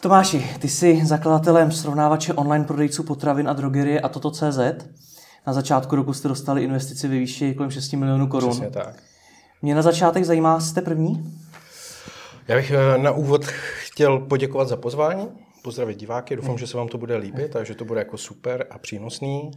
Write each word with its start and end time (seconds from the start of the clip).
Tomáši, 0.00 0.46
ty 0.58 0.68
jsi 0.68 1.00
zakladatelem 1.04 1.72
srovnávače 1.72 2.32
online 2.32 2.64
prodejců 2.64 3.02
potravin 3.02 3.48
a 3.48 3.52
drogerie 3.52 4.00
a 4.00 4.08
toto.cz. 4.08 4.58
Na 5.46 5.52
začátku 5.52 5.96
roku 5.96 6.12
jste 6.12 6.28
dostali 6.28 6.64
investici 6.64 7.08
ve 7.08 7.18
výši 7.18 7.54
kolem 7.54 7.70
6 7.70 7.92
milionů 7.92 8.26
korun. 8.26 8.50
Přesně 8.50 8.70
tak. 8.70 9.02
Mě 9.62 9.74
na 9.74 9.82
začátek 9.82 10.24
zajímá, 10.24 10.60
jste 10.60 10.82
první? 10.82 11.34
Já 12.48 12.56
bych 12.56 12.70
eh, 12.70 12.98
na 12.98 13.10
úvod 13.10 13.44
chtěl 13.84 14.18
poděkovat 14.18 14.68
za 14.68 14.76
pozvání, 14.76 15.28
pozdravit 15.62 15.98
diváky, 15.98 16.36
doufám, 16.36 16.58
že 16.58 16.66
se 16.66 16.76
vám 16.76 16.88
to 16.88 16.98
bude 16.98 17.16
líbit 17.16 17.56
a 17.56 17.64
že 17.64 17.74
to 17.74 17.84
bude 17.84 18.00
jako 18.00 18.18
super 18.18 18.66
a 18.70 18.78
přínosný. 18.78 19.50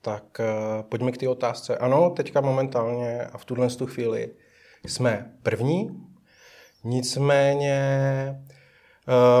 Tak 0.00 0.24
uh, 0.40 0.82
pojďme 0.82 1.12
k 1.12 1.18
té 1.18 1.28
otázce. 1.28 1.76
Ano, 1.76 2.10
teďka 2.10 2.40
momentálně 2.40 3.24
a 3.24 3.38
v 3.38 3.44
tuhle 3.44 3.68
chvíli 3.86 4.30
jsme 4.86 5.30
první, 5.42 5.90
nicméně 6.84 7.78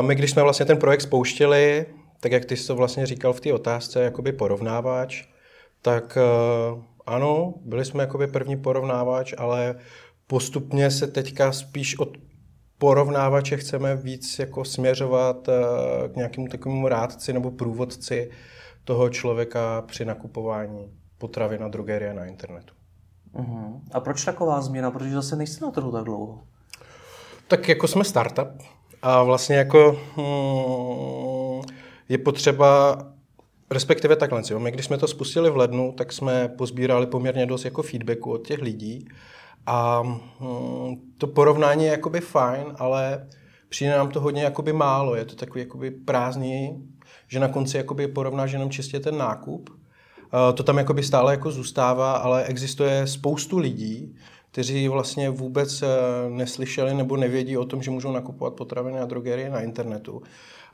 my, 0.00 0.14
když 0.14 0.30
jsme 0.30 0.42
vlastně 0.42 0.66
ten 0.66 0.76
projekt 0.76 1.00
spouštěli, 1.00 1.86
tak 2.20 2.32
jak 2.32 2.44
ty 2.44 2.56
jsi 2.56 2.66
to 2.66 2.76
vlastně 2.76 3.06
říkal 3.06 3.32
v 3.32 3.40
té 3.40 3.52
otázce, 3.52 4.02
jakoby 4.02 4.32
porovnávač, 4.32 5.24
tak 5.82 6.18
uh, 6.72 6.82
ano, 7.06 7.54
byli 7.64 7.84
jsme 7.84 8.02
jakoby 8.02 8.26
první 8.26 8.56
porovnávač, 8.56 9.34
ale 9.38 9.74
postupně 10.26 10.90
se 10.90 11.06
teďka 11.06 11.52
spíš 11.52 11.98
od 11.98 12.08
porovnávače 12.78 13.56
chceme 13.56 13.96
víc 13.96 14.38
jako 14.38 14.64
směřovat 14.64 15.48
uh, 15.48 15.54
k 16.12 16.16
nějakému 16.16 16.48
takovému 16.48 16.88
rádci 16.88 17.32
nebo 17.32 17.50
průvodci 17.50 18.30
toho 18.84 19.08
člověka 19.08 19.82
při 19.86 20.04
nakupování 20.04 20.92
potravy 21.18 21.58
na 21.58 21.68
drogerie 21.68 22.14
na 22.14 22.24
internetu. 22.24 22.74
Uh-huh. 23.34 23.80
A 23.92 24.00
proč 24.00 24.24
taková 24.24 24.60
změna? 24.60 24.90
Protože 24.90 25.14
zase 25.14 25.36
nejste 25.36 25.64
na 25.64 25.70
trhu 25.70 25.92
tak 25.92 26.04
dlouho. 26.04 26.40
Tak 27.48 27.68
jako 27.68 27.88
jsme 27.88 28.04
startup 28.04 28.62
a 29.02 29.22
vlastně 29.22 29.56
jako 29.56 29.98
hmm, 30.16 31.76
je 32.08 32.18
potřeba 32.18 32.98
Respektive 33.72 34.16
takhle, 34.16 34.42
jo. 34.50 34.60
my 34.60 34.70
když 34.70 34.86
jsme 34.86 34.98
to 34.98 35.08
spustili 35.08 35.50
v 35.50 35.56
lednu, 35.56 35.92
tak 35.92 36.12
jsme 36.12 36.48
pozbírali 36.48 37.06
poměrně 37.06 37.46
dost 37.46 37.64
jako 37.64 37.82
feedbacku 37.82 38.32
od 38.32 38.46
těch 38.46 38.62
lidí 38.62 39.08
a 39.66 40.00
hmm, 40.38 40.96
to 41.18 41.26
porovnání 41.26 41.84
je 41.84 41.90
jakoby 41.90 42.20
fajn, 42.20 42.64
ale 42.78 43.26
přijde 43.68 43.92
nám 43.92 44.10
to 44.10 44.20
hodně 44.20 44.42
jakoby 44.42 44.72
málo, 44.72 45.14
je 45.14 45.24
to 45.24 45.36
takový 45.36 45.60
jakoby 45.60 45.90
prázdný, 45.90 46.88
že 47.28 47.40
na 47.40 47.48
konci 47.48 47.76
jakoby 47.76 48.08
porovnáš 48.08 48.52
jenom 48.52 48.70
čistě 48.70 49.00
ten 49.00 49.18
nákup. 49.18 49.70
To 50.54 50.62
tam 50.62 50.78
jakoby 50.78 51.02
stále 51.02 51.32
jako 51.32 51.50
zůstává, 51.50 52.12
ale 52.12 52.44
existuje 52.44 53.06
spoustu 53.06 53.58
lidí, 53.58 54.16
kteří 54.52 54.88
vlastně 54.88 55.30
vůbec 55.30 55.82
eh, 55.82 55.86
neslyšeli 56.28 56.94
nebo 56.94 57.16
nevědí 57.16 57.56
o 57.56 57.64
tom, 57.64 57.82
že 57.82 57.90
můžou 57.90 58.12
nakupovat 58.12 58.54
potraviny 58.54 59.00
a 59.00 59.04
drogerie 59.04 59.50
na 59.50 59.60
internetu. 59.60 60.22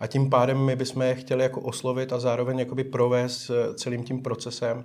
A 0.00 0.06
tím 0.06 0.30
pádem 0.30 0.58
my 0.58 0.76
bychom 0.76 1.02
je 1.02 1.14
chtěli 1.14 1.42
jako 1.42 1.60
oslovit 1.60 2.12
a 2.12 2.20
zároveň 2.20 2.58
jakoby 2.58 2.84
provést 2.84 3.50
eh, 3.50 3.74
celým 3.74 4.04
tím 4.04 4.22
procesem 4.22 4.84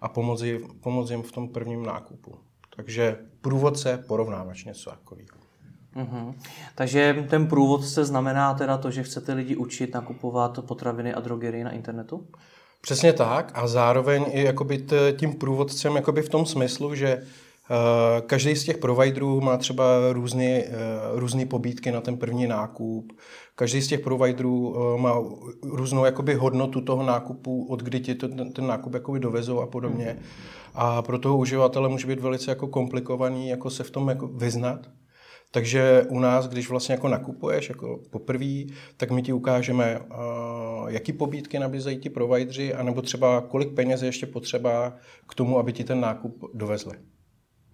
a 0.00 0.08
pomoci, 0.08 0.60
pomoci 0.80 1.12
jim 1.12 1.22
v 1.22 1.32
tom 1.32 1.48
prvním 1.48 1.82
nákupu. 1.82 2.34
Takže 2.76 3.18
průvodce, 3.40 4.04
porovnávač, 4.08 4.64
něco 4.64 4.90
takového. 4.90 5.28
Mm-hmm. 5.96 6.34
Takže 6.74 7.26
ten 7.30 7.46
průvodce 7.46 8.04
znamená 8.04 8.54
teda 8.54 8.78
to, 8.78 8.90
že 8.90 9.02
chcete 9.02 9.32
lidi 9.32 9.56
učit 9.56 9.94
nakupovat 9.94 10.58
potraviny 10.64 11.14
a 11.14 11.20
drogery 11.20 11.64
na 11.64 11.70
internetu? 11.70 12.26
Přesně 12.80 13.12
tak 13.12 13.52
a 13.54 13.66
zároveň 13.66 14.24
i 14.32 14.44
jakoby 14.44 14.86
tím 15.16 15.32
průvodcem 15.32 15.96
jakoby 15.96 16.22
v 16.22 16.28
tom 16.28 16.46
smyslu, 16.46 16.94
že 16.94 17.22
každý 18.26 18.56
z 18.56 18.64
těch 18.64 18.78
providerů 18.78 19.40
má 19.40 19.56
třeba 19.56 19.84
různé 20.12 20.62
uh, 20.64 21.18
různý 21.18 21.46
pobídky 21.46 21.92
na 21.92 22.00
ten 22.00 22.16
první 22.16 22.46
nákup. 22.46 23.12
Každý 23.54 23.80
z 23.80 23.88
těch 23.88 24.00
providerů 24.00 24.68
uh, 24.68 24.96
má 24.96 25.22
různou 25.62 26.04
jakoby 26.04 26.34
hodnotu 26.34 26.80
toho 26.80 27.02
nákupu, 27.02 27.66
od 27.70 27.82
kdy 27.82 28.00
ti 28.00 28.14
ten, 28.14 28.52
ten 28.52 28.66
nákup 28.66 28.94
jakoby 28.94 29.20
dovezou 29.20 29.60
a 29.60 29.66
podobně. 29.66 30.18
A 30.74 31.02
pro 31.02 31.18
toho 31.18 31.36
uživatele 31.36 31.88
může 31.88 32.06
být 32.06 32.20
velice 32.20 32.50
jako 32.50 32.66
komplikovaný 32.66 33.48
jako 33.48 33.70
se 33.70 33.84
v 33.84 33.90
tom 33.90 34.08
jako 34.08 34.28
vyznat. 34.28 34.80
Takže 35.52 36.06
u 36.08 36.18
nás, 36.18 36.48
když 36.48 36.70
vlastně 36.70 36.92
jako 36.92 37.08
nakupuješ 37.08 37.68
jako 37.68 38.00
poprvé, 38.10 38.62
tak 38.96 39.10
my 39.10 39.22
ti 39.22 39.32
ukážeme, 39.32 40.00
jaký 40.88 41.12
pobídky 41.12 41.58
nabízejí 41.58 41.98
ti 41.98 42.10
provideri, 42.10 42.74
anebo 42.74 43.02
třeba 43.02 43.40
kolik 43.40 43.74
peněz 43.74 44.02
je 44.02 44.08
ještě 44.08 44.26
potřeba 44.26 44.96
k 45.28 45.34
tomu, 45.34 45.58
aby 45.58 45.72
ti 45.72 45.84
ten 45.84 46.00
nákup 46.00 46.44
dovezli. 46.54 46.94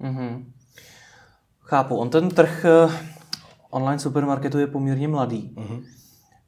Mm-hmm. 0.01 0.45
Chápu. 1.61 1.97
On 1.97 2.11
ten 2.11 2.29
trh 2.29 2.65
eh, 2.65 2.89
online 3.71 3.99
supermarketu 3.99 4.59
je 4.59 4.67
poměrně 4.67 5.09
mladý. 5.09 5.55
Mm-hmm. 5.57 5.85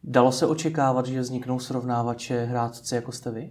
Dalo 0.05 0.33
se 0.33 0.47
očekávat, 0.47 1.07
že 1.07 1.21
vzniknou 1.21 1.59
srovnávače 1.59 2.45
hrátci 2.45 2.95
jako 2.95 3.13
jste 3.13 3.31
vy? 3.31 3.51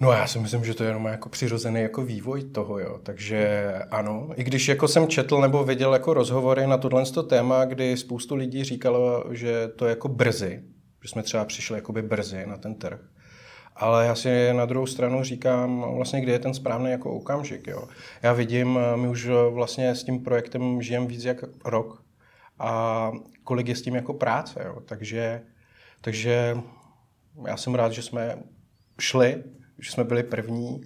No 0.00 0.12
já 0.12 0.26
si 0.26 0.38
myslím, 0.38 0.64
že 0.64 0.74
to 0.74 0.82
je 0.82 0.90
jenom 0.90 1.04
jako 1.04 1.28
přirozený 1.28 1.80
jako 1.80 2.02
vývoj 2.02 2.44
toho, 2.44 2.78
jo. 2.78 3.00
Takže 3.02 3.72
ano, 3.90 4.28
i 4.36 4.44
když 4.44 4.68
jako 4.68 4.88
jsem 4.88 5.08
četl 5.08 5.40
nebo 5.40 5.64
viděl 5.64 5.92
jako 5.92 6.14
rozhovory 6.14 6.66
na 6.66 6.78
tohle 6.78 7.04
téma, 7.28 7.64
kdy 7.64 7.96
spoustu 7.96 8.34
lidí 8.34 8.64
říkalo, 8.64 9.24
že 9.30 9.68
to 9.68 9.84
je 9.84 9.90
jako 9.90 10.08
brzy, 10.08 10.62
že 11.02 11.08
jsme 11.08 11.22
třeba 11.22 11.44
přišli 11.44 11.76
jakoby 11.76 12.02
brzy 12.02 12.46
na 12.46 12.56
ten 12.56 12.74
trh. 12.74 13.00
Ale 13.76 14.06
já 14.06 14.14
si 14.14 14.52
na 14.52 14.66
druhou 14.66 14.86
stranu 14.86 15.22
říkám, 15.22 15.94
vlastně, 15.96 16.20
kde 16.20 16.32
je 16.32 16.38
ten 16.38 16.54
správný 16.54 16.90
jako 16.90 17.14
okamžik. 17.14 17.66
Jo. 17.66 17.88
Já 18.22 18.32
vidím, 18.32 18.78
my 18.96 19.08
už 19.08 19.28
vlastně 19.50 19.94
s 19.94 20.04
tím 20.04 20.24
projektem 20.24 20.82
žijeme 20.82 21.06
víc 21.06 21.24
jak 21.24 21.44
rok 21.64 22.04
a 22.58 23.12
kolik 23.44 23.68
je 23.68 23.76
s 23.76 23.82
tím 23.82 23.94
jako 23.94 24.14
práce. 24.14 24.62
Jo. 24.66 24.80
Takže, 24.80 25.42
takže 26.00 26.56
já 27.46 27.56
jsem 27.56 27.74
rád, 27.74 27.92
že 27.92 28.02
jsme 28.02 28.38
šli 29.00 29.44
že 29.78 29.90
jsme 29.90 30.04
byli 30.04 30.22
první 30.22 30.80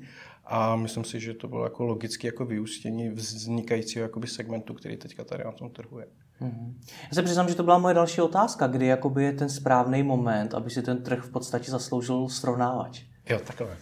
a 0.44 0.77
myslím 0.77 1.04
si, 1.04 1.21
že 1.21 1.34
to 1.34 1.48
bylo 1.48 1.65
jako 1.65 1.84
logické 1.84 2.28
jako 2.28 2.44
vyústění 2.44 3.09
vznikajícího 3.09 4.03
jakoby 4.03 4.27
segmentu, 4.27 4.75
který 4.75 4.97
teďka 4.97 5.25
tady 5.25 5.44
na 5.44 5.53
tom 5.53 5.71
trhu 5.71 5.98
je. 5.98 6.06
Já 6.41 7.15
se 7.15 7.22
přiznám, 7.22 7.49
že 7.49 7.54
to 7.54 7.62
byla 7.62 7.78
moje 7.78 7.94
další 7.94 8.21
otázka, 8.21 8.66
kdy 8.66 8.87
jakoby 8.87 9.25
je 9.25 9.32
ten 9.32 9.49
správný 9.49 10.03
moment, 10.03 10.54
aby 10.54 10.71
si 10.71 10.82
ten 10.82 11.03
trh 11.03 11.25
v 11.25 11.31
podstatě 11.31 11.71
zasloužil 11.71 12.28
srovnávač. 12.28 13.03
Jo, 13.28 13.41
takhle. 13.47 13.76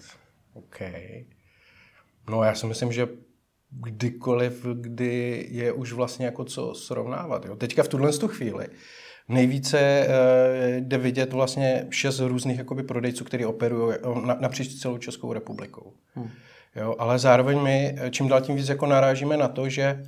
OK. 0.54 0.80
No 2.30 2.42
já 2.42 2.54
si 2.54 2.66
myslím, 2.66 2.92
že 2.92 3.08
kdykoliv, 3.70 4.66
kdy 4.74 5.46
je 5.50 5.72
už 5.72 5.92
vlastně 5.92 6.26
jako 6.26 6.44
co 6.44 6.74
srovnávat. 6.74 7.44
Jo. 7.44 7.56
Teďka 7.56 7.82
v 7.82 7.88
tuhle 7.88 8.12
chvíli 8.12 8.68
Nejvíce 9.28 10.06
uh, 10.08 10.76
jde 10.76 10.98
vidět 10.98 11.32
vlastně 11.32 11.86
šest 11.90 12.20
různých 12.20 12.58
jakoby, 12.58 12.82
prodejců, 12.82 13.24
kteří 13.24 13.44
operují 13.44 13.96
na, 14.24 14.36
napříč 14.40 14.74
celou 14.74 14.98
Českou 14.98 15.32
republikou. 15.32 15.92
Hmm. 16.14 16.30
Jo, 16.76 16.96
ale 16.98 17.18
zároveň 17.18 17.60
my 17.60 17.96
eh, 17.98 18.10
čím 18.10 18.28
dál 18.28 18.40
tím 18.40 18.56
víc 18.56 18.68
jako 18.68 18.86
narážíme 18.86 19.36
na 19.36 19.48
to, 19.48 19.68
že 19.68 20.06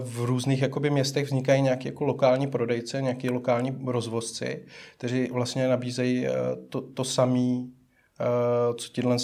v 0.00 0.24
různých 0.24 0.62
jakoby, 0.62 0.90
městech 0.90 1.24
vznikají 1.24 1.62
nějaké 1.62 1.88
jako 1.88 2.04
lokální 2.04 2.46
prodejce, 2.46 3.02
nějaký 3.02 3.30
lokální 3.30 3.78
rozvozci, 3.86 4.64
kteří 4.98 5.28
vlastně 5.32 5.68
nabízejí 5.68 6.28
uh, 6.28 6.34
to, 6.68 6.80
to 6.80 7.04
samé, 7.04 7.58
uh, 7.58 8.76
co 8.76 8.92
tyhle 8.92 9.16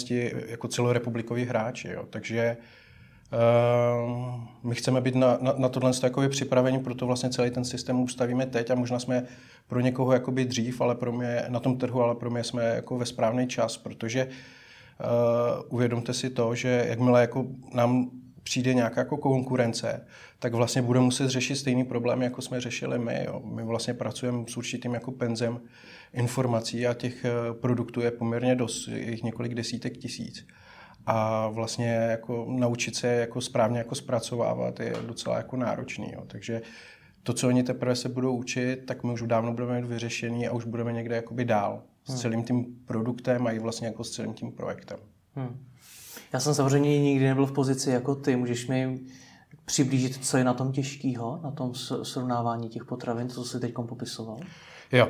jako 0.47 0.67
celorepublikoví 0.67 1.45
hráči. 1.45 1.87
Jo. 1.87 2.05
Takže 2.09 2.57
my 4.63 4.75
chceme 4.75 5.01
být 5.01 5.15
na, 5.15 5.37
na, 5.41 5.53
na 5.57 5.69
tohle 5.69 5.93
takový 5.93 6.29
připraveni, 6.29 6.79
proto 6.79 7.07
vlastně 7.07 7.29
celý 7.29 7.51
ten 7.51 7.65
systém 7.65 7.99
ustavíme 7.99 8.45
teď 8.45 8.71
a 8.71 8.75
možná 8.75 8.99
jsme 8.99 9.23
pro 9.67 9.79
někoho 9.79 10.13
jakoby 10.13 10.45
dřív, 10.45 10.81
ale 10.81 10.95
pro 10.95 11.11
mě 11.11 11.45
na 11.47 11.59
tom 11.59 11.77
trhu, 11.77 12.01
ale 12.01 12.15
pro 12.15 12.29
mě 12.31 12.43
jsme 12.43 12.63
jako 12.63 12.97
ve 12.97 13.05
správný 13.05 13.47
čas, 13.47 13.77
protože 13.77 14.27
uh, 14.27 15.75
uvědomte 15.75 16.13
si 16.13 16.29
to, 16.29 16.55
že 16.55 16.85
jakmile 16.89 17.21
jako 17.21 17.45
nám 17.73 18.09
přijde 18.43 18.73
nějaká 18.73 19.01
jako 19.01 19.17
konkurence, 19.17 20.05
tak 20.39 20.53
vlastně 20.53 20.81
bude 20.81 20.99
muset 20.99 21.29
řešit 21.29 21.55
stejný 21.55 21.83
problém, 21.83 22.21
jako 22.21 22.41
jsme 22.41 22.61
řešili 22.61 22.99
my. 22.99 23.23
Jo. 23.25 23.41
My 23.45 23.63
vlastně 23.63 23.93
pracujeme 23.93 24.43
s 24.47 24.57
určitým 24.57 24.93
jako 24.93 25.11
penzem 25.11 25.61
informací 26.13 26.87
a 26.87 26.93
těch 26.93 27.25
eh, 27.25 27.53
produktů 27.53 28.01
je 28.01 28.11
poměrně 28.11 28.55
dost, 28.55 28.87
jich 28.87 29.23
několik 29.23 29.53
desítek 29.53 29.97
tisíc 29.97 30.47
a 31.05 31.47
vlastně 31.47 31.87
jako 31.87 32.45
naučit 32.49 32.95
se 32.95 33.07
jako 33.07 33.41
správně 33.41 33.77
jako 33.77 33.95
zpracovávat 33.95 34.79
je 34.79 34.93
docela 35.07 35.37
jako 35.37 35.57
náročný. 35.57 36.11
Jo. 36.13 36.23
Takže 36.27 36.61
to, 37.23 37.33
co 37.33 37.47
oni 37.47 37.63
teprve 37.63 37.95
se 37.95 38.09
budou 38.09 38.35
učit, 38.35 38.85
tak 38.85 39.03
my 39.03 39.11
už 39.11 39.21
dávno 39.21 39.53
budeme 39.53 39.81
mít 39.81 39.87
vyřešený 39.87 40.47
a 40.47 40.51
už 40.51 40.65
budeme 40.65 40.93
někde 40.93 41.15
jakoby 41.15 41.45
dál 41.45 41.83
s 42.05 42.09
hmm. 42.09 42.17
celým 42.17 42.43
tím 42.43 42.65
produktem 42.85 43.47
a 43.47 43.51
i 43.51 43.59
vlastně 43.59 43.87
jako 43.87 44.03
s 44.03 44.11
celým 44.11 44.33
tím 44.33 44.51
projektem. 44.51 44.97
Hmm. 45.35 45.65
Já 46.33 46.39
jsem 46.39 46.53
samozřejmě 46.53 46.99
nikdy 46.99 47.25
nebyl 47.25 47.45
v 47.45 47.51
pozici 47.51 47.89
jako 47.89 48.15
ty. 48.15 48.35
Můžeš 48.35 48.67
mi 48.67 48.99
přiblížit, 49.65 50.25
co 50.25 50.37
je 50.37 50.43
na 50.43 50.53
tom 50.53 50.71
těžkého, 50.71 51.39
na 51.43 51.51
tom 51.51 51.73
srovnávání 52.03 52.69
těch 52.69 52.85
potravin, 52.85 53.29
co 53.29 53.43
jsi 53.43 53.59
teď 53.59 53.73
popisoval? 53.73 54.37
Jo. 54.91 55.09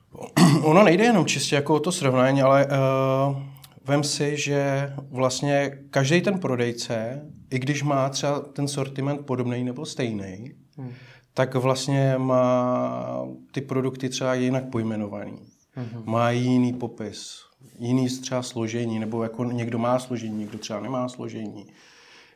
Ono 0.62 0.84
nejde 0.84 1.04
jenom 1.04 1.26
čistě 1.26 1.56
jako 1.56 1.74
o 1.74 1.80
to 1.80 1.92
srovnání, 1.92 2.42
ale 2.42 2.66
uh, 2.66 3.42
vem 3.84 4.04
si, 4.04 4.36
že 4.36 4.92
vlastně 5.10 5.78
každý 5.90 6.20
ten 6.20 6.38
prodejce, 6.38 7.22
i 7.50 7.58
když 7.58 7.82
má 7.82 8.08
třeba 8.08 8.40
ten 8.40 8.68
sortiment 8.68 9.26
podobný 9.26 9.64
nebo 9.64 9.86
stejný, 9.86 10.54
hmm. 10.76 10.92
tak 11.34 11.54
vlastně 11.54 12.14
má 12.18 13.24
ty 13.52 13.60
produkty 13.60 14.08
třeba 14.08 14.34
jinak 14.34 14.70
pojmenovaný. 14.70 15.38
Hmm. 15.74 16.02
Má 16.04 16.30
jiný 16.30 16.72
popis, 16.72 17.49
jiný 17.78 18.08
třeba 18.08 18.42
složení, 18.42 18.98
nebo 18.98 19.22
jako 19.22 19.44
někdo 19.44 19.78
má 19.78 19.98
složení, 19.98 20.38
někdo 20.38 20.58
třeba 20.58 20.80
nemá 20.80 21.08
složení. 21.08 21.66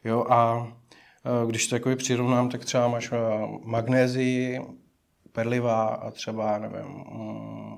Jo, 0.04 0.26
a 0.28 0.68
e, 1.42 1.46
když 1.46 1.66
to 1.66 1.76
jakoby 1.76 1.96
přirovnám, 1.96 2.48
tak 2.48 2.64
třeba 2.64 2.88
máš 2.88 3.12
e, 3.12 3.16
magnézii, 3.64 4.60
perlivá 5.32 5.84
a 5.84 6.10
třeba, 6.10 6.58
nevím, 6.58 6.86
mm, 6.86 7.76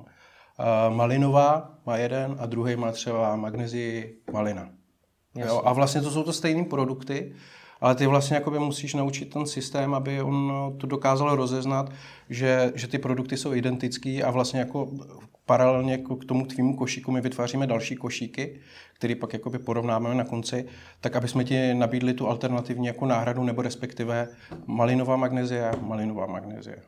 malinová 0.88 1.78
má 1.86 1.96
jeden 1.96 2.36
a 2.38 2.46
druhý 2.46 2.76
má 2.76 2.92
třeba 2.92 3.36
magnezii 3.36 4.18
malina. 4.32 4.68
Jo? 5.34 5.62
A 5.64 5.72
vlastně 5.72 6.00
to 6.00 6.10
jsou 6.10 6.22
to 6.22 6.32
stejné 6.32 6.64
produkty, 6.64 7.34
ale 7.80 7.94
ty 7.94 8.06
vlastně 8.06 8.34
jakoby 8.34 8.58
musíš 8.58 8.94
naučit 8.94 9.32
ten 9.32 9.46
systém, 9.46 9.94
aby 9.94 10.22
on 10.22 10.52
to 10.78 10.86
dokázal 10.86 11.36
rozeznat, 11.36 11.92
že, 12.30 12.72
že 12.74 12.88
ty 12.88 12.98
produkty 12.98 13.36
jsou 13.36 13.54
identický 13.54 14.22
a 14.22 14.30
vlastně 14.30 14.60
jako 14.60 14.88
paralelně 15.46 15.98
k 15.98 16.24
tomu 16.28 16.46
tvýmu 16.46 16.76
košíku 16.76 17.12
my 17.12 17.20
vytváříme 17.20 17.66
další 17.66 17.96
košíky, 17.96 18.60
který 18.92 19.14
pak 19.14 19.32
jakoby 19.32 19.58
porovnáme 19.58 20.14
na 20.14 20.24
konci, 20.24 20.66
tak 21.00 21.16
aby 21.16 21.28
jsme 21.28 21.44
ti 21.44 21.74
nabídli 21.74 22.14
tu 22.14 22.28
alternativní 22.28 22.86
jako 22.86 23.06
náhradu 23.06 23.44
nebo 23.44 23.62
respektive 23.62 24.28
malinová 24.66 25.16
magnezie, 25.16 25.70
malinová 25.80 26.26
magnezie. 26.26 26.82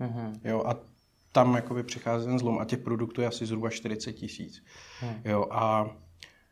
Mm-hmm. 0.00 0.40
Jo, 0.44 0.62
a 0.66 0.76
tam 1.32 1.54
jakoby 1.54 1.82
přichází 1.82 2.26
ten 2.26 2.38
zlom 2.38 2.58
a 2.58 2.64
těch 2.64 2.78
produktů 2.78 3.20
je 3.20 3.26
asi 3.26 3.46
zhruba 3.46 3.70
40 3.70 4.12
tisíc. 4.12 4.64
Hmm. 5.00 5.14
Jo, 5.24 5.46
a 5.50 5.90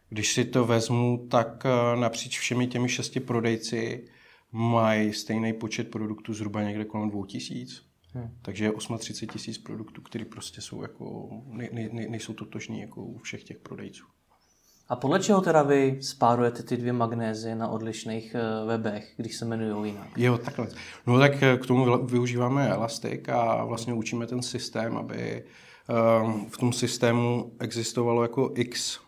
když 0.09 0.33
si 0.33 0.45
to 0.45 0.65
vezmu, 0.65 1.27
tak 1.31 1.67
eh, 1.67 1.97
napříč 1.97 2.39
všemi 2.39 2.67
těmi 2.67 2.89
šesti 2.89 3.21
prodejci 3.21 4.09
mají 4.53 5.13
stejný 5.13 5.53
počet 5.53 5.91
produktů 5.91 6.35
zhruba 6.35 6.63
někde 6.63 6.85
kolem 6.85 7.11
2 7.11 7.27
tisíc. 7.27 7.83
Hmm. 8.17 8.31
Takže 8.43 8.65
je 8.65 8.73
38 8.99 9.33
tisíc 9.33 9.59
produktů, 9.59 10.03
které 10.03 10.25
prostě 10.25 10.61
jsou 10.61 10.83
jako, 10.83 11.29
ne, 11.47 11.69
ne, 11.73 11.89
nejsou 12.09 12.33
totožní 12.33 12.81
jako 12.81 13.03
u 13.05 13.19
všech 13.19 13.45
těch 13.45 13.59
prodejců. 13.59 14.05
A 14.89 14.97
podle 14.97 15.21
čeho 15.21 15.41
teda 15.41 15.63
vy 15.63 15.99
spárujete 16.01 16.63
ty 16.63 16.77
dvě 16.77 16.93
magnézy 16.93 17.55
na 17.55 17.69
odlišných 17.69 18.35
eh, 18.35 18.67
webech, 18.67 19.15
když 19.17 19.37
se 19.37 19.45
jmenují 19.45 19.93
jinak? 19.93 20.09
Jo, 20.17 20.39
takhle. 20.39 20.69
No 21.07 21.19
tak 21.19 21.43
eh, 21.43 21.57
k 21.57 21.67
tomu 21.67 22.07
využíváme 22.07 22.69
Elastic 22.69 23.29
a 23.29 23.65
vlastně 23.65 23.95
učíme 23.95 24.27
ten 24.27 24.43
systém, 24.43 24.97
aby 24.97 25.45
ehm, 25.89 26.47
v 26.51 26.59
tom 26.59 26.73
systému 26.73 27.53
existovalo 27.61 28.23
jako 28.23 28.53
x 28.55 29.01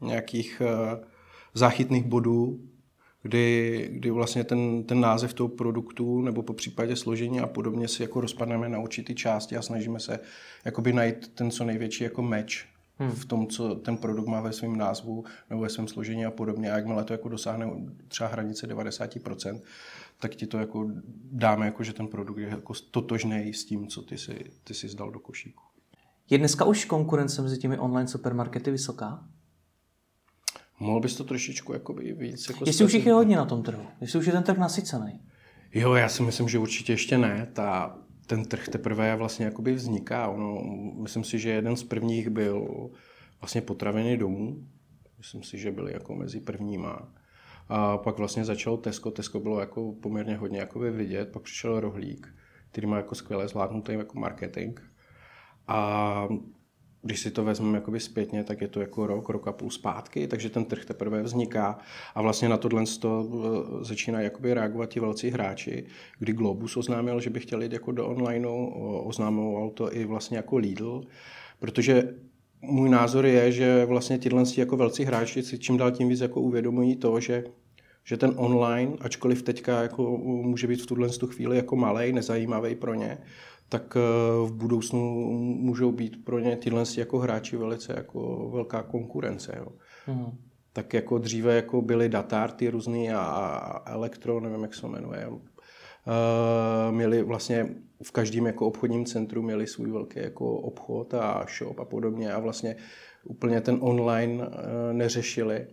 nějakých 0.00 0.62
eh, 0.64 1.04
záchytných 1.54 2.04
bodů, 2.04 2.60
kdy, 3.24 3.88
kdy 3.92 4.10
vlastně 4.10 4.44
ten, 4.44 4.84
ten 4.84 5.00
název 5.00 5.34
toho 5.34 5.48
produktu 5.48 6.22
nebo 6.22 6.42
po 6.42 6.52
případě 6.52 6.96
složení 6.96 7.40
a 7.40 7.46
podobně 7.46 7.88
si 7.88 8.02
jako 8.02 8.20
rozpadneme 8.20 8.68
na 8.68 8.78
určitý 8.78 9.14
části 9.14 9.56
a 9.56 9.62
snažíme 9.62 10.00
se 10.00 10.20
jakoby 10.64 10.92
najít 10.92 11.28
ten 11.28 11.50
co 11.50 11.64
největší 11.64 12.04
jako 12.04 12.22
match 12.22 12.54
hmm. 12.98 13.10
v 13.10 13.24
tom, 13.24 13.46
co 13.46 13.74
ten 13.74 13.96
produkt 13.96 14.26
má 14.26 14.40
ve 14.40 14.52
svém 14.52 14.76
názvu 14.76 15.24
nebo 15.50 15.62
ve 15.62 15.68
svém 15.68 15.88
složení 15.88 16.24
a 16.24 16.30
podobně. 16.30 16.72
A 16.72 16.76
jakmile 16.76 17.04
to 17.04 17.12
jako 17.12 17.28
dosáhne 17.28 17.70
třeba 18.08 18.30
hranice 18.30 18.66
90%, 18.66 19.60
tak 20.20 20.34
ti 20.34 20.46
to 20.46 20.58
jako 20.58 20.90
dáme, 21.32 21.66
jako, 21.66 21.84
že 21.84 21.92
ten 21.92 22.06
produkt 22.06 22.38
je 22.38 22.48
jako 22.48 22.74
totožný 22.90 23.54
s 23.54 23.64
tím, 23.64 23.86
co 23.86 24.02
ty 24.02 24.18
si, 24.18 24.44
ty 24.64 24.74
si 24.74 24.88
zdal 24.88 25.10
do 25.10 25.18
košíku. 25.18 25.62
Je 26.30 26.38
dneska 26.38 26.64
už 26.64 26.84
konkurence 26.84 27.42
mezi 27.42 27.58
těmi 27.58 27.78
online 27.78 28.08
supermarkety 28.08 28.70
vysoká? 28.70 29.24
Mohl 30.84 31.00
bys 31.00 31.16
to 31.16 31.24
trošičku 31.24 31.72
jakoby 31.72 32.12
víc... 32.12 32.48
Jako 32.48 32.64
Jestli 32.66 32.84
už 32.84 32.92
jich 32.92 33.06
je 33.06 33.12
hodně 33.12 33.36
na 33.36 33.44
tom 33.44 33.62
trhu? 33.62 33.86
Jestli 34.00 34.18
už 34.18 34.26
je 34.26 34.32
ten 34.32 34.42
trh 34.42 34.58
nasycený? 34.58 35.20
Jo, 35.74 35.94
já 35.94 36.08
si 36.08 36.22
myslím, 36.22 36.48
že 36.48 36.58
určitě 36.58 36.92
ještě 36.92 37.18
ne. 37.18 37.48
Ta 37.52 37.98
ten 38.26 38.44
trh 38.44 38.68
teprve 38.68 39.16
vlastně 39.16 39.44
jakoby 39.44 39.72
vzniká. 39.72 40.28
Ono, 40.28 40.62
myslím 41.02 41.24
si, 41.24 41.38
že 41.38 41.50
jeden 41.50 41.76
z 41.76 41.84
prvních 41.84 42.28
byl 42.28 42.90
vlastně 43.40 43.60
potraviny 43.60 44.16
domů. 44.16 44.66
Myslím 45.18 45.42
si, 45.42 45.58
že 45.58 45.72
byli 45.72 45.92
jako 45.92 46.14
mezi 46.14 46.40
prvníma. 46.40 47.08
A 47.68 47.98
pak 47.98 48.18
vlastně 48.18 48.44
začalo 48.44 48.76
Tesco. 48.76 49.10
Tesco 49.10 49.40
bylo 49.40 49.60
jako 49.60 49.92
poměrně 49.92 50.36
hodně 50.36 50.58
jakoby 50.58 50.90
vidět. 50.90 51.32
Pak 51.32 51.42
přišel 51.42 51.80
Rohlík, 51.80 52.34
který 52.70 52.86
má 52.86 52.96
jako 52.96 53.14
skvěle 53.14 53.48
zvládnutý 53.48 53.92
jako 53.92 54.18
marketing. 54.18 54.80
A 55.66 56.28
když 57.04 57.20
si 57.20 57.30
to 57.30 57.44
vezmeme 57.44 57.78
jakoby 57.78 58.00
zpětně, 58.00 58.44
tak 58.44 58.60
je 58.60 58.68
to 58.68 58.80
jako 58.80 59.06
rok, 59.06 59.28
rok 59.28 59.48
a 59.48 59.52
půl 59.52 59.70
zpátky, 59.70 60.28
takže 60.28 60.50
ten 60.50 60.64
trh 60.64 60.84
teprve 60.84 61.22
vzniká 61.22 61.78
a 62.14 62.22
vlastně 62.22 62.48
na 62.48 62.56
tohle 62.56 62.84
to 63.00 63.26
eh, 63.28 63.84
začíná 63.84 64.20
jakoby 64.20 64.54
reagovat 64.54 64.88
ti 64.88 65.00
velcí 65.00 65.30
hráči, 65.30 65.86
kdy 66.18 66.32
Globus 66.32 66.76
oznámil, 66.76 67.20
že 67.20 67.30
by 67.30 67.40
chtěl 67.40 67.62
jít 67.62 67.72
jako 67.72 67.92
do 67.92 68.06
onlineu, 68.06 68.66
oznámoval 69.04 69.70
to 69.70 69.96
i 69.96 70.04
vlastně 70.04 70.36
jako 70.36 70.56
Lidl, 70.56 71.02
protože 71.58 72.14
můj 72.62 72.88
názor 72.88 73.26
je, 73.26 73.52
že 73.52 73.84
vlastně 73.84 74.18
tyhle 74.18 74.42
jako 74.56 74.76
velcí 74.76 75.04
hráči 75.04 75.42
si 75.42 75.58
čím 75.58 75.76
dál 75.76 75.90
tím 75.90 76.08
víc 76.08 76.20
jako 76.20 76.40
uvědomují 76.40 76.96
to, 76.96 77.20
že 77.20 77.44
že 78.06 78.16
ten 78.16 78.32
online, 78.36 78.92
ačkoliv 79.00 79.42
teďka 79.42 79.82
jako 79.82 80.16
může 80.18 80.66
být 80.66 80.82
v 80.82 80.86
tuhle 80.86 81.08
chvíli 81.26 81.56
jako 81.56 81.76
malý, 81.76 82.12
nezajímavý 82.12 82.74
pro 82.74 82.94
ně, 82.94 83.18
tak 83.68 83.96
eh, 83.96 84.00
v 84.46 84.52
budoucnu 84.52 85.30
můžou 85.60 85.92
být 85.92 86.24
pro 86.24 86.38
ně 86.38 86.56
tyhle 86.56 86.84
jako 86.96 87.18
hráči 87.18 87.56
velice 87.56 87.92
jako 87.96 88.50
velká 88.50 88.82
konkurence. 88.82 89.54
Jo. 89.58 89.66
Mm. 90.06 90.38
Tak 90.72 90.94
jako 90.94 91.18
dříve 91.18 91.54
jako 91.54 91.82
byly 91.82 92.08
datarty 92.08 92.68
různý 92.68 93.10
a 93.10 93.82
elektro, 93.86 94.40
nevím, 94.40 94.62
jak 94.62 94.74
se 94.74 94.88
jmenuje, 94.88 95.28
uh, 95.28 95.38
měli 96.90 97.22
vlastně 97.22 97.68
v 98.02 98.12
každém 98.12 98.46
jako 98.46 98.66
obchodním 98.66 99.04
centru 99.04 99.42
měli 99.42 99.66
svůj 99.66 99.90
velký 99.90 100.18
jako 100.18 100.56
obchod 100.56 101.14
a 101.14 101.46
shop 101.58 101.80
a 101.80 101.84
podobně 101.84 102.32
a 102.32 102.38
vlastně 102.38 102.76
úplně 103.24 103.60
ten 103.60 103.78
online 103.80 104.46
uh, 104.46 104.52
neřešili. 104.92 105.66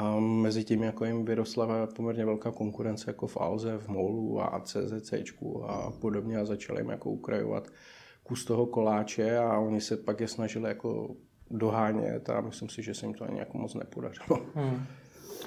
A 0.00 0.20
mezi 0.20 0.64
tím 0.64 0.82
jako 0.82 1.04
jim 1.04 1.24
vyrostla 1.24 1.86
poměrně 1.96 2.24
velká 2.24 2.50
konkurence 2.50 3.10
jako 3.10 3.26
v 3.26 3.36
Alze, 3.36 3.78
v 3.78 3.88
Molu 3.88 4.42
a 4.42 4.60
CZC 4.64 5.12
a 5.66 5.90
podobně 5.90 6.38
a 6.38 6.44
začali 6.44 6.80
jim 6.80 6.88
jako 6.88 7.10
ukrajovat 7.10 7.68
kus 8.22 8.44
toho 8.44 8.66
koláče 8.66 9.38
a 9.38 9.58
oni 9.58 9.80
se 9.80 9.96
pak 9.96 10.20
je 10.20 10.28
snažili 10.28 10.68
jako 10.68 11.14
dohánět 11.50 12.30
a 12.30 12.40
myslím 12.40 12.68
si, 12.68 12.82
že 12.82 12.94
se 12.94 13.06
jim 13.06 13.14
to 13.14 13.24
ani 13.24 13.38
jako 13.38 13.58
moc 13.58 13.74
nepodařilo. 13.74 14.38
Hmm. 14.54 14.86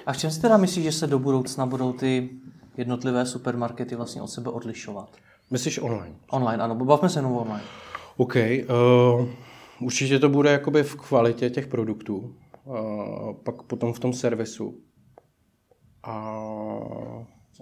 A 0.05 0.13
v 0.13 0.17
čem 0.17 0.31
si 0.31 0.41
teda 0.41 0.57
myslíš, 0.57 0.83
že 0.83 0.91
se 0.91 1.07
do 1.07 1.19
budoucna 1.19 1.65
budou 1.65 1.93
ty 1.93 2.29
jednotlivé 2.77 3.25
supermarkety 3.25 3.95
vlastně 3.95 4.21
od 4.21 4.27
sebe 4.27 4.49
odlišovat? 4.49 5.09
Myslíš 5.51 5.79
online? 5.79 6.15
Online, 6.31 6.63
ano, 6.63 6.75
bavme 6.75 7.09
se 7.09 7.19
jenom 7.19 7.31
online. 7.31 7.63
OK. 8.17 8.35
Uh, 8.35 9.29
určitě 9.81 10.19
to 10.19 10.29
bude 10.29 10.51
jakoby 10.51 10.83
v 10.83 10.95
kvalitě 10.95 11.49
těch 11.49 11.67
produktů 11.67 12.35
pak 13.43 13.63
potom 13.63 13.93
v 13.93 13.99
tom 13.99 14.13
servisu. 14.13 14.81
A 16.03 16.39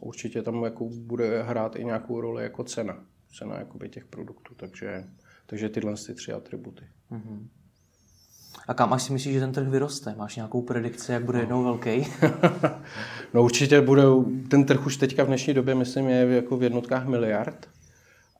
určitě 0.01 0.41
tam 0.41 0.63
jako 0.63 0.89
bude 0.89 1.43
hrát 1.43 1.75
i 1.75 1.85
nějakou 1.85 2.21
roli 2.21 2.43
jako 2.43 2.63
cena. 2.63 3.05
Cena 3.37 3.59
jakoby 3.59 3.89
těch 3.89 4.05
produktů, 4.05 4.55
takže, 4.55 5.03
takže 5.45 5.69
tyhle 5.69 5.95
ty 6.07 6.13
tři 6.13 6.33
atributy. 6.33 6.85
Mm-hmm. 7.11 7.47
A 8.67 8.73
kam 8.73 8.93
až 8.93 9.03
si 9.03 9.13
myslíš, 9.13 9.33
že 9.33 9.39
ten 9.39 9.51
trh 9.51 9.67
vyroste? 9.67 10.15
Máš 10.17 10.35
nějakou 10.35 10.61
predikci, 10.61 11.11
jak 11.11 11.25
bude 11.25 11.37
no. 11.37 11.41
jednou 11.41 11.63
velký? 11.63 12.07
no 13.33 13.43
určitě 13.43 13.81
bude, 13.81 14.03
ten 14.49 14.65
trh 14.65 14.85
už 14.85 14.97
teďka 14.97 15.23
v 15.23 15.27
dnešní 15.27 15.53
době, 15.53 15.75
myslím, 15.75 16.09
je 16.09 16.27
jako 16.27 16.57
v 16.57 16.63
jednotkách 16.63 17.07
miliard. 17.07 17.69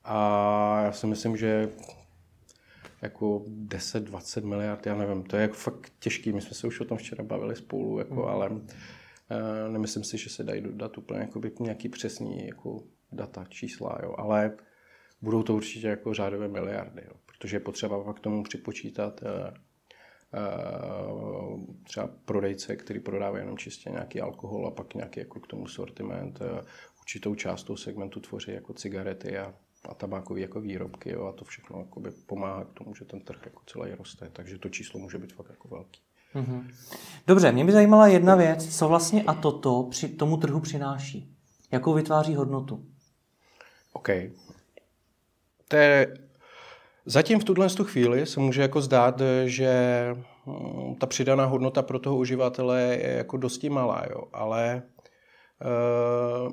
A 0.03 0.81
já 0.83 0.91
si 0.91 1.07
myslím, 1.07 1.37
že 1.37 1.69
jako 3.01 3.45
10-20 3.67 4.45
miliard, 4.45 4.85
já 4.85 4.95
nevím, 4.95 5.23
to 5.23 5.35
je 5.35 5.41
jako 5.41 5.53
fakt 5.53 5.91
těžký, 5.99 6.31
my 6.31 6.41
jsme 6.41 6.53
se 6.53 6.67
už 6.67 6.79
o 6.79 6.85
tom 6.85 6.97
včera 6.97 7.23
bavili 7.23 7.55
spolu, 7.55 7.99
jako, 7.99 8.13
mm. 8.13 8.21
ale 8.21 8.49
uh, 8.49 8.61
nemyslím 9.69 10.03
si, 10.03 10.17
že 10.17 10.29
se 10.29 10.43
dají 10.43 10.61
dodat 10.61 10.97
úplně 10.97 11.19
jakoby, 11.19 11.51
nějaký 11.59 11.89
přesný 11.89 12.47
jako 12.47 12.83
data, 13.11 13.45
čísla, 13.49 13.99
jo, 14.03 14.15
ale 14.17 14.57
budou 15.21 15.43
to 15.43 15.55
určitě 15.55 15.87
jako 15.87 16.13
řádové 16.13 16.47
miliardy, 16.47 17.01
jo, 17.05 17.13
protože 17.25 17.55
je 17.55 17.59
potřeba 17.59 18.03
pak 18.03 18.17
k 18.17 18.19
tomu 18.19 18.43
připočítat 18.43 19.21
uh, 19.21 19.29
třeba 21.83 22.09
prodejce, 22.25 22.75
který 22.75 22.99
prodávají 22.99 23.41
jenom 23.41 23.57
čistě 23.57 23.89
nějaký 23.89 24.21
alkohol 24.21 24.67
a 24.67 24.71
pak 24.71 24.93
nějaký 24.93 25.19
jako 25.19 25.39
k 25.39 25.47
tomu 25.47 25.67
sortiment, 25.67 26.39
určitou 27.01 27.35
část 27.35 27.63
toho 27.63 27.77
segmentu 27.77 28.19
tvoří 28.19 28.51
jako 28.51 28.73
cigarety 28.73 29.37
a 29.37 29.53
a 29.89 29.93
tabákové 29.93 30.39
jako 30.39 30.61
výrobky 30.61 31.11
jo, 31.11 31.25
a 31.25 31.31
to 31.31 31.45
všechno 31.45 31.79
jakoby 31.79 32.11
pomáhá 32.11 32.63
k 32.65 32.73
tomu, 32.73 32.95
že 32.95 33.05
ten 33.05 33.19
trh 33.19 33.39
jako 33.45 33.61
celý 33.65 33.91
roste, 33.91 34.29
takže 34.33 34.57
to 34.57 34.69
číslo 34.69 34.99
může 34.99 35.17
být 35.17 35.33
fakt 35.33 35.49
jako 35.49 35.67
velký. 35.67 36.01
Mm-hmm. 36.35 36.71
Dobře, 37.27 37.51
mě 37.51 37.65
by 37.65 37.71
zajímala 37.71 38.07
jedna 38.07 38.35
věc, 38.35 38.77
co 38.77 38.87
vlastně 38.87 39.23
a 39.23 39.33
toto 39.33 39.83
při 39.83 40.09
tomu 40.09 40.37
trhu 40.37 40.59
přináší. 40.59 41.35
Jakou 41.71 41.93
vytváří 41.93 42.35
hodnotu? 42.35 42.85
OK. 43.93 44.09
To 45.67 45.75
je, 45.75 46.17
zatím 47.05 47.39
v 47.39 47.43
tuhle 47.43 47.69
chvíli 47.83 48.25
se 48.25 48.39
může 48.39 48.61
jako 48.61 48.81
zdát, 48.81 49.21
že 49.45 49.71
hm, 50.45 50.95
ta 50.95 51.05
přidaná 51.05 51.45
hodnota 51.45 51.81
pro 51.81 51.99
toho 51.99 52.17
uživatele 52.17 52.81
je 52.81 53.13
jako 53.17 53.37
dosti 53.37 53.69
malá, 53.69 54.05
jo. 54.09 54.23
ale 54.33 54.83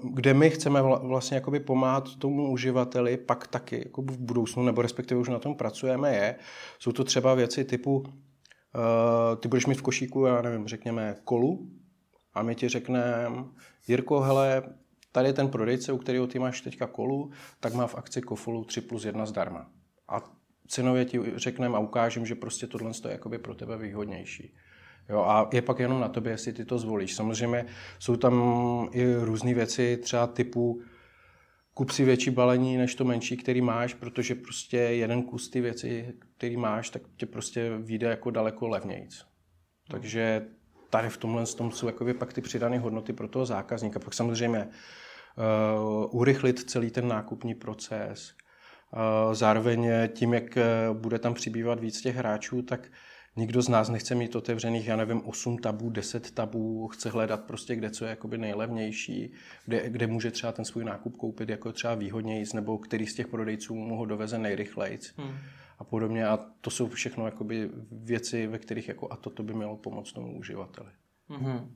kde 0.05 0.35
my 0.35 0.51
chceme 0.51 0.83
vlastně 0.83 1.35
jakoby 1.35 1.61
pomáhat 1.61 2.17
tomu 2.17 2.51
uživateli, 2.51 3.17
pak 3.17 3.47
taky 3.47 3.79
jako 3.79 4.03
v 4.03 4.19
budoucnu, 4.19 4.63
nebo 4.63 4.83
respektive 4.83 5.21
už 5.21 5.29
na 5.29 5.39
tom 5.39 5.55
pracujeme, 5.55 6.15
je, 6.15 6.37
jsou 6.79 6.93
to 6.93 7.05
třeba 7.05 7.35
věci 7.35 7.65
typu, 7.65 8.05
eh, 8.07 9.37
ty 9.37 9.49
budeš 9.49 9.67
mít 9.67 9.79
v 9.79 9.83
košíku, 9.83 10.25
já 10.25 10.43
nevím, 10.43 10.69
řekněme 10.69 11.17
kolu 11.25 11.69
a 12.35 12.43
my 12.43 12.55
ti 12.55 12.69
řekneme, 12.69 13.27
Jirko, 13.89 14.21
hele, 14.21 14.63
tady 15.13 15.29
je 15.29 15.33
ten 15.33 15.49
prodejce, 15.49 15.93
u 15.93 15.99
kterého 15.99 16.27
ty 16.27 16.39
máš 16.39 16.61
teďka 16.61 16.87
kolu, 16.87 17.31
tak 17.61 17.75
má 17.75 17.87
v 17.87 17.95
akci 17.95 18.23
Kofolu 18.23 18.65
3 18.65 18.81
plus 18.81 19.05
1 19.05 19.27
zdarma. 19.27 19.71
A 20.09 20.23
cenově 20.69 21.05
ti 21.05 21.21
řekneme 21.37 21.77
a 21.77 21.81
ukážeme, 21.81 22.27
že 22.27 22.35
prostě 22.35 22.67
tohle 22.67 22.91
je 23.05 23.13
jakoby 23.13 23.39
pro 23.39 23.55
tebe 23.55 23.79
výhodnější. 23.79 24.55
Jo, 25.09 25.21
a 25.21 25.49
je 25.53 25.63
pak 25.63 25.79
jenom 25.79 26.01
na 26.01 26.09
tobě, 26.09 26.33
jestli 26.33 26.53
ty 26.53 26.65
to 26.65 26.79
zvolíš. 26.79 27.15
Samozřejmě 27.15 27.67
jsou 27.99 28.17
tam 28.17 28.35
i 28.93 29.15
různé 29.15 29.55
věci, 29.55 29.97
třeba 29.97 30.27
typu 30.27 30.83
kup 31.75 31.91
si 31.91 32.05
větší 32.05 32.31
balení 32.31 32.77
než 32.77 32.95
to 32.95 33.05
menší, 33.05 33.37
který 33.37 33.61
máš, 33.61 33.95
protože 33.95 34.35
prostě 34.35 34.77
jeden 34.77 35.23
kus 35.23 35.51
ty 35.51 35.61
věci, 35.61 36.15
který 36.37 36.57
máš, 36.57 36.91
tak 36.91 37.03
tě 37.17 37.27
prostě 37.27 37.71
vyjde 37.79 38.07
jako 38.07 38.31
daleko 38.31 38.69
levnějc. 38.69 39.25
Takže 39.91 40.47
tady 40.91 41.09
v 41.09 41.17
tomhle 41.17 41.47
tom 41.47 41.73
jsou 41.73 41.87
jakoby 41.87 42.15
pak 42.15 42.33
ty 42.33 42.41
přidané 42.41 42.79
hodnoty 42.79 43.13
pro 43.13 43.29
toho 43.29 43.47
zákazníka. 43.47 43.99
Pak 43.99 44.15
samozřejmě 44.15 44.69
uh, 44.69 46.21
urychlit 46.21 46.71
celý 46.71 46.91
ten 46.91 47.09
nákupní 47.09 47.55
proces, 47.55 48.35
Zároveň 49.33 49.91
tím, 50.09 50.35
jak 50.35 50.57
eh, 50.57 50.65
bude 50.93 51.19
tam 51.19 51.35
přibývat 51.35 51.81
víc 51.81 52.01
těch 52.01 52.17
hráčů, 52.17 52.63
tak 52.63 52.89
nikdo 53.39 53.63
z 53.63 53.69
nás 53.69 53.89
nechce 53.89 54.15
mít 54.15 54.37
otevřených, 54.37 54.87
já 54.87 54.97
nevím, 54.97 55.23
8 55.25 55.59
tabů, 55.59 55.91
10 55.91 56.31
tabů, 56.31 56.89
chce 56.89 57.11
hledat 57.11 57.41
prostě, 57.41 57.77
kde 57.77 57.91
co 57.91 58.05
je 58.05 58.11
jakoby 58.11 58.39
nejlevnější, 58.39 59.33
kde, 59.65 59.91
kde 59.91 60.07
může 60.07 60.31
třeba 60.31 60.53
ten 60.53 60.65
svůj 60.65 60.85
nákup 60.85 61.17
koupit 61.17 61.49
jako 61.49 61.73
třeba 61.73 61.95
výhodněji, 61.95 62.45
nebo 62.55 62.79
který 62.79 63.07
z 63.07 63.15
těch 63.15 63.29
prodejců 63.29 63.75
mu 63.75 63.97
ho 63.97 64.05
doveze 64.05 64.39
nejrychleji. 64.39 64.99
Hmm. 65.17 65.35
a 65.79 65.85
podobně. 65.85 66.27
A 66.27 66.39
to 66.61 66.71
jsou 66.71 66.89
všechno 66.89 67.25
jakoby 67.25 67.71
věci, 67.93 68.47
ve 68.47 68.59
kterých 68.59 68.89
jako 68.89 69.13
a 69.13 69.17
toto 69.17 69.43
by 69.43 69.55
mělo 69.55 69.77
pomoct 69.77 70.13
tomu 70.13 70.39
uživateli. 70.39 70.89
Hmm. 71.29 71.71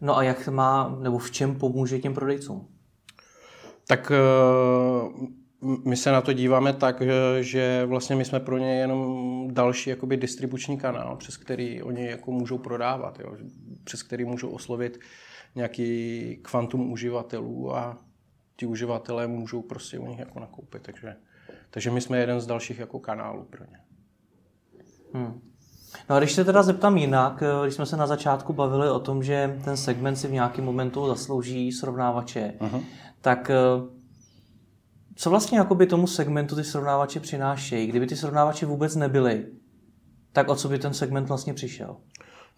No 0.00 0.16
a 0.16 0.22
jak 0.22 0.48
má, 0.48 0.98
nebo 1.00 1.18
v 1.18 1.30
čem 1.30 1.58
pomůže 1.58 1.98
těm 1.98 2.14
prodejcům? 2.14 2.68
Tak 3.86 4.12
eh, 4.12 5.39
my 5.62 5.96
se 5.96 6.12
na 6.12 6.20
to 6.20 6.32
díváme 6.32 6.72
tak, 6.72 7.02
že 7.40 7.86
vlastně 7.86 8.16
my 8.16 8.24
jsme 8.24 8.40
pro 8.40 8.58
ně 8.58 8.78
jenom 8.78 9.48
další 9.54 9.90
jakoby 9.90 10.16
distribuční 10.16 10.78
kanál, 10.78 11.16
přes 11.16 11.36
který 11.36 11.82
oni 11.82 12.06
jako 12.06 12.30
můžou 12.30 12.58
prodávat, 12.58 13.20
jo? 13.20 13.36
přes 13.84 14.02
který 14.02 14.24
můžou 14.24 14.48
oslovit 14.48 15.00
nějaký 15.54 16.38
kvantum 16.42 16.92
uživatelů 16.92 17.76
a 17.76 17.98
ti 18.56 18.66
uživatelé 18.66 19.26
můžou 19.26 19.62
prostě 19.62 19.98
u 19.98 20.06
nich 20.06 20.18
jako 20.18 20.40
nakoupit. 20.40 20.82
Takže, 20.82 21.16
takže 21.70 21.90
my 21.90 22.00
jsme 22.00 22.18
jeden 22.18 22.40
z 22.40 22.46
dalších 22.46 22.78
jako 22.78 22.98
kanálů 22.98 23.44
pro 23.50 23.64
ně. 23.64 23.78
Hmm. 25.14 25.40
No 26.10 26.16
a 26.16 26.18
když 26.18 26.32
se 26.32 26.44
teda 26.44 26.62
zeptám 26.62 26.96
jinak, 26.96 27.42
když 27.62 27.74
jsme 27.74 27.86
se 27.86 27.96
na 27.96 28.06
začátku 28.06 28.52
bavili 28.52 28.90
o 28.90 29.00
tom, 29.00 29.22
že 29.22 29.60
ten 29.64 29.76
segment 29.76 30.16
si 30.16 30.28
v 30.28 30.32
nějakém 30.32 30.64
momentu 30.64 31.06
zaslouží 31.06 31.72
srovnávače, 31.72 32.54
uh-huh. 32.58 32.82
tak 33.20 33.50
co 35.20 35.30
vlastně 35.30 35.58
jakoby 35.58 35.86
tomu 35.86 36.06
segmentu 36.06 36.56
ty 36.56 36.64
srovnávače 36.64 37.20
přinášejí? 37.20 37.86
Kdyby 37.86 38.06
ty 38.06 38.16
srovnávače 38.16 38.66
vůbec 38.66 38.96
nebyly, 38.96 39.46
tak 40.32 40.48
o 40.48 40.54
co 40.54 40.68
by 40.68 40.78
ten 40.78 40.94
segment 40.94 41.28
vlastně 41.28 41.54
přišel? 41.54 41.96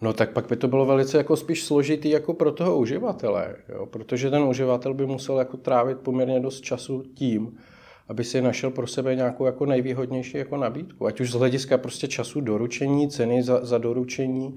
No 0.01 0.13
tak 0.13 0.31
pak 0.31 0.47
by 0.47 0.55
to 0.55 0.67
bylo 0.67 0.85
velice 0.85 1.17
jako 1.17 1.35
spíš 1.35 1.63
složitý 1.63 2.09
jako 2.09 2.33
pro 2.33 2.51
toho 2.51 2.77
uživatele, 2.77 3.55
jo? 3.69 3.85
protože 3.85 4.29
ten 4.29 4.43
uživatel 4.43 4.93
by 4.93 5.05
musel 5.05 5.39
jako 5.39 5.57
trávit 5.57 5.97
poměrně 5.97 6.39
dost 6.39 6.61
času 6.61 7.03
tím, 7.15 7.57
aby 8.07 8.23
si 8.23 8.41
našel 8.41 8.71
pro 8.71 8.87
sebe 8.87 9.15
nějakou 9.15 9.45
jako 9.45 9.65
nejvýhodnější 9.65 10.37
jako 10.37 10.57
nabídku. 10.57 11.05
Ať 11.05 11.21
už 11.21 11.31
z 11.31 11.35
hlediska 11.35 11.77
prostě 11.77 12.07
času 12.07 12.41
doručení, 12.41 13.09
ceny 13.09 13.43
za, 13.43 13.65
za 13.65 13.77
doručení, 13.77 14.55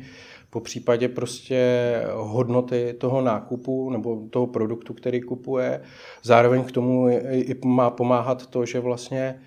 po 0.50 0.61
případě 0.61 1.09
prostě 1.09 1.93
hodnoty 2.15 2.95
toho 2.99 3.21
nákupu 3.21 3.91
nebo 3.91 4.23
toho 4.31 4.47
produktu, 4.47 4.95
který 4.95 5.21
kupuje. 5.21 5.81
Zároveň 6.23 6.65
k 6.65 6.73
tomu 6.73 7.09
i 7.31 7.55
má 7.65 7.91
pomáhat 7.91 8.47
to, 8.47 8.67
že 8.67 8.81
vlastně 8.81 9.41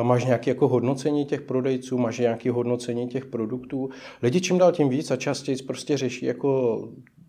Uh, 0.00 0.06
máš 0.06 0.24
nějaké 0.24 0.50
jako 0.50 0.68
hodnocení 0.68 1.24
těch 1.24 1.40
prodejců, 1.40 1.98
máš 1.98 2.18
nějaké 2.18 2.50
hodnocení 2.50 3.08
těch 3.08 3.26
produktů. 3.26 3.90
Lidi 4.22 4.40
čím 4.40 4.58
dál 4.58 4.72
tím 4.72 4.88
víc 4.88 5.10
a 5.10 5.16
častěji 5.16 5.56
prostě 5.66 5.96
řeší 5.96 6.26
jako 6.26 6.80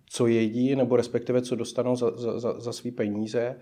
co 0.09 0.27
jedí, 0.27 0.75
nebo 0.75 0.95
respektive 0.95 1.41
co 1.41 1.55
dostanou 1.55 1.95
za, 1.95 2.11
za, 2.15 2.39
za, 2.39 2.59
za 2.59 2.73
svý 2.73 2.91
peníze. 2.91 3.55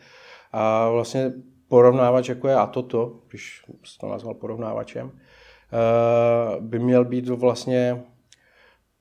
A 0.51 0.89
vlastně 0.89 1.33
porovnávač, 1.69 2.29
jako 2.29 2.47
je 2.47 2.55
a 2.55 2.65
toto, 2.65 3.19
když 3.29 3.65
to 3.99 4.07
nazval 4.07 4.33
porovnávačem, 4.33 5.05
uh, 5.05 6.63
by 6.63 6.79
měl 6.79 7.05
být 7.05 7.27
vlastně 7.27 8.03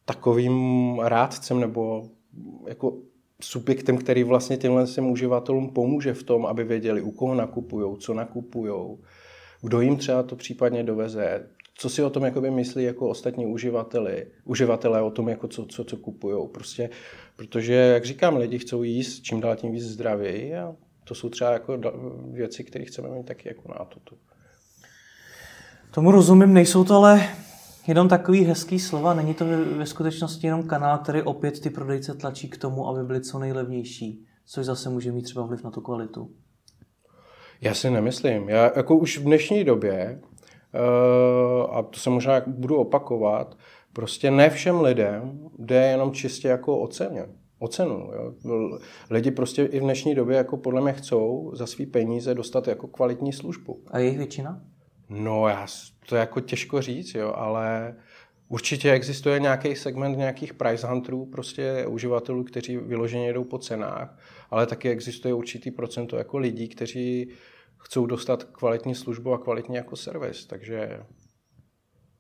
takovým 0.05 0.99
rádcem 0.99 1.61
nebo 1.61 2.09
jako 2.69 2.97
subjektem, 3.43 3.99
který 3.99 4.25
vlastně 4.25 4.57
těmhle 4.57 4.87
těm 4.87 5.11
uživatelům 5.11 5.71
pomůže 5.71 6.15
v 6.15 6.23
tom, 6.23 6.47
aby 6.47 6.65
věděli, 6.65 7.03
u 7.03 7.11
koho 7.11 7.35
nakupují, 7.35 7.97
co 7.99 8.15
nakupují, 8.15 8.99
kdo 9.63 9.81
jim 9.81 9.97
třeba 9.97 10.23
to 10.23 10.37
případně 10.37 10.83
doveze, 10.85 11.49
co 11.75 11.89
si 11.89 12.03
o 12.03 12.11
tom 12.11 12.25
jakoby 12.25 12.51
myslí 12.51 12.85
jako 12.85 13.09
ostatní 13.09 13.47
uživateli, 13.47 14.27
uživatelé 14.45 15.03
o 15.03 15.11
tom, 15.11 15.29
jako 15.29 15.49
co, 15.49 15.67
co, 15.67 15.85
co 15.85 15.97
kupují. 15.97 16.49
Prostě, 16.49 16.91
protože, 17.37 17.73
jak 17.73 18.05
říkám, 18.05 18.37
lidi 18.37 18.59
chcou 18.59 18.83
jíst 18.83 19.23
čím 19.23 19.41
dál 19.41 19.57
tím 19.57 19.73
víc 19.73 19.85
zdravěji 19.85 20.57
a 20.57 20.77
to 21.09 21.15
jsou 21.15 21.29
třeba 21.29 21.53
jako 21.53 21.79
věci, 22.33 22.65
které 22.65 22.85
chceme 22.85 23.09
mít 23.09 23.27
taky 23.27 23.49
jako 23.49 23.69
na 23.69 23.85
to. 23.85 24.17
Tomu 25.91 26.11
rozumím, 26.11 26.55
nejsou 26.55 26.85
to 26.85 26.95
ale 26.95 27.29
jenom 27.87 28.09
takový 28.09 28.45
hezký 28.45 28.79
slova, 28.79 29.15
není 29.15 29.35
to 29.35 29.45
ve 29.77 29.87
skutečnosti 29.87 30.47
jenom 30.47 30.63
kanál, 30.63 30.99
který 30.99 31.23
opět 31.23 31.61
ty 31.61 31.71
prodejce 31.71 32.15
tlačí 32.15 32.49
k 32.49 32.57
tomu, 32.57 32.89
aby 32.89 33.05
byly 33.05 33.21
co 33.21 33.39
nejlevnější, 33.39 34.25
což 34.47 34.67
zase 34.67 34.89
může 34.89 35.13
mít 35.13 35.23
třeba 35.23 35.47
vliv 35.47 35.65
na 35.65 35.71
tu 35.71 35.81
kvalitu. 35.81 36.31
Já 37.61 37.75
si 37.75 37.91
nemyslím. 37.91 38.49
Já 38.49 38.73
jako 38.77 38.97
už 38.97 39.19
v 39.19 39.23
dnešní 39.23 39.65
době, 39.65 40.21
uh, 40.75 41.77
a 41.77 41.83
to 41.83 42.01
se 42.01 42.11
možná 42.11 42.43
budu 42.47 42.77
opakovat, 42.77 43.57
prostě 43.93 44.31
ne 44.31 44.51
všem 44.51 44.81
lidem 44.81 45.51
jde 45.59 45.87
jenom 45.87 46.13
čistě 46.13 46.49
jako 46.49 46.79
o 46.79 46.89
ceně. 46.89 47.27
O 47.59 47.69
cenu. 47.69 48.11
Jo. 48.15 48.35
Lidi 49.11 49.31
prostě 49.31 49.65
i 49.65 49.81
v 49.81 49.83
dnešní 49.83 50.15
době 50.15 50.37
jako 50.37 50.57
podle 50.57 50.81
mě 50.81 50.93
chcou 50.93 51.53
za 51.55 51.67
svý 51.67 51.87
peníze 51.87 52.35
dostat 52.35 52.69
jako 52.69 52.89
kvalitní 52.89 53.33
službu. 53.33 53.85
A 53.91 53.99
jejich 53.99 54.19
většina? 54.19 54.63
No, 55.09 55.49
já, 55.49 55.67
to 56.09 56.17
je 56.17 56.21
jako 56.21 56.41
těžko 56.41 56.83
říct, 56.83 57.15
jo, 57.15 57.33
ale 57.37 57.97
určitě 58.49 58.93
existuje 58.93 59.41
nějaký 59.41 59.77
segment 59.77 60.19
nějakých 60.19 60.55
price 60.55 60.87
hunterů, 60.87 61.27
prostě 61.27 61.87
uživatelů, 61.87 62.45
kteří 62.45 62.77
vyloženě 62.77 63.33
jdou 63.33 63.45
po 63.45 63.59
cenách, 63.59 64.19
ale 64.51 64.67
taky 64.67 64.91
existuje 64.91 65.35
určitý 65.35 65.71
procento 65.71 66.17
jako 66.17 66.39
lidí, 66.39 66.69
kteří 66.69 67.31
chcou 67.77 68.07
dostat 68.07 68.45
kvalitní 68.45 68.95
službu 68.95 69.33
a 69.33 69.39
kvalitní 69.39 69.77
jako 69.77 69.97
servis, 69.97 70.47
takže, 70.47 71.01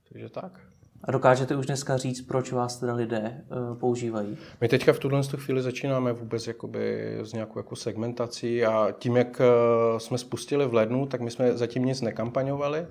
takže 0.08 0.28
tak. 0.28 0.60
A 1.04 1.12
dokážete 1.12 1.56
už 1.56 1.66
dneska 1.66 1.96
říct, 1.96 2.20
proč 2.20 2.52
vás 2.52 2.76
teda 2.76 2.94
lidé 2.94 3.44
uh, 3.70 3.78
používají? 3.78 4.38
My 4.60 4.68
teďka 4.68 4.92
v 4.92 4.98
tuhle 4.98 5.22
chvíli 5.36 5.62
začínáme 5.62 6.12
vůbec 6.12 6.46
jakoby 6.46 7.16
s 7.22 7.32
nějakou 7.32 7.58
jako 7.58 7.76
segmentací 7.76 8.64
a 8.64 8.88
tím, 8.98 9.16
jak 9.16 9.40
uh, 9.40 9.98
jsme 9.98 10.18
spustili 10.18 10.66
v 10.66 10.74
lednu, 10.74 11.06
tak 11.06 11.20
my 11.20 11.30
jsme 11.30 11.56
zatím 11.56 11.84
nic 11.84 12.00
nekampaňovali. 12.00 12.86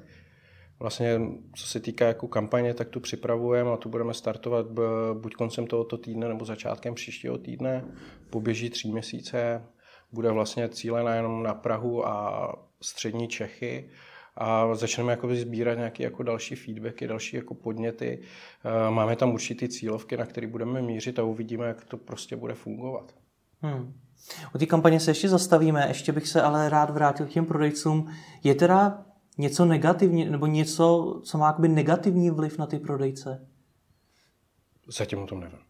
Vlastně, 0.80 1.22
co 1.56 1.68
se 1.68 1.80
týká 1.80 2.08
jako 2.08 2.28
kampaně, 2.28 2.74
tak 2.74 2.90
tu 2.90 3.00
připravujeme 3.00 3.72
a 3.72 3.78
tu 3.78 3.90
budeme 3.90 4.14
startovat 4.14 4.66
buď 5.14 5.34
koncem 5.34 5.68
tohoto 5.68 5.98
týdne 5.98 6.28
nebo 6.28 6.46
začátkem 6.46 6.96
příštího 6.96 7.38
týdne. 7.38 7.86
Poběží 8.30 8.70
tři 8.70 8.88
měsíce, 8.88 9.64
bude 10.12 10.32
vlastně 10.32 10.70
cílená 10.70 11.16
jenom 11.16 11.44
na 11.44 11.54
Prahu 11.54 12.08
a 12.08 12.52
střední 12.82 13.28
Čechy 13.28 13.90
a 14.38 14.76
začneme 14.76 15.12
jako 15.12 15.36
sbírat 15.36 15.78
nějaké 15.78 16.04
jako 16.04 16.24
další 16.24 16.56
feedbacky, 16.56 17.08
další 17.08 17.36
jako 17.36 17.54
podněty. 17.54 18.20
Eh, 18.66 18.92
máme 18.92 19.16
tam 19.16 19.34
určitý 19.34 19.70
cílovky, 19.70 20.18
na 20.18 20.26
které 20.26 20.48
budeme 20.48 20.82
mířit 20.82 21.20
a 21.20 21.24
uvidíme, 21.24 21.68
jak 21.68 21.86
to 21.86 21.98
prostě 21.98 22.36
bude 22.36 22.54
fungovat. 22.54 23.16
Hmm. 23.62 23.94
O 24.56 24.58
té 24.58 24.66
kampaně 24.66 25.00
se 25.00 25.12
ještě 25.12 25.30
zastavíme, 25.30 25.88
ještě 25.88 26.12
bych 26.12 26.28
se 26.28 26.42
ale 26.42 26.70
rád 26.70 26.90
vrátil 26.90 27.26
k 27.26 27.30
těm 27.30 27.46
prodejcům. 27.46 28.12
Je 28.44 28.56
teda 28.56 29.06
něco 29.38 29.66
negativní, 29.66 30.26
nebo 30.26 30.46
něco, 30.46 31.20
co 31.24 31.38
má 31.38 31.56
negativní 31.60 32.30
vliv 32.30 32.58
na 32.58 32.66
ty 32.66 32.80
prodejce? 32.80 33.48
Zatím 34.88 35.20
o 35.20 35.28
tom 35.28 35.40
nevím. 35.40 35.67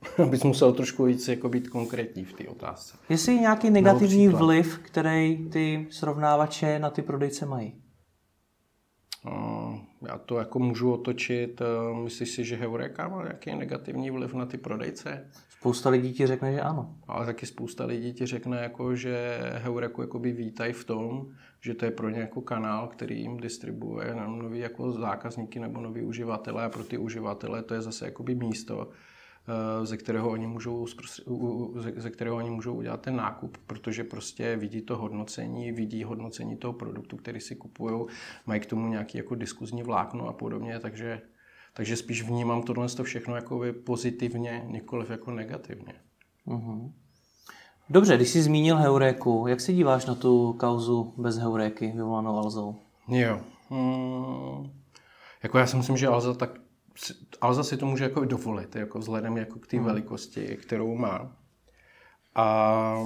Abys 0.22 0.44
musel 0.44 0.72
trošku 0.72 1.04
víc 1.04 1.28
jako 1.28 1.48
být 1.48 1.68
konkrétní 1.68 2.24
v 2.24 2.32
té 2.32 2.48
otázce. 2.48 2.96
Jestli 3.08 3.32
je 3.32 3.40
nějaký 3.40 3.70
negativní 3.70 4.28
vliv, 4.28 4.78
který 4.78 5.48
ty 5.48 5.86
srovnávače 5.90 6.78
na 6.78 6.90
ty 6.90 7.02
prodejce 7.02 7.46
mají? 7.46 7.74
já 10.06 10.18
to 10.18 10.38
jako 10.38 10.58
můžu 10.58 10.92
otočit. 10.92 11.62
Myslíš 12.04 12.30
si, 12.30 12.44
že 12.44 12.56
Heureka 12.56 13.08
má 13.08 13.22
nějaký 13.22 13.54
negativní 13.54 14.10
vliv 14.10 14.34
na 14.34 14.46
ty 14.46 14.58
prodejce? 14.58 15.30
Spousta 15.50 15.90
lidí 15.90 16.12
ti 16.12 16.26
řekne, 16.26 16.52
že 16.52 16.60
ano. 16.60 16.94
Ale 17.08 17.26
taky 17.26 17.46
spousta 17.46 17.84
lidí 17.84 18.12
ti 18.12 18.26
řekne, 18.26 18.62
jako, 18.62 18.96
že 18.96 19.40
Heureku 19.54 20.00
jakoby 20.00 20.32
vítají 20.32 20.72
v 20.72 20.84
tom, 20.84 21.26
že 21.60 21.74
to 21.74 21.84
je 21.84 21.90
pro 21.90 22.10
ně 22.10 22.20
jako 22.20 22.40
kanál, 22.40 22.88
který 22.88 23.20
jim 23.20 23.36
distribuje 23.36 24.14
nový 24.26 24.58
jako 24.58 24.92
zákazníky 24.92 25.60
nebo 25.60 25.80
nový 25.80 26.02
uživatele 26.02 26.64
a 26.64 26.68
pro 26.68 26.84
ty 26.84 26.98
uživatele 26.98 27.62
to 27.62 27.74
je 27.74 27.82
zase 27.82 28.04
jakoby 28.04 28.34
místo, 28.34 28.90
ze 29.82 29.96
kterého 29.96 30.30
oni 30.30 30.46
můžou, 30.46 30.86
ze 31.96 32.10
kterého 32.10 32.36
oni 32.36 32.50
můžou 32.50 32.74
udělat 32.74 33.00
ten 33.00 33.16
nákup, 33.16 33.58
protože 33.66 34.04
prostě 34.04 34.56
vidí 34.56 34.82
to 34.82 34.96
hodnocení, 34.96 35.72
vidí 35.72 36.04
hodnocení 36.04 36.56
toho 36.56 36.72
produktu, 36.72 37.16
který 37.16 37.40
si 37.40 37.56
kupují, 37.56 38.06
mají 38.46 38.60
k 38.60 38.66
tomu 38.66 38.88
nějaký 38.88 39.18
jako 39.18 39.34
diskuzní 39.34 39.82
vlákno 39.82 40.28
a 40.28 40.32
podobně, 40.32 40.80
takže, 40.80 41.20
takže 41.74 41.96
spíš 41.96 42.22
vnímám 42.22 42.62
tohle 42.62 42.86
všechno 43.02 43.34
jako 43.34 43.62
pozitivně, 43.84 44.64
nikoliv 44.66 45.10
jako 45.10 45.30
negativně. 45.30 45.94
Uh-huh. 46.46 46.92
Dobře, 47.90 48.16
když 48.16 48.28
jsi 48.28 48.42
zmínil 48.42 48.76
Heuréku, 48.76 49.46
jak 49.48 49.60
se 49.60 49.72
díváš 49.72 50.06
na 50.06 50.14
tu 50.14 50.52
kauzu 50.52 51.14
bez 51.16 51.38
Heuréky 51.38 51.86
vyvolanou 51.86 52.36
Alzou? 52.36 52.76
Jo. 53.08 53.40
Hmm. 53.70 54.70
Jako 55.42 55.58
já 55.58 55.66
si 55.66 55.76
myslím, 55.76 55.96
že 55.96 56.08
Alza 56.08 56.34
tak 56.34 56.50
Alza 57.40 57.64
si 57.64 57.76
to 57.76 57.86
může 57.86 58.04
jako 58.04 58.24
dovolit, 58.24 58.76
jako 58.76 58.98
vzhledem 58.98 59.36
jako 59.36 59.58
k 59.58 59.66
té 59.66 59.76
hmm. 59.76 59.86
velikosti, 59.86 60.56
kterou 60.56 60.96
má. 60.96 61.36
A 62.34 62.96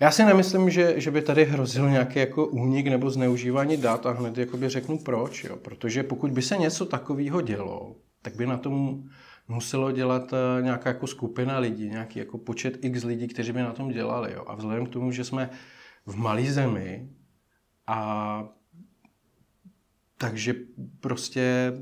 já 0.00 0.10
si 0.10 0.24
nemyslím, 0.24 0.70
že, 0.70 1.00
že 1.00 1.10
by 1.10 1.22
tady 1.22 1.44
hrozil 1.44 1.90
nějaký 1.90 2.18
jako 2.18 2.46
únik 2.46 2.86
nebo 2.86 3.10
zneužívání 3.10 3.76
dat 3.76 4.06
a 4.06 4.10
hned 4.10 4.38
jakoby 4.38 4.68
řeknu 4.68 4.98
proč, 4.98 5.44
jo. 5.44 5.56
protože 5.56 6.02
pokud 6.02 6.30
by 6.30 6.42
se 6.42 6.56
něco 6.56 6.86
takového 6.86 7.40
dělo, 7.40 7.96
tak 8.22 8.36
by 8.36 8.46
na 8.46 8.56
tom 8.56 9.04
muselo 9.48 9.92
dělat 9.92 10.32
eh, 10.32 10.62
nějaká 10.62 10.88
jako 10.88 11.06
skupina 11.06 11.58
lidí, 11.58 11.88
nějaký 11.88 12.18
jako 12.18 12.38
počet 12.38 12.84
x 12.84 13.04
lidí, 13.04 13.28
kteří 13.28 13.52
by 13.52 13.62
na 13.62 13.72
tom 13.72 13.88
dělali. 13.88 14.32
Jo. 14.32 14.44
A 14.46 14.54
vzhledem 14.54 14.86
k 14.86 14.92
tomu, 14.92 15.12
že 15.12 15.24
jsme 15.24 15.50
v 16.06 16.16
malé 16.16 16.42
zemi 16.42 17.08
a 17.86 18.48
takže 20.18 20.54
prostě 21.00 21.72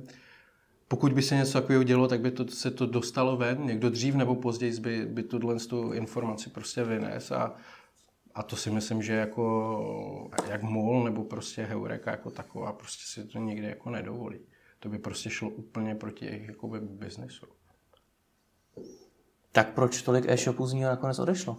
pokud 0.92 1.12
by 1.12 1.22
se 1.22 1.36
něco 1.36 1.52
takového 1.52 1.82
dělo, 1.82 2.08
tak 2.08 2.20
by 2.20 2.30
to, 2.30 2.48
se 2.48 2.70
to 2.70 2.86
dostalo 2.86 3.36
ven. 3.36 3.66
Někdo 3.66 3.90
dřív 3.90 4.14
nebo 4.14 4.34
později 4.34 4.80
by, 4.80 5.06
by 5.06 5.22
tuhle 5.22 5.56
tu 5.56 5.92
informaci 5.92 6.50
prostě 6.50 6.84
vynes 6.84 7.30
a, 7.30 7.54
a 8.34 8.42
to 8.42 8.56
si 8.56 8.70
myslím, 8.70 9.02
že 9.02 9.12
jako 9.12 10.30
jak 10.50 10.62
MOL 10.62 11.04
nebo 11.04 11.24
prostě 11.24 11.64
Heureka 11.64 12.10
jako 12.10 12.30
taková 12.30 12.72
prostě 12.72 13.02
si 13.06 13.28
to 13.28 13.38
nikdy 13.38 13.66
jako 13.66 13.90
nedovolí. 13.90 14.38
To 14.80 14.88
by 14.88 14.98
prostě 14.98 15.30
šlo 15.30 15.50
úplně 15.50 15.94
proti 15.94 16.24
jejich 16.24 16.48
jakoby, 16.48 16.80
biznesu. 16.80 17.46
Tak 19.52 19.74
proč 19.74 20.02
tolik 20.02 20.24
e-shopů 20.28 20.66
z 20.66 20.72
ní 20.72 20.82
nakonec 20.82 21.18
odešlo? 21.18 21.56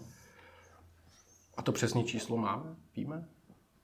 A 1.57 1.61
to 1.61 1.71
přesné 1.71 2.03
číslo 2.03 2.37
máme? 2.37 2.75
Víme? 2.95 3.27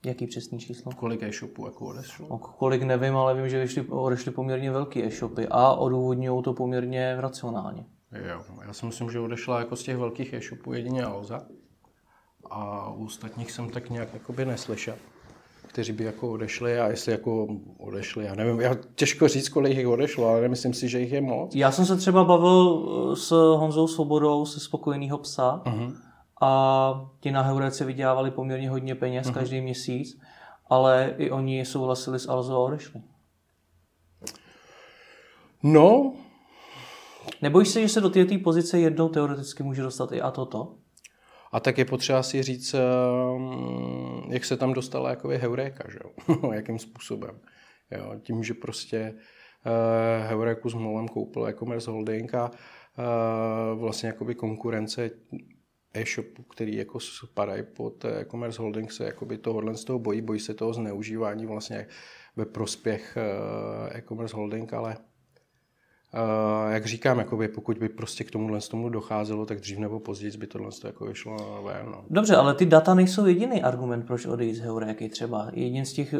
Jaký 0.06 0.28
přesný 0.28 0.60
číslo? 0.60 0.92
Kolik 0.92 1.24
e-shopů 1.24 1.66
jako 1.66 1.86
odešlo? 1.86 2.28
O 2.28 2.38
kolik 2.38 2.84
nevím, 2.84 3.16
ale 3.16 3.36
vím, 3.36 3.50
že 3.50 3.58
odešly, 3.58 3.86
odešly 3.90 4.32
poměrně 4.32 4.72
velké 4.72 5.04
e-shopy 5.04 5.48
a 5.52 5.74
odůvodňují 5.74 6.44
to 6.44 6.54
poměrně 6.54 7.16
racionálně. 7.20 7.86
Jo, 8.30 8.44
já 8.68 8.74
si 8.74 8.86
myslím, 8.86 9.12
že 9.12 9.20
odešla 9.20 9.60
jako 9.60 9.76
z 9.76 9.84
těch 9.84 9.98
velkých 9.98 10.34
e-shopů 10.34 10.74
jedině 10.74 11.04
Alza. 11.04 11.46
A 12.50 12.90
u 12.94 13.06
ostatních 13.06 13.52
jsem 13.52 13.70
tak 13.70 13.90
nějak 13.90 14.14
jakoby 14.14 14.46
neslyšel 14.46 14.96
kteří 15.70 15.94
by 15.94 16.04
jako 16.04 16.32
odešli 16.32 16.80
a 16.80 16.88
jestli 16.88 17.12
jako 17.12 17.48
odešli, 17.78 18.26
já 18.26 18.36
nevím, 18.36 18.62
já 18.62 18.76
těžko 18.96 19.28
říct, 19.28 19.50
kolik 19.50 19.78
jich 19.78 19.88
odešlo, 19.88 20.28
ale 20.28 20.42
nemyslím 20.42 20.74
si, 20.74 20.90
že 20.90 21.00
jich 21.00 21.12
je 21.12 21.22
moc. 21.22 21.56
Já 21.56 21.72
jsem 21.72 21.86
se 21.86 21.98
třeba 21.98 22.24
bavil 22.24 22.90
eh, 23.12 23.16
s 23.16 23.30
Honzou 23.56 23.88
Svobodou, 23.88 24.46
se 24.46 24.60
spokojeného 24.60 25.18
psa 25.18 25.62
uh-huh. 25.66 25.96
A 26.42 27.12
ti 27.20 27.32
na 27.32 27.42
Heurece 27.42 27.86
vydělávali 27.86 28.32
poměrně 28.32 28.70
hodně 28.70 28.96
peněz 28.96 29.28
uh-huh. 29.28 29.34
každý 29.34 29.62
měsíc, 29.62 30.22
ale 30.70 31.16
i 31.18 31.32
oni 31.32 31.66
souhlasili 31.66 32.20
s 32.20 32.30
Alzo 32.30 32.56
a 32.56 32.60
odešli. 32.60 33.02
No. 35.64 36.14
Nebojíš 37.42 37.70
se, 37.70 37.82
že 37.82 37.90
se 37.90 38.02
do 38.02 38.10
této 38.10 38.36
pozice 38.44 38.80
jednou 38.80 39.10
teoreticky 39.10 39.64
může 39.64 39.82
dostat 39.82 40.12
i 40.12 40.22
a 40.22 40.32
toto? 40.32 40.76
A 41.52 41.60
tak 41.60 41.78
je 41.78 41.86
potřeba 41.86 42.24
si 42.24 42.44
říct, 42.44 42.74
ehm, 42.74 44.24
jak 44.30 44.46
se 44.46 44.58
tam 44.58 44.74
dostala 44.74 45.10
jako 45.10 45.28
Heuréka, 45.28 45.84
že 45.92 46.00
jo? 46.04 46.52
jakým 46.54 46.80
způsobem. 46.80 47.40
Jo? 47.92 48.16
Tím, 48.22 48.44
že 48.44 48.54
prostě 48.54 49.14
uh, 49.66 50.28
Heuréku 50.28 50.70
s 50.70 50.74
Molem 50.74 51.08
koupil 51.08 51.48
e-commerce 51.48 51.92
holding 51.92 52.36
a 52.36 52.52
uh, 52.52 53.80
vlastně 53.80 54.08
jakoby 54.08 54.36
konkurence 54.36 55.10
e-shopu, 55.94 56.44
který 56.44 56.76
jako 56.76 57.00
spadají 57.00 57.64
pod 57.64 58.06
e-commerce 58.06 58.62
holding, 58.62 58.92
se 58.92 59.06
jakoby 59.06 59.38
tohohle 59.38 59.76
z 59.76 59.84
toho 59.84 60.00
bojí, 60.00 60.22
bojí 60.22 60.40
se 60.40 60.54
toho 60.54 60.74
zneužívání 60.74 61.46
vlastně 61.46 61.88
ve 62.36 62.46
prospěch 62.46 63.18
uh, 63.18 63.98
e-commerce 63.98 64.36
holding, 64.36 64.74
ale 64.74 64.98
Uh, 66.14 66.74
jak 66.74 66.86
říkám, 66.86 67.20
jakoby, 67.20 67.48
pokud 67.48 67.78
by 67.78 67.90
prostě 67.90 68.24
k 68.24 68.32
tomuhle 68.32 68.62
tomu 68.62 68.90
docházelo, 68.90 69.46
tak 69.46 69.60
dřív 69.60 69.78
nebo 69.78 70.00
později 70.00 70.38
by 70.38 70.48
tohle 70.48 70.70
jako 70.84 71.06
vyšlo 71.06 71.64
ven. 71.64 71.86
No. 71.86 72.06
Dobře, 72.10 72.36
ale 72.36 72.56
ty 72.56 72.66
data 72.66 72.94
nejsou 72.94 73.26
jediný 73.26 73.64
argument, 73.64 74.08
proč 74.08 74.26
odejít 74.26 74.54
z 74.56 74.60
Heuréky 74.60 75.10
třeba. 75.10 75.52
Jedním 75.54 75.86
z 75.86 75.94
těch 75.94 76.16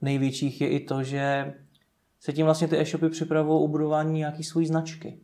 největších 0.00 0.60
je 0.60 0.68
i 0.68 0.80
to, 0.80 1.02
že 1.02 1.54
se 2.20 2.32
tím 2.32 2.44
vlastně 2.44 2.68
ty 2.68 2.78
e-shopy 2.78 3.08
připravují 3.08 3.64
o 3.64 3.68
budování 3.68 4.18
nějaký 4.18 4.44
své 4.44 4.66
značky. 4.66 5.18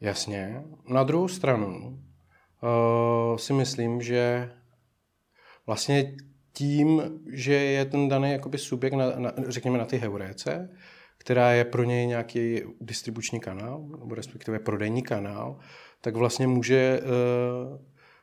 Jasně. 0.00 0.62
Na 0.88 1.04
druhou 1.04 1.28
stranu 1.28 1.98
uh, 2.62 3.36
si 3.36 3.52
myslím, 3.52 4.02
že 4.02 4.52
vlastně 5.66 6.16
tím, 6.52 7.02
že 7.32 7.54
je 7.54 7.84
ten 7.84 8.08
daný 8.08 8.32
jakoby 8.32 8.58
subjekt, 8.58 8.94
na, 8.94 9.12
na, 9.16 9.32
řekněme, 9.48 9.78
na 9.78 9.84
ty 9.84 9.96
heuréce, 9.96 10.68
která 11.18 11.52
je 11.52 11.64
pro 11.64 11.82
něj 11.82 12.06
nějaký 12.06 12.62
distribuční 12.80 13.40
kanál, 13.40 13.84
nebo 14.00 14.14
respektive 14.14 14.58
prodejní 14.58 15.02
kanál, 15.02 15.58
tak 16.00 16.16
vlastně 16.16 16.46
může 16.46 17.00
uh, 17.00 17.78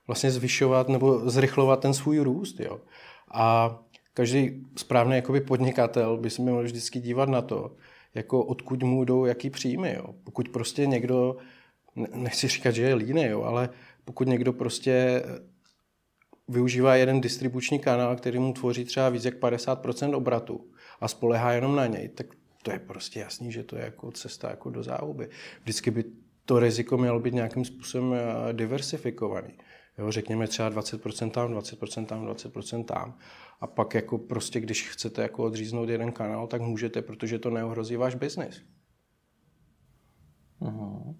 vlastně 0.07 0.31
zvyšovat 0.31 0.89
nebo 0.89 1.29
zrychlovat 1.29 1.79
ten 1.79 1.93
svůj 1.93 2.19
růst. 2.19 2.59
Jo. 2.59 2.79
A 3.33 3.79
každý 4.13 4.65
správný 4.77 5.15
jakoby 5.15 5.41
podnikatel 5.41 6.17
by 6.17 6.29
se 6.29 6.41
měl 6.41 6.63
vždycky 6.63 6.99
dívat 6.99 7.29
na 7.29 7.41
to, 7.41 7.75
jako 8.15 8.43
odkud 8.45 8.83
mu 8.83 9.05
jdou 9.05 9.25
jaký 9.25 9.49
příjmy. 9.49 9.93
Jo. 9.93 10.05
Pokud 10.23 10.49
prostě 10.49 10.85
někdo, 10.85 11.37
nechci 12.15 12.47
říkat, 12.47 12.71
že 12.71 12.81
je 12.81 12.95
líný, 12.95 13.23
jo, 13.23 13.43
ale 13.43 13.69
pokud 14.05 14.27
někdo 14.27 14.53
prostě 14.53 15.23
využívá 16.47 16.95
jeden 16.95 17.21
distribuční 17.21 17.79
kanál, 17.79 18.15
který 18.15 18.39
mu 18.39 18.53
tvoří 18.53 18.85
třeba 18.85 19.09
víc 19.09 19.25
jak 19.25 19.35
50% 19.39 20.15
obratu 20.15 20.71
a 20.99 21.07
spolehá 21.07 21.53
jenom 21.53 21.75
na 21.75 21.87
něj, 21.87 22.09
tak 22.09 22.27
to 22.63 22.71
je 22.71 22.79
prostě 22.79 23.19
jasný, 23.19 23.51
že 23.51 23.63
to 23.63 23.75
je 23.75 23.83
jako 23.83 24.11
cesta 24.11 24.49
jako 24.49 24.69
do 24.69 24.83
záhuby. 24.83 25.29
Vždycky 25.61 25.91
by 25.91 26.03
to 26.45 26.59
riziko 26.59 26.97
mělo 26.97 27.19
být 27.19 27.33
nějakým 27.33 27.65
způsobem 27.65 28.13
eh, 28.13 28.53
diversifikovaný. 28.53 29.57
Jo, 29.97 30.11
řekněme 30.11 30.47
třeba 30.47 30.71
20% 30.71 31.31
tam, 31.31 31.53
20% 31.53 32.05
tam, 32.05 32.27
20% 32.27 32.85
tam. 32.85 33.17
A 33.61 33.67
pak 33.67 33.93
jako 33.93 34.17
prostě, 34.17 34.59
když 34.59 34.89
chcete 34.89 35.21
jako 35.21 35.43
odříznout 35.43 35.89
jeden 35.89 36.11
kanál, 36.11 36.47
tak 36.47 36.61
můžete, 36.61 37.01
protože 37.01 37.39
to 37.39 37.49
neohrozí 37.49 37.95
váš 37.95 38.15
biznis. 38.15 38.61
Mhm. 40.59 41.19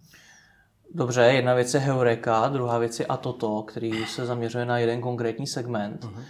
Dobře, 0.93 1.21
jedna 1.21 1.53
věc 1.53 1.73
je 1.73 1.79
Heureka, 1.79 2.47
druhá 2.49 2.77
věc 2.77 2.99
je 2.99 3.05
Atoto, 3.05 3.63
který 3.63 4.05
se 4.05 4.25
zaměřuje 4.25 4.65
na 4.65 4.77
jeden 4.77 5.01
konkrétní 5.01 5.47
segment. 5.47 6.05
Uh-huh. 6.05 6.23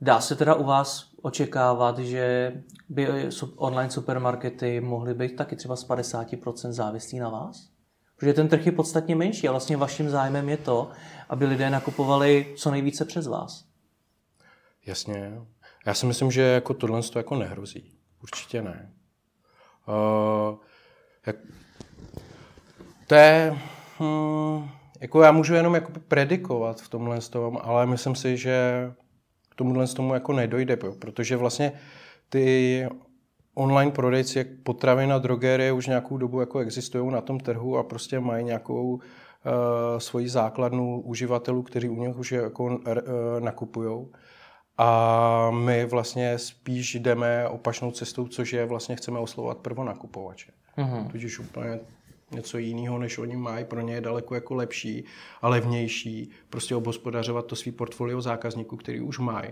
Dá 0.00 0.20
se 0.20 0.36
teda 0.36 0.54
u 0.54 0.64
vás 0.64 1.10
očekávat, 1.22 1.98
že 1.98 2.52
by 2.88 3.08
online 3.56 3.90
supermarkety 3.90 4.80
mohly 4.80 5.14
být 5.14 5.36
taky 5.36 5.56
třeba 5.56 5.76
z 5.76 5.88
50% 5.88 6.70
závislí 6.70 7.18
na 7.18 7.28
vás? 7.28 7.70
Protože 8.16 8.34
ten 8.34 8.48
trh 8.48 8.66
je 8.66 8.72
podstatně 8.72 9.16
menší 9.16 9.48
a 9.48 9.50
vlastně 9.50 9.76
vaším 9.76 10.10
zájmem 10.10 10.48
je 10.48 10.56
to, 10.56 10.90
aby 11.28 11.46
lidé 11.46 11.70
nakupovali 11.70 12.54
co 12.56 12.70
nejvíce 12.70 13.04
přes 13.04 13.26
vás. 13.26 13.64
Jasně. 14.86 15.40
Já 15.86 15.94
si 15.94 16.06
myslím, 16.06 16.30
že 16.30 16.42
jako 16.42 16.74
tohle 16.74 17.02
to 17.02 17.18
jako 17.18 17.36
nehrozí. 17.36 17.92
Určitě 18.22 18.62
ne. 18.62 18.92
Uh, 19.88 20.58
jak... 21.26 21.36
To 23.06 23.14
je... 23.14 23.56
Hmm, 23.98 24.68
jako 25.00 25.22
já 25.22 25.32
můžu 25.32 25.54
jenom 25.54 25.74
jako 25.74 25.92
predikovat 26.08 26.80
v 26.80 26.88
tomhle 26.88 27.20
tom, 27.20 27.58
ale 27.62 27.86
myslím 27.86 28.14
si, 28.14 28.36
že 28.36 28.56
tomuhle 29.56 29.86
tomu 29.86 30.14
jako 30.14 30.32
nedojde, 30.32 30.76
protože 30.76 31.36
vlastně 31.36 31.72
ty 32.28 32.88
online 33.54 33.90
prodejci, 33.90 34.38
jak 34.38 34.46
potravy 34.62 35.06
na 35.06 35.18
drogerie 35.18 35.72
už 35.72 35.86
nějakou 35.86 36.16
dobu 36.16 36.40
jako 36.40 36.58
existují 36.58 37.12
na 37.12 37.20
tom 37.20 37.40
trhu 37.40 37.78
a 37.78 37.82
prostě 37.82 38.20
mají 38.20 38.44
nějakou 38.44 38.94
uh, 38.94 39.00
svoji 39.98 40.28
základnu 40.28 41.00
uživatelů, 41.00 41.62
kteří 41.62 41.88
u 41.88 42.06
nich 42.06 42.16
už 42.16 42.32
jako 42.32 42.64
uh, 42.64 42.80
nakupují. 43.38 44.06
A 44.78 45.50
my 45.50 45.84
vlastně 45.84 46.38
spíš 46.38 46.94
jdeme 46.94 47.48
opačnou 47.48 47.90
cestou, 47.90 48.28
což 48.28 48.52
je 48.52 48.66
vlastně 48.66 48.96
chceme 48.96 49.18
oslovovat 49.18 49.58
prvonakupovače. 49.58 50.52
Mm-hmm. 50.78 51.10
Tudíž 51.10 51.38
úplně 51.38 51.78
něco 52.30 52.58
jiného, 52.58 52.98
než 52.98 53.18
oni 53.18 53.36
mají, 53.36 53.64
pro 53.64 53.80
ně 53.80 53.94
je 53.94 54.00
daleko 54.00 54.34
jako 54.34 54.54
lepší 54.54 55.04
a 55.42 55.48
levnější 55.48 56.30
prostě 56.50 56.74
obhospodařovat 56.74 57.46
to 57.46 57.56
svý 57.56 57.72
portfolio 57.72 58.20
zákazníků, 58.20 58.76
který 58.76 59.00
už 59.00 59.18
mají. 59.18 59.50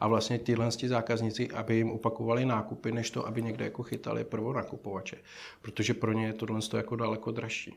A 0.00 0.08
vlastně 0.08 0.38
tyhle 0.38 0.70
zákazníci, 0.70 1.50
aby 1.50 1.76
jim 1.76 1.90
opakovali 1.90 2.44
nákupy, 2.44 2.92
než 2.92 3.10
to, 3.10 3.26
aby 3.26 3.42
někde 3.42 3.64
jako 3.64 3.82
chytali 3.82 4.24
prvonakupovače. 4.24 5.16
Protože 5.62 5.94
pro 5.94 6.12
ně 6.12 6.26
je 6.26 6.32
tohle 6.32 6.60
jako 6.76 6.96
daleko 6.96 7.30
dražší. 7.30 7.74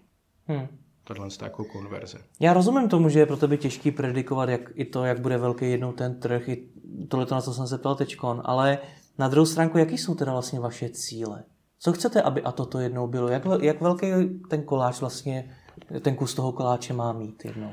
Hmm. 0.48 0.68
Tohle 1.04 1.28
je 1.28 1.44
jako 1.44 1.66
konverze. 1.66 2.18
Já 2.40 2.54
rozumím 2.54 2.90
tomu, 2.90 3.10
že 3.10 3.20
je 3.20 3.26
pro 3.26 3.38
tebe 3.38 3.58
těžký 3.58 3.92
predikovat 3.92 4.50
jak, 4.50 4.62
i 4.74 4.86
to, 4.86 5.04
jak 5.04 5.20
bude 5.20 5.38
velký 5.38 5.72
jednou 5.72 5.92
ten 5.92 6.20
trh, 6.20 6.50
i 6.50 6.68
tohle, 7.10 7.28
na 7.32 7.42
co 7.42 7.54
jsem 7.54 7.68
se 7.68 7.78
ptal 7.78 7.96
teďkon, 7.96 8.42
ale 8.46 8.80
na 9.18 9.28
druhou 9.28 9.46
stránku, 9.46 9.78
jaký 9.78 9.98
jsou 9.98 10.16
teda 10.16 10.32
vlastně 10.32 10.60
vaše 10.60 10.90
cíle? 10.90 11.44
Co 11.86 11.94
chcete, 11.94 12.22
aby 12.22 12.42
a 12.42 12.52
toto 12.52 12.80
jednou 12.80 13.08
bylo? 13.08 13.30
Jak, 13.30 13.44
jak 13.62 13.82
velký 13.82 14.08
ten 14.50 14.64
koláč 14.64 15.00
vlastně, 15.02 15.56
ten 16.02 16.16
kus 16.16 16.34
toho 16.34 16.52
koláče 16.52 16.94
má 16.94 17.14
mít 17.14 17.46
jednou? 17.46 17.72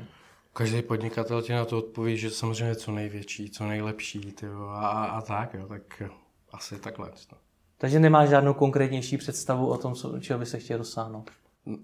Každý 0.53 0.81
podnikatel 0.81 1.41
ti 1.41 1.53
na 1.53 1.65
to 1.65 1.77
odpoví, 1.77 2.17
že 2.17 2.29
samozřejmě 2.29 2.75
co 2.75 2.91
největší, 2.91 3.49
co 3.49 3.67
nejlepší 3.67 4.19
tyjo, 4.19 4.67
a, 4.67 5.05
a 5.05 5.21
tak, 5.21 5.53
jo, 5.53 5.67
tak 5.67 6.03
asi 6.51 6.79
takhle. 6.79 7.11
No. 7.31 7.37
Takže 7.77 7.99
nemáš 7.99 8.29
žádnou 8.29 8.53
konkrétnější 8.53 9.17
představu 9.17 9.67
o 9.67 9.77
tom, 9.77 9.95
co, 9.95 10.19
čeho 10.19 10.39
by 10.39 10.45
se 10.45 10.59
chtěl 10.59 10.77
dosáhnout? 10.77 11.31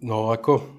No, 0.02 0.32
jako 0.32 0.70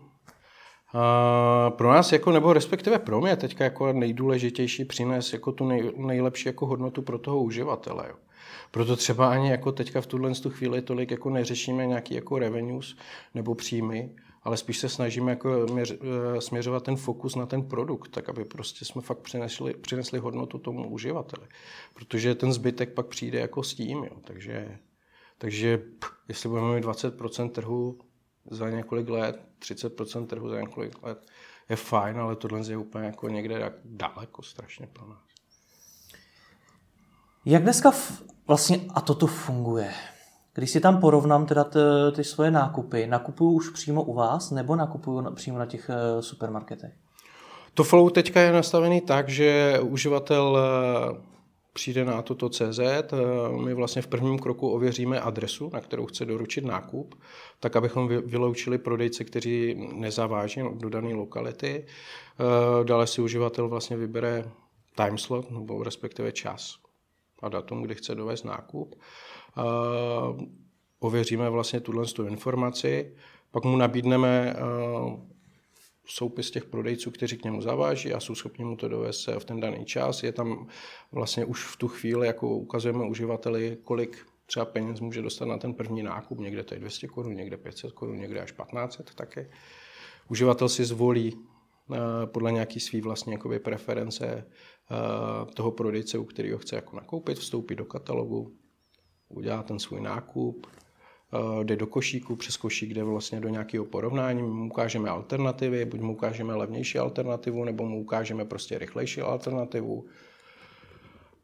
Uh, 0.95 1.77
pro 1.77 1.93
nás, 1.93 2.13
jako, 2.13 2.33
nebo 2.33 2.53
respektive 2.53 2.99
pro 2.99 3.21
mě 3.21 3.37
teďka 3.37 3.65
jako 3.65 3.93
nejdůležitější 3.93 4.85
přines 4.85 5.33
jako 5.33 5.53
tu 5.53 5.69
nej, 5.69 5.93
nejlepší 5.97 6.49
jako 6.49 6.67
hodnotu 6.67 7.03
pro 7.03 7.19
toho 7.19 7.43
uživatele. 7.43 8.05
Jo. 8.09 8.15
Proto 8.71 8.97
třeba 8.97 9.31
ani 9.31 9.51
jako 9.51 9.73
teďka 9.73 10.01
v 10.01 10.07
tuhle 10.07 10.33
chvíli 10.49 10.83
tolik 10.83 11.11
jako 11.11 11.31
neřešíme 11.31 11.87
nějaký 11.87 12.15
jako 12.15 12.39
revenues 12.39 12.97
nebo 13.35 13.55
příjmy, 13.55 14.11
ale 14.43 14.57
spíš 14.57 14.79
se 14.79 14.89
snažíme 14.89 15.33
jako 15.33 15.67
měř, 15.73 15.93
eh, 15.93 16.41
směřovat 16.41 16.83
ten 16.83 16.97
fokus 16.97 17.37
na 17.37 17.47
ten 17.47 17.63
produkt, 17.63 18.09
tak 18.09 18.29
aby 18.29 18.45
prostě 18.45 18.85
jsme 18.85 19.03
fakt 19.03 19.19
přinesli, 19.19 19.75
přinesli 19.75 20.19
hodnotu 20.19 20.59
tomu 20.59 20.91
uživateli. 20.91 21.47
Protože 21.95 22.35
ten 22.35 22.53
zbytek 22.53 22.93
pak 22.93 23.07
přijde 23.07 23.41
jako 23.41 23.63
s 23.63 23.75
tím. 23.75 24.05
Jo. 24.05 24.17
Takže, 24.25 24.79
takže 25.39 25.83
jestli 26.29 26.49
budeme 26.49 26.75
mít 26.75 26.85
20% 26.85 27.51
trhu 27.51 27.99
za 28.51 28.71
několik 28.71 29.09
let, 29.09 29.41
30% 29.59 30.27
trhu 30.27 30.49
za 30.49 30.61
několik 30.61 31.03
let, 31.03 31.27
je 31.69 31.77
fajn, 31.77 32.21
ale 32.21 32.37
tohle 32.37 32.61
je 32.69 32.77
úplně 32.77 33.07
jako 33.07 33.29
někde 33.29 33.73
daleko 33.85 34.43
strašně 34.43 34.87
pro 34.93 35.09
nás. 35.09 35.19
Jak 37.45 37.63
dneska 37.63 37.93
vlastně 38.47 38.81
a 38.95 39.01
toto 39.01 39.27
funguje? 39.27 39.95
Když 40.55 40.71
si 40.71 40.81
tam 40.81 41.01
porovnám 41.01 41.47
teda 41.47 41.65
ty, 41.65 41.79
ty 42.13 42.25
svoje 42.25 42.51
nákupy, 42.51 43.07
nakupuju 43.07 43.51
už 43.51 43.69
přímo 43.69 44.03
u 44.03 44.15
vás 44.15 44.51
nebo 44.51 44.77
nakupuju 44.77 45.21
na, 45.21 45.31
přímo 45.31 45.59
na 45.59 45.67
těch 45.67 45.91
uh, 45.91 46.21
supermarketech? 46.21 46.93
To 47.75 47.85
flow 47.85 48.11
teďka 48.11 48.41
je 48.41 48.53
nastavený 48.53 49.01
tak, 49.01 49.29
že 49.29 49.79
uživatel 49.83 50.59
uh, 51.13 51.19
přijde 51.81 52.05
na 52.05 52.23
toto 52.23 52.49
CZ, 52.49 52.81
uh, 53.13 53.63
my 53.65 53.75
vlastně 53.75 54.03
v 54.03 54.07
prvním 54.07 54.39
kroku 54.39 54.69
ověříme 54.69 55.21
adresu, 55.21 55.71
na 55.73 55.81
kterou 55.81 56.07
chce 56.07 56.25
doručit 56.25 56.65
nákup, 56.65 57.15
tak 57.61 57.77
abychom 57.77 58.09
vyloučili 58.09 58.79
prodejce, 58.79 59.25
kteří 59.25 59.75
nezaváží 59.93 60.61
do 60.73 60.89
dané 60.89 61.15
lokality. 61.15 61.87
Dále 62.85 63.07
si 63.07 63.23
uživatel 63.23 63.69
vlastně 63.69 63.97
vybere 63.97 64.51
timeslot, 64.97 65.51
nebo 65.51 65.83
respektive 65.83 66.33
čas 66.33 66.77
a 67.43 67.49
datum, 67.49 67.83
kdy 67.83 67.95
chce 67.95 68.15
dovést 68.15 68.45
nákup 68.45 69.01
ověříme 70.99 71.51
vlastně 71.51 71.81
tuhle 71.81 72.07
tu 72.07 72.27
informaci, 72.27 73.15
pak 73.51 73.65
mu 73.65 73.77
nabídneme 73.77 74.57
soupis 76.11 76.51
těch 76.51 76.65
prodejců, 76.65 77.11
kteří 77.11 77.37
k 77.37 77.45
němu 77.45 77.63
zaváží 77.63 78.13
a 78.13 78.21
jsou 78.21 78.35
schopni 78.35 78.65
mu 78.65 78.77
to 78.77 78.89
dovést 78.89 79.29
v 79.39 79.45
ten 79.45 79.61
daný 79.61 79.85
čas. 79.85 80.23
Je 80.23 80.33
tam 80.33 80.67
vlastně 81.13 81.45
už 81.45 81.65
v 81.65 81.77
tu 81.77 81.89
chvíli, 81.89 82.27
jako 82.27 82.49
ukazujeme 82.49 83.05
uživateli, 83.05 83.79
kolik 83.85 84.27
třeba 84.47 84.65
peněz 84.65 85.01
může 85.01 85.23
dostat 85.23 85.45
na 85.45 85.59
ten 85.59 85.75
první 85.75 86.03
nákup. 86.03 86.39
Někde 86.39 86.63
to 86.63 86.75
je 86.75 86.81
200 86.81 87.09
korun, 87.09 87.35
někde 87.35 87.57
500 87.57 87.93
korun, 87.93 88.17
někde 88.17 88.41
až 88.41 88.53
1500 88.53 89.15
taky. 89.15 89.51
Uživatel 90.29 90.69
si 90.69 90.85
zvolí 90.85 91.39
podle 92.25 92.53
nějaký 92.53 92.81
svý 92.81 93.01
vlastní 93.01 93.33
jakoby, 93.33 93.59
preference 93.59 94.47
toho 95.55 95.73
prodejce, 95.73 96.19
u 96.19 96.25
kterého 96.25 96.59
chce 96.59 96.77
jako 96.77 96.97
nakoupit, 96.97 97.39
vstoupí 97.39 97.75
do 97.75 97.85
katalogu, 97.85 98.57
udělá 99.29 99.63
ten 99.63 99.79
svůj 99.79 100.01
nákup, 100.01 100.67
eh, 100.67 100.80
jde 101.63 101.77
do 101.77 101.87
košíku, 101.87 102.37
přes 102.37 102.57
košík 102.57 102.95
jde 102.95 103.05
vlastně 103.05 103.41
do 103.41 103.49
nějakého 103.49 103.85
porovnání, 103.85 104.43
my 104.43 104.49
mu 104.49 104.67
ukážeme 104.67 105.11
alternativy, 105.11 105.85
buď 105.85 106.01
mu 106.01 106.13
ukážeme 106.13 106.55
levnější 106.55 106.99
alternativu, 106.99 107.65
nebo 107.65 107.85
mu 107.85 108.01
ukážeme 108.01 108.45
prostě 108.45 108.79
rychlejší 108.79 109.21
alternativu. 109.21 110.05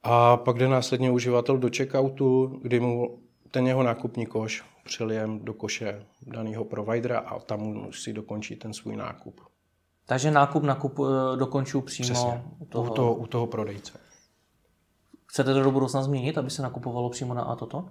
A 0.02 0.36
pak 0.36 0.58
jde 0.58 0.68
následně 0.68 1.10
uživatel 1.10 1.58
do 1.58 1.68
checkoutu, 1.76 2.58
kdy 2.62 2.80
mu 2.80 3.18
ten 3.50 3.66
jeho 3.66 3.82
nákupní 3.82 4.26
koš 4.26 4.64
přelijem 4.84 5.38
do 5.44 5.54
koše 5.54 6.06
daného 6.22 6.64
providera 6.64 7.18
a 7.18 7.38
tam 7.38 7.86
už 7.88 8.02
si 8.02 8.12
dokončí 8.12 8.56
ten 8.56 8.72
svůj 8.72 8.96
nákup. 8.96 9.40
Takže 10.06 10.30
nákup 10.30 10.62
nakup 10.62 10.98
eh, 10.98 11.36
dokončuju 11.36 11.82
přímo 11.82 12.06
Přesně, 12.06 12.42
u 12.58 12.64
toho... 12.64 12.90
U, 12.90 12.94
toho, 12.94 13.14
u 13.14 13.26
toho 13.26 13.46
prodejce. 13.46 14.05
Chcete 15.36 15.54
to 15.54 15.62
do 15.62 15.70
budoucna 15.70 16.02
změnit, 16.02 16.38
aby 16.38 16.50
se 16.50 16.62
nakupovalo 16.62 17.10
přímo 17.10 17.34
na 17.34 17.42
a 17.42 17.56
toto? 17.56 17.88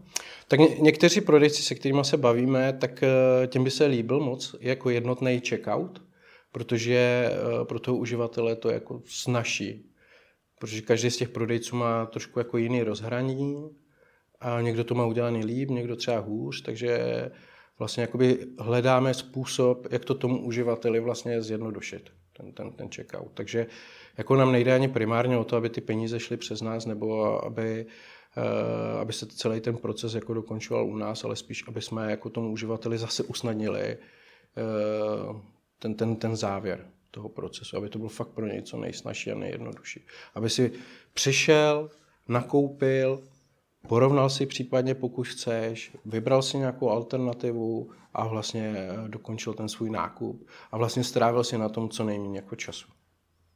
Tak 0.47 0.59
ně, 0.59 0.67
někteří 0.79 1.21
prodejci, 1.21 1.63
se 1.63 1.75
kterými 1.75 2.05
se 2.05 2.17
bavíme, 2.17 2.73
tak 2.73 3.03
eh, 3.03 3.47
těm 3.47 3.63
by 3.63 3.71
se 3.71 3.85
líbil 3.85 4.19
moc 4.19 4.55
jako 4.59 4.89
jednotný 4.89 5.41
checkout, 5.49 6.01
protože 6.51 7.29
eh, 7.31 7.65
pro 7.65 7.79
toho 7.79 7.97
uživatele 7.97 8.55
to 8.55 8.69
je 8.69 8.73
jako 8.73 9.01
snaží. 9.05 9.85
Protože 10.59 10.81
každý 10.81 11.11
z 11.11 11.17
těch 11.17 11.29
prodejců 11.29 11.75
má 11.75 12.05
trošku 12.05 12.39
jako 12.39 12.57
jiný 12.57 12.83
rozhraní 12.83 13.69
a 14.39 14.61
někdo 14.61 14.83
to 14.83 14.95
má 14.95 15.05
udělaný 15.05 15.45
líp, 15.45 15.69
někdo 15.69 15.95
třeba 15.95 16.19
hůř, 16.19 16.61
takže 16.61 16.99
vlastně 17.79 18.01
jakoby 18.01 18.47
hledáme 18.59 19.13
způsob, 19.13 19.87
jak 19.91 20.05
to 20.05 20.15
tomu 20.15 20.45
uživateli 20.45 20.99
vlastně 20.99 21.41
zjednodušit, 21.41 22.09
ten, 22.37 22.51
ten, 22.51 22.71
ten 22.71 22.89
checkout. 22.89 23.31
Takže 23.33 23.67
jako 24.17 24.35
nám 24.35 24.51
nejde 24.51 24.75
ani 24.75 24.87
primárně 24.87 25.37
o 25.37 25.43
to, 25.43 25.55
aby 25.55 25.69
ty 25.69 25.81
peníze 25.81 26.19
šly 26.19 26.37
přes 26.37 26.61
nás, 26.61 26.85
nebo 26.85 27.45
aby, 27.45 27.85
eh, 28.37 28.99
aby 28.99 29.13
se 29.13 29.25
celý 29.25 29.61
ten 29.61 29.77
proces 29.77 30.13
jako 30.13 30.33
dokončoval 30.33 30.85
u 30.85 30.95
nás, 30.95 31.23
ale 31.23 31.35
spíš, 31.35 31.67
aby 31.67 31.81
jsme 31.81 32.11
jako 32.11 32.29
tomu 32.29 32.51
uživateli 32.51 32.97
zase 32.97 33.23
usnadnili 33.23 33.81
eh, 33.81 33.97
ten, 35.79 35.95
ten, 35.95 36.15
ten 36.15 36.35
závěr 36.35 36.85
toho 37.11 37.29
procesu, 37.29 37.77
aby 37.77 37.89
to 37.89 37.97
bylo 37.97 38.09
fakt 38.09 38.27
pro 38.27 38.47
něj 38.47 38.61
co 38.61 38.77
nejsnažší 38.77 39.31
a 39.31 39.35
nejjednodušší. 39.35 40.05
Aby 40.35 40.49
si 40.49 40.71
přišel, 41.13 41.89
nakoupil, 42.27 43.23
porovnal 43.87 44.29
si 44.29 44.45
případně, 44.45 44.95
pokud 44.95 45.27
chceš, 45.27 45.97
vybral 46.05 46.41
si 46.41 46.57
nějakou 46.57 46.89
alternativu 46.89 47.91
a 48.13 48.27
vlastně 48.27 48.73
eh, 48.77 49.07
dokončil 49.07 49.53
ten 49.53 49.69
svůj 49.69 49.89
nákup 49.89 50.47
a 50.71 50.77
vlastně 50.77 51.03
strávil 51.03 51.43
si 51.43 51.57
na 51.57 51.69
tom 51.69 51.89
co 51.89 52.03
nejméně 52.03 52.37
jako 52.37 52.55
času. 52.55 52.87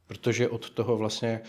Protože 0.06 0.48
od 0.48 0.70
toho 0.70 0.96
vlastně, 0.96 1.40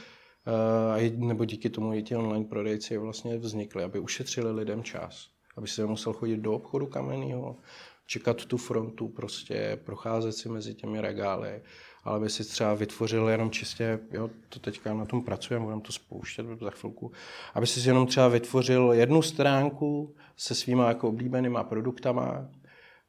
eh, 0.97 1.09
nebo 1.09 1.45
díky 1.45 1.69
tomu 1.69 1.93
i 1.93 2.03
ti 2.03 2.15
online 2.15 2.45
prodejci 2.45 2.97
vlastně 2.97 3.37
vznikly, 3.37 3.83
aby 3.83 3.99
ušetřili 3.99 4.51
lidem 4.51 4.83
čas, 4.83 5.27
aby 5.57 5.67
se 5.67 5.85
musel 5.85 6.13
chodit 6.13 6.37
do 6.37 6.53
obchodu 6.53 6.87
kamenného, 6.87 7.57
čekat 8.05 8.45
tu 8.45 8.57
frontu, 8.57 9.07
prostě 9.07 9.79
procházet 9.85 10.31
si 10.31 10.49
mezi 10.49 10.73
těmi 10.73 11.01
regály, 11.01 11.61
ale 12.03 12.19
by 12.19 12.29
si 12.29 12.43
třeba 12.43 12.73
vytvořil 12.73 13.29
jenom 13.29 13.51
čistě, 13.51 13.99
jo, 14.11 14.29
to 14.49 14.59
teďka 14.59 14.93
na 14.93 15.05
tom 15.05 15.23
pracujeme, 15.23 15.65
budeme 15.65 15.81
to 15.81 15.91
spouštět 15.91 16.45
za 16.61 16.69
chvilku, 16.69 17.11
aby 17.53 17.67
si 17.67 17.89
jenom 17.89 18.07
třeba 18.07 18.27
vytvořil 18.27 18.91
jednu 18.93 19.21
stránku 19.21 20.15
se 20.37 20.55
svýma 20.55 20.87
jako 20.87 21.07
oblíbenýma 21.07 21.63
produktama, 21.63 22.47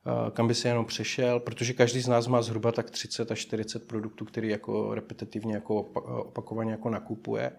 Eh, 0.06 0.30
kam 0.30 0.48
by 0.48 0.54
se 0.54 0.68
jenom 0.68 0.84
přešel, 0.84 1.40
protože 1.40 1.72
každý 1.72 2.00
z 2.00 2.08
nás 2.08 2.26
má 2.26 2.42
zhruba 2.42 2.72
tak 2.72 2.90
30 2.90 3.30
až 3.30 3.38
40 3.38 3.86
produktů, 3.86 4.24
který 4.24 4.48
jako 4.48 4.94
repetitivně, 4.94 5.54
jako 5.54 5.80
opakovaně 6.22 6.70
jako 6.70 6.90
nakupuje. 6.90 7.52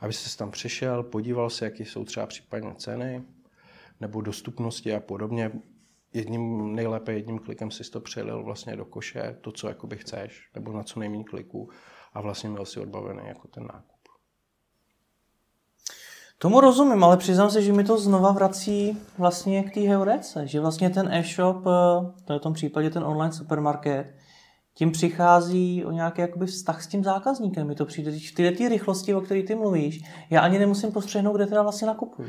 Aby 0.00 0.12
se 0.12 0.38
tam 0.38 0.50
přešel, 0.50 1.02
podíval 1.02 1.50
se, 1.50 1.64
jaké 1.64 1.84
jsou 1.84 2.04
třeba 2.04 2.26
případně 2.26 2.74
ceny 2.74 3.22
nebo 4.00 4.20
dostupnosti 4.20 4.94
a 4.94 5.00
podobně. 5.00 5.52
Jedním, 6.12 6.74
nejlépe 6.74 7.12
jedním 7.12 7.38
klikem 7.38 7.70
si 7.70 7.90
to 7.90 8.00
přelil 8.00 8.44
vlastně 8.44 8.76
do 8.76 8.84
koše, 8.84 9.36
to, 9.40 9.52
co 9.52 9.68
jakoby 9.68 9.96
chceš, 9.96 10.50
nebo 10.54 10.72
na 10.72 10.82
co 10.82 11.00
nejméně 11.00 11.24
kliků 11.24 11.70
a 12.12 12.20
vlastně 12.20 12.50
měl 12.50 12.66
si 12.66 12.80
odbavený 12.80 13.22
jako 13.26 13.48
ten 13.48 13.66
nákup. 13.66 14.02
Tomu 16.38 16.60
rozumím, 16.60 17.04
ale 17.04 17.16
přiznám 17.16 17.50
se, 17.50 17.62
že 17.62 17.72
mi 17.72 17.84
to 17.84 17.98
znova 17.98 18.32
vrací 18.32 18.98
vlastně 19.18 19.62
k 19.62 19.74
té 19.74 19.80
heurece, 19.80 20.46
že 20.46 20.60
vlastně 20.60 20.90
ten 20.90 21.12
e-shop, 21.12 21.66
eh, 21.66 22.34
v 22.34 22.38
tom 22.38 22.52
případě 22.52 22.90
ten 22.90 23.04
online 23.04 23.32
supermarket, 23.32 24.14
tím 24.74 24.92
přichází 24.92 25.84
o 25.84 25.90
nějaký 25.90 26.20
jakoby 26.20 26.46
vztah 26.46 26.82
s 26.82 26.86
tím 26.86 27.04
zákazníkem. 27.04 27.66
Mi 27.66 27.74
to 27.74 27.84
přijde 27.84 28.10
v 28.10 28.34
ty 28.34 28.68
rychlosti, 28.68 29.14
o 29.14 29.20
které 29.20 29.42
ty 29.42 29.54
mluvíš. 29.54 30.00
Já 30.30 30.40
ani 30.40 30.58
nemusím 30.58 30.92
postřehnout, 30.92 31.36
kde 31.36 31.46
teda 31.46 31.62
vlastně 31.62 31.86
nakupuju. 31.86 32.28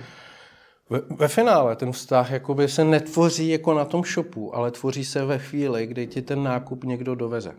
Ve, 0.89 0.99
ve 0.99 1.27
finále 1.27 1.75
ten 1.75 1.91
vztah 1.91 2.31
jakoby 2.31 2.67
se 2.67 2.83
netvoří 2.83 3.49
jako 3.49 3.73
na 3.73 3.85
tom 3.85 4.03
shopu, 4.03 4.55
ale 4.55 4.71
tvoří 4.71 5.05
se 5.05 5.25
ve 5.25 5.39
chvíli, 5.39 5.87
kdy 5.87 6.07
ti 6.07 6.21
ten 6.21 6.43
nákup 6.43 6.83
někdo 6.83 7.15
doveze. 7.15 7.55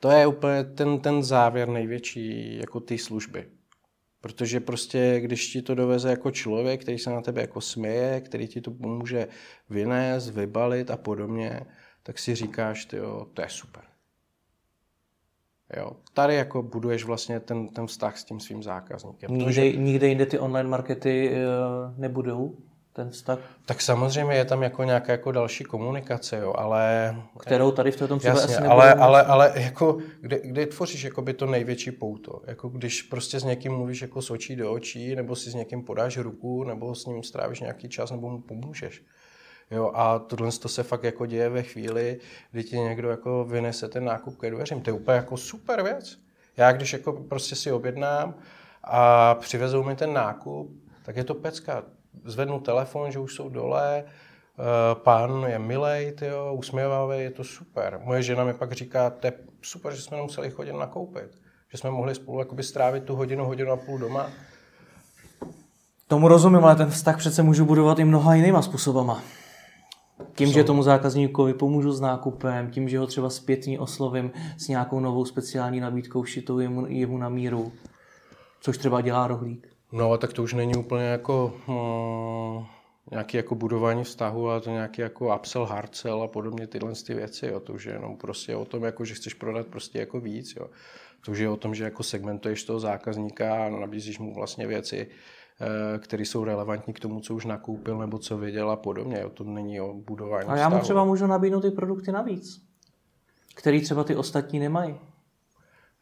To 0.00 0.10
je 0.10 0.26
úplně 0.26 0.64
ten, 0.64 1.00
ten 1.00 1.22
závěr 1.22 1.68
největší 1.68 2.56
jako 2.56 2.80
ty 2.80 2.98
služby. 2.98 3.46
Protože 4.20 4.60
prostě, 4.60 5.20
když 5.20 5.52
ti 5.52 5.62
to 5.62 5.74
doveze 5.74 6.10
jako 6.10 6.30
člověk, 6.30 6.80
který 6.80 6.98
se 6.98 7.10
na 7.10 7.20
tebe 7.20 7.40
jako 7.40 7.60
směje, 7.60 8.20
který 8.20 8.48
ti 8.48 8.60
to 8.60 8.70
pomůže 8.70 9.28
vynést, 9.70 10.30
vybalit 10.30 10.90
a 10.90 10.96
podobně, 10.96 11.60
tak 12.02 12.18
si 12.18 12.34
říkáš, 12.34 12.84
tyjo, 12.84 13.26
to 13.34 13.42
je 13.42 13.48
super. 13.48 13.89
Jo. 15.76 15.92
Tady 16.14 16.34
jako 16.34 16.62
buduješ 16.62 17.04
vlastně 17.04 17.40
ten, 17.40 17.68
ten 17.68 17.86
vztah 17.86 18.18
s 18.18 18.24
tím 18.24 18.40
svým 18.40 18.62
zákazníkem. 18.62 19.30
Nikde, 19.30 19.44
protože... 19.44 19.72
nikde 19.72 20.08
jinde 20.08 20.26
ty 20.26 20.38
online 20.38 20.68
markety 20.68 21.30
uh, 21.30 21.98
nebudou 21.98 22.56
ten 22.92 23.10
vztah? 23.10 23.38
Tak 23.66 23.80
samozřejmě 23.80 24.34
je 24.34 24.44
tam 24.44 24.62
jako 24.62 24.84
nějaká 24.84 25.12
jako 25.12 25.32
další 25.32 25.64
komunikace, 25.64 26.38
jo, 26.38 26.54
ale... 26.56 27.16
Kterou 27.38 27.70
tady 27.70 27.92
v 27.92 27.96
tom 28.08 28.18
případě 28.18 28.40
asi 28.40 28.56
ale, 28.56 28.94
ale, 28.94 29.22
ale, 29.22 29.52
jako, 29.54 29.98
kde, 30.20 30.40
kde 30.44 30.66
tvoříš 30.66 31.02
jako 31.02 31.22
by 31.22 31.34
to 31.34 31.46
největší 31.46 31.90
pouto? 31.90 32.42
Jako 32.46 32.68
když 32.68 33.02
prostě 33.02 33.40
s 33.40 33.44
někým 33.44 33.72
mluvíš 33.72 34.02
jako 34.02 34.22
s 34.22 34.30
očí 34.30 34.56
do 34.56 34.72
očí, 34.72 35.14
nebo 35.14 35.36
si 35.36 35.50
s 35.50 35.54
někým 35.54 35.82
podáš 35.82 36.16
ruku, 36.16 36.64
nebo 36.64 36.94
s 36.94 37.06
ním 37.06 37.22
strávíš 37.22 37.60
nějaký 37.60 37.88
čas, 37.88 38.10
nebo 38.10 38.30
mu 38.30 38.40
pomůžeš. 38.40 39.02
Jo, 39.70 39.90
a 39.94 40.18
tohle 40.18 40.52
to 40.52 40.68
se 40.68 40.82
fakt 40.82 41.04
jako 41.04 41.26
děje 41.26 41.48
ve 41.48 41.62
chvíli, 41.62 42.18
kdy 42.50 42.64
ti 42.64 42.78
někdo 42.78 43.10
jako 43.10 43.44
vynese 43.44 43.88
ten 43.88 44.04
nákup 44.04 44.38
ke 44.38 44.50
dveřím. 44.50 44.80
To 44.80 44.90
je 44.90 44.94
úplně 44.94 45.16
jako 45.16 45.36
super 45.36 45.82
věc. 45.82 46.18
Já 46.56 46.72
když 46.72 46.92
jako 46.92 47.12
prostě 47.12 47.56
si 47.56 47.72
objednám 47.72 48.34
a 48.84 49.34
přivezou 49.34 49.82
mi 49.82 49.96
ten 49.96 50.12
nákup, 50.12 50.70
tak 51.04 51.16
je 51.16 51.24
to 51.24 51.34
pecka. 51.34 51.82
Zvednu 52.24 52.60
telefon, 52.60 53.10
že 53.10 53.18
už 53.18 53.34
jsou 53.34 53.48
dole, 53.48 54.04
eh, 54.04 54.94
pán 54.94 55.44
je 55.48 55.58
milej, 55.58 56.12
tyjo, 56.12 56.54
usměvavý, 56.54 57.18
je 57.18 57.30
to 57.30 57.44
super. 57.44 58.00
Moje 58.04 58.22
žena 58.22 58.44
mi 58.44 58.54
pak 58.54 58.72
říká, 58.72 59.10
to 59.10 59.26
je 59.26 59.32
super, 59.62 59.94
že 59.94 60.02
jsme 60.02 60.16
nemuseli 60.16 60.50
chodit 60.50 60.72
nakoupit. 60.72 61.38
Že 61.72 61.78
jsme 61.78 61.90
mohli 61.90 62.14
spolu 62.14 62.38
jakoby 62.38 62.62
strávit 62.62 63.04
tu 63.04 63.16
hodinu, 63.16 63.44
hodinu 63.44 63.72
a 63.72 63.76
půl 63.76 63.98
doma. 63.98 64.30
Tomu 66.08 66.28
rozumím, 66.28 66.64
ale 66.64 66.76
ten 66.76 66.90
vztah 66.90 67.18
přece 67.18 67.42
můžu 67.42 67.64
budovat 67.64 67.98
i 67.98 68.04
mnoha 68.04 68.34
jinýma 68.34 68.62
způsobama. 68.62 69.22
Tím, 70.40 70.48
jsou... 70.48 70.54
že 70.54 70.64
tomu 70.64 70.82
zákazníkovi 70.82 71.54
pomůžu 71.54 71.92
s 71.92 72.00
nákupem, 72.00 72.70
tím, 72.70 72.88
že 72.88 72.98
ho 72.98 73.06
třeba 73.06 73.30
zpětně 73.30 73.80
oslovím 73.80 74.30
s 74.58 74.68
nějakou 74.68 75.00
novou 75.00 75.24
speciální 75.24 75.80
nabídkou 75.80 76.24
šitou 76.24 76.58
jemu, 76.58 76.86
jemu 76.86 77.18
na 77.18 77.28
míru, 77.28 77.72
což 78.60 78.78
třeba 78.78 79.00
dělá 79.00 79.26
rohlík. 79.26 79.68
No 79.92 80.12
a 80.12 80.16
tak 80.18 80.32
to 80.32 80.42
už 80.42 80.52
není 80.54 80.76
úplně 80.76 81.04
jako 81.04 81.52
uh, 81.68 82.64
nějaký 83.10 83.36
jako 83.36 83.54
budování 83.54 84.04
vztahu, 84.04 84.48
ale 84.48 84.60
to 84.60 84.70
nějaký 84.70 85.02
jako 85.02 85.36
upsell, 85.36 85.66
hard 85.66 86.06
a 86.24 86.26
podobně 86.26 86.66
tyhle 86.66 86.92
ty 87.06 87.14
věci. 87.14 87.46
Jo. 87.46 87.60
To 87.60 87.72
už 87.72 87.84
je 87.84 87.92
jenom 87.92 88.16
prostě 88.16 88.56
o 88.56 88.64
tom, 88.64 88.84
jako, 88.84 89.04
že 89.04 89.14
chceš 89.14 89.34
prodat 89.34 89.66
prostě 89.66 89.98
jako 89.98 90.20
víc. 90.20 90.56
Jo. 90.56 90.66
To 91.24 91.32
už 91.32 91.38
je 91.38 91.48
o 91.48 91.56
tom, 91.56 91.74
že 91.74 91.84
jako 91.84 92.02
segmentuješ 92.02 92.64
toho 92.64 92.80
zákazníka 92.80 93.66
a 93.66 93.68
nabízíš 93.68 94.18
mu 94.18 94.34
vlastně 94.34 94.66
věci, 94.66 95.06
které 95.98 96.22
jsou 96.22 96.44
relevantní 96.44 96.94
k 96.94 97.00
tomu, 97.00 97.20
co 97.20 97.34
už 97.34 97.44
nakoupil 97.44 97.98
nebo 97.98 98.18
co 98.18 98.38
věděl 98.38 98.70
a 98.70 98.76
podobně. 98.76 99.24
To 99.34 99.44
není 99.44 99.80
o 99.80 99.94
budování 99.94 100.48
A 100.48 100.56
já 100.56 100.68
mu 100.68 100.78
třeba 100.78 101.04
můžu 101.04 101.26
nabídnout 101.26 101.60
ty 101.60 101.70
produkty 101.70 102.12
navíc, 102.12 102.62
který 103.54 103.80
třeba 103.80 104.04
ty 104.04 104.16
ostatní 104.16 104.58
nemají. 104.58 104.94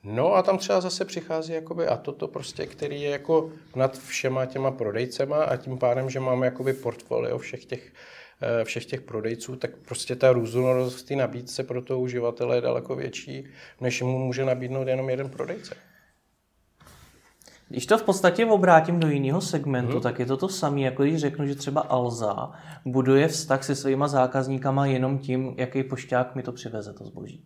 No 0.03 0.35
a 0.35 0.43
tam 0.43 0.59
třeba 0.59 0.81
zase 0.81 1.05
přichází 1.05 1.53
jakoby 1.53 1.87
a 1.87 1.97
toto 1.97 2.29
prostě, 2.29 2.67
který 2.67 3.03
je 3.03 3.11
jako 3.11 3.53
nad 3.77 3.99
všema 3.99 4.47
těma 4.47 4.71
prodejcema 4.71 5.45
a 5.45 5.57
tím 5.57 5.79
pádem, 5.79 6.11
že 6.11 6.21
máme 6.21 6.47
jakoby 6.47 6.73
portfolio 6.73 7.39
všech 7.39 7.65
těch, 7.65 7.93
eh, 8.61 8.65
všech 8.65 8.87
těch 8.87 9.01
prodejců, 9.01 9.57
tak 9.57 9.71
prostě 9.77 10.17
ta 10.17 10.33
různorodost 10.33 10.99
v 10.99 11.09
té 11.09 11.17
nabídce 11.17 11.65
pro 11.65 11.83
toho 11.83 12.01
uživatele 12.01 12.57
je 12.57 12.61
daleko 12.61 12.97
větší, 12.97 13.45
než 13.81 14.03
mu 14.03 14.19
může 14.19 14.45
nabídnout 14.45 14.89
jenom 14.89 15.11
jeden 15.11 15.31
prodejce. 15.31 15.75
Když 17.69 17.87
to 17.87 17.99
v 17.99 18.03
podstatě 18.03 18.47
obrátím 18.47 19.01
do 19.01 19.09
jiného 19.09 19.41
segmentu, 19.41 19.93
hmm. 19.93 20.01
tak 20.01 20.19
je 20.19 20.27
to 20.27 20.37
to 20.37 20.49
samé, 20.49 20.81
jako 20.81 21.03
když 21.03 21.21
řeknu, 21.21 21.47
že 21.47 21.55
třeba 21.55 21.81
Alza 21.81 22.51
buduje 22.85 23.29
vztah 23.29 23.65
se 23.65 23.75
svýma 23.75 24.09
zákazníkama 24.09 24.87
jenom 24.87 25.19
tím, 25.19 25.55
jaký 25.57 25.83
pošťák 25.83 26.35
mi 26.35 26.43
to 26.43 26.53
přiveze, 26.53 26.93
to 26.93 27.05
zboží. 27.05 27.45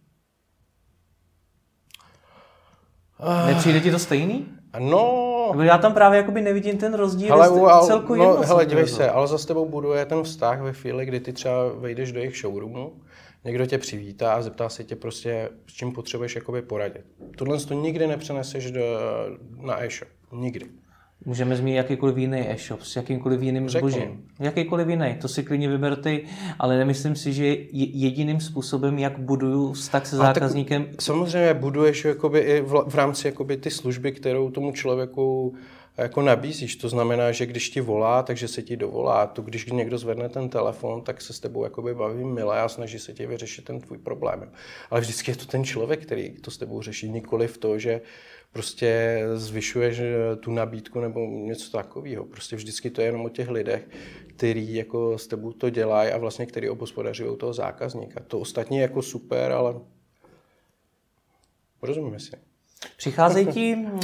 Uh, 3.21 3.47
Nepřijde 3.47 3.81
ti 3.81 3.91
to 3.91 3.99
stejný? 3.99 4.47
No... 4.79 5.29
Já 5.63 5.79
tam 5.79 5.95
právě 5.95 6.17
jakoby 6.17 6.43
nevidím 6.43 6.79
ten 6.79 6.95
rozdíl 6.95 7.29
hele, 7.29 7.51
u, 7.51 7.67
al, 7.67 7.87
celku 7.87 8.15
no, 8.15 8.37
hele, 8.37 8.67
dívej 8.67 8.89
se, 8.89 9.11
Alza 9.11 9.39
s 9.39 9.47
tebou 9.47 9.69
buduje 9.69 10.07
ten 10.07 10.23
vztah 10.23 10.61
ve 10.61 10.73
chvíli, 10.73 11.07
kdy 11.07 11.21
ty 11.21 11.33
třeba 11.33 11.69
vejdeš 11.69 12.13
do 12.13 12.19
jejich 12.19 12.37
showroomu, 12.37 12.93
někdo 13.45 13.67
tě 13.67 13.79
přivítá 13.79 14.35
a 14.35 14.43
zeptá 14.43 14.69
se 14.69 14.85
tě 14.85 14.97
prostě, 14.97 15.49
s 15.67 15.73
čím 15.73 15.93
potřebuješ 15.93 16.35
jakoby 16.35 16.63
poradit. 16.63 17.05
Tohle 17.37 17.59
to 17.59 17.75
nikdy 17.75 18.07
nepřeneseš 18.07 18.71
do, 18.71 18.81
na 19.61 19.85
e-shop. 19.85 20.09
Nikdy. 20.33 20.67
Můžeme 21.25 21.57
zmínit 21.57 21.77
jakýkoliv 21.77 22.17
jiný 22.17 22.51
e-shop 22.51 22.83
s 22.83 22.97
jakýmkoliv 22.97 23.43
jiným 23.43 23.69
Řeknu. 23.69 23.91
zbožím. 23.91 24.25
Jakýkoliv 24.41 24.89
jiný, 24.89 25.17
to 25.21 25.29
si 25.29 25.43
klidně 25.43 25.69
vyber 25.69 25.97
ty, 25.97 26.25
ale 26.59 26.79
nemyslím 26.79 27.17
si, 27.17 27.33
že 27.33 27.57
jediným 27.73 28.41
způsobem, 28.41 28.99
jak 28.99 29.19
buduju 29.19 29.73
vztah 29.73 30.07
se 30.07 30.17
zákazníkem. 30.17 30.87
samozřejmě 31.01 31.55
buduješ 31.55 32.05
jakoby 32.05 32.39
i 32.39 32.61
v, 32.61 32.85
v 32.89 32.95
rámci 32.95 33.27
jakoby 33.27 33.57
ty 33.57 33.71
služby, 33.71 34.13
kterou 34.13 34.51
tomu 34.51 34.73
člověku 34.73 35.55
jako 35.97 36.23
nabízíš. 36.23 36.77
To 36.77 36.89
znamená, 36.89 37.33
že 37.33 37.47
když 37.47 37.71
ti 37.71 37.81
volá, 37.81 38.23
takže 38.23 38.49
se 38.49 38.63
ti 38.63 38.77
dovolá. 38.77 39.27
To 39.27 39.43
když 39.43 39.67
někdo 39.67 39.99
zvedne 39.99 40.29
ten 40.29 40.49
telefon, 40.49 41.03
tak 41.03 41.21
se 41.21 41.33
s 41.33 41.41
tebou 41.41 41.65
jakoby 41.65 41.95
baví 41.95 42.25
milé 42.25 42.61
a 42.61 42.69
snaží 42.69 42.99
se 42.99 43.13
ti 43.13 43.27
vyřešit 43.27 43.65
ten 43.65 43.81
tvůj 43.81 43.99
problém. 43.99 44.53
Ale 44.91 45.01
vždycky 45.01 45.31
je 45.31 45.37
to 45.37 45.47
ten 45.47 45.65
člověk, 45.65 46.03
který 46.03 46.31
to 46.31 46.51
s 46.51 46.59
tebou 46.59 46.83
řeší, 46.83 47.11
nikoli 47.11 47.49
v 47.49 47.59
to, 47.59 47.79
že 47.79 48.01
prostě 48.53 49.21
zvyšuješ 49.35 49.99
eh, 49.99 50.37
tu 50.37 50.53
nabídku 50.53 51.01
nebo 51.01 51.21
něco 51.21 51.71
takového. 51.71 52.25
Prostě 52.25 52.57
vždycky 52.57 52.91
to 52.91 53.01
je 53.01 53.07
jenom 53.07 53.25
o 53.25 53.29
těch 53.29 53.49
lidech, 53.49 53.89
který 54.27 54.75
jako 54.75 55.19
s 55.19 55.27
tebou 55.27 55.53
to 55.53 55.71
dělají 55.71 56.11
a 56.11 56.19
vlastně 56.19 56.47
který 56.47 56.69
obospodařují 56.69 57.37
toho 57.37 57.53
zákazníka. 57.53 58.21
To 58.27 58.39
ostatní 58.41 58.77
je 58.77 58.83
jako 58.83 59.03
super, 59.03 59.53
ale 59.53 59.75
rozumíme 61.83 62.21
si. 62.21 62.31
Přicházejí 62.97 63.47
ti 63.47 63.77
uh, 63.77 64.01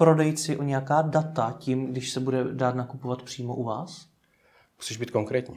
prodejci 0.00 0.56
o 0.56 0.62
nějaká 0.62 1.02
data 1.02 1.54
tím, 1.58 1.86
když 1.86 2.10
se 2.10 2.20
bude 2.20 2.44
dát 2.52 2.74
nakupovat 2.74 3.22
přímo 3.22 3.54
u 3.54 3.64
vás? 3.64 4.06
Musíš 4.78 4.96
být 4.96 5.10
konkrétní. 5.10 5.54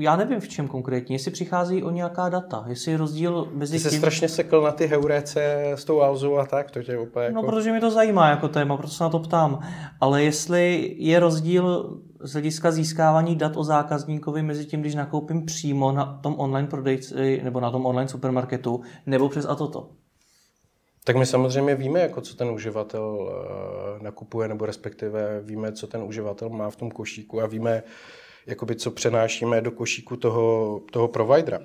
Já 0.00 0.16
nevím, 0.16 0.40
v 0.40 0.48
čem 0.48 0.68
konkrétně, 0.68 1.14
jestli 1.14 1.30
přichází 1.30 1.82
o 1.82 1.90
nějaká 1.90 2.28
data, 2.28 2.64
jestli 2.68 2.92
je 2.92 2.98
rozdíl 2.98 3.48
mezi 3.52 3.80
Ty 3.80 3.90
tím... 3.90 3.98
strašně 3.98 4.28
sekl 4.28 4.62
na 4.62 4.72
ty 4.72 4.86
heuréce 4.86 5.72
s 5.74 5.84
tou 5.84 6.00
Alzou 6.00 6.36
a 6.36 6.46
tak, 6.46 6.70
to 6.70 6.82
tě 6.82 6.98
úplně 6.98 7.30
No, 7.30 7.40
jako... 7.40 7.42
No, 7.42 7.52
protože 7.52 7.72
mi 7.72 7.80
to 7.80 7.90
zajímá 7.90 8.28
jako 8.28 8.48
téma, 8.48 8.76
proto 8.76 8.92
se 8.92 9.04
na 9.04 9.10
to 9.10 9.18
ptám. 9.18 9.58
Ale 10.00 10.22
jestli 10.22 10.94
je 10.98 11.20
rozdíl 11.20 11.96
z 12.20 12.32
hlediska 12.32 12.70
získávání 12.70 13.36
dat 13.36 13.56
o 13.56 13.64
zákazníkovi 13.64 14.42
mezi 14.42 14.66
tím, 14.66 14.80
když 14.80 14.94
nakoupím 14.94 15.46
přímo 15.46 15.92
na 15.92 16.18
tom 16.22 16.34
online 16.38 16.68
prodejci 16.68 17.40
nebo 17.44 17.60
na 17.60 17.70
tom 17.70 17.86
online 17.86 18.08
supermarketu, 18.08 18.80
nebo 19.06 19.28
přes 19.28 19.46
a 19.48 19.54
toto. 19.54 19.90
Tak 21.04 21.16
my 21.16 21.26
samozřejmě 21.26 21.74
víme, 21.74 22.00
jako 22.00 22.20
co 22.20 22.36
ten 22.36 22.50
uživatel 22.50 23.32
eh, 23.98 24.02
nakupuje, 24.02 24.48
nebo 24.48 24.66
respektive 24.66 25.40
víme, 25.40 25.72
co 25.72 25.86
ten 25.86 26.02
uživatel 26.02 26.48
má 26.48 26.70
v 26.70 26.76
tom 26.76 26.90
košíku 26.90 27.40
a 27.40 27.46
víme, 27.46 27.82
jakoby, 28.46 28.76
co 28.76 28.90
přenášíme 28.90 29.60
do 29.60 29.70
košíku 29.70 30.16
toho, 30.16 30.80
toho 30.92 31.08
providera. 31.08 31.60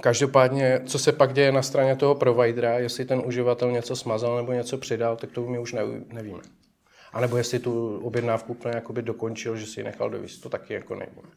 Každopádně, 0.00 0.80
co 0.86 0.98
se 0.98 1.12
pak 1.12 1.32
děje 1.32 1.52
na 1.52 1.62
straně 1.62 1.96
toho 1.96 2.14
providera, 2.14 2.78
jestli 2.78 3.04
ten 3.04 3.22
uživatel 3.26 3.70
něco 3.72 3.96
smazal 3.96 4.36
nebo 4.36 4.52
něco 4.52 4.78
přidal, 4.78 5.16
tak 5.16 5.32
to 5.32 5.42
my 5.42 5.58
už 5.58 5.76
nevíme. 6.12 6.40
A 7.12 7.20
nebo 7.20 7.36
jestli 7.36 7.58
tu 7.58 7.98
objednávku 7.98 8.52
úplně 8.52 8.74
jakoby 8.74 9.02
dokončil, 9.02 9.56
že 9.56 9.66
si 9.66 9.80
ji 9.80 9.84
nechal 9.84 10.10
dovíst, 10.10 10.42
to 10.42 10.48
taky 10.48 10.74
jako 10.74 10.94
nevíme. 10.94 11.28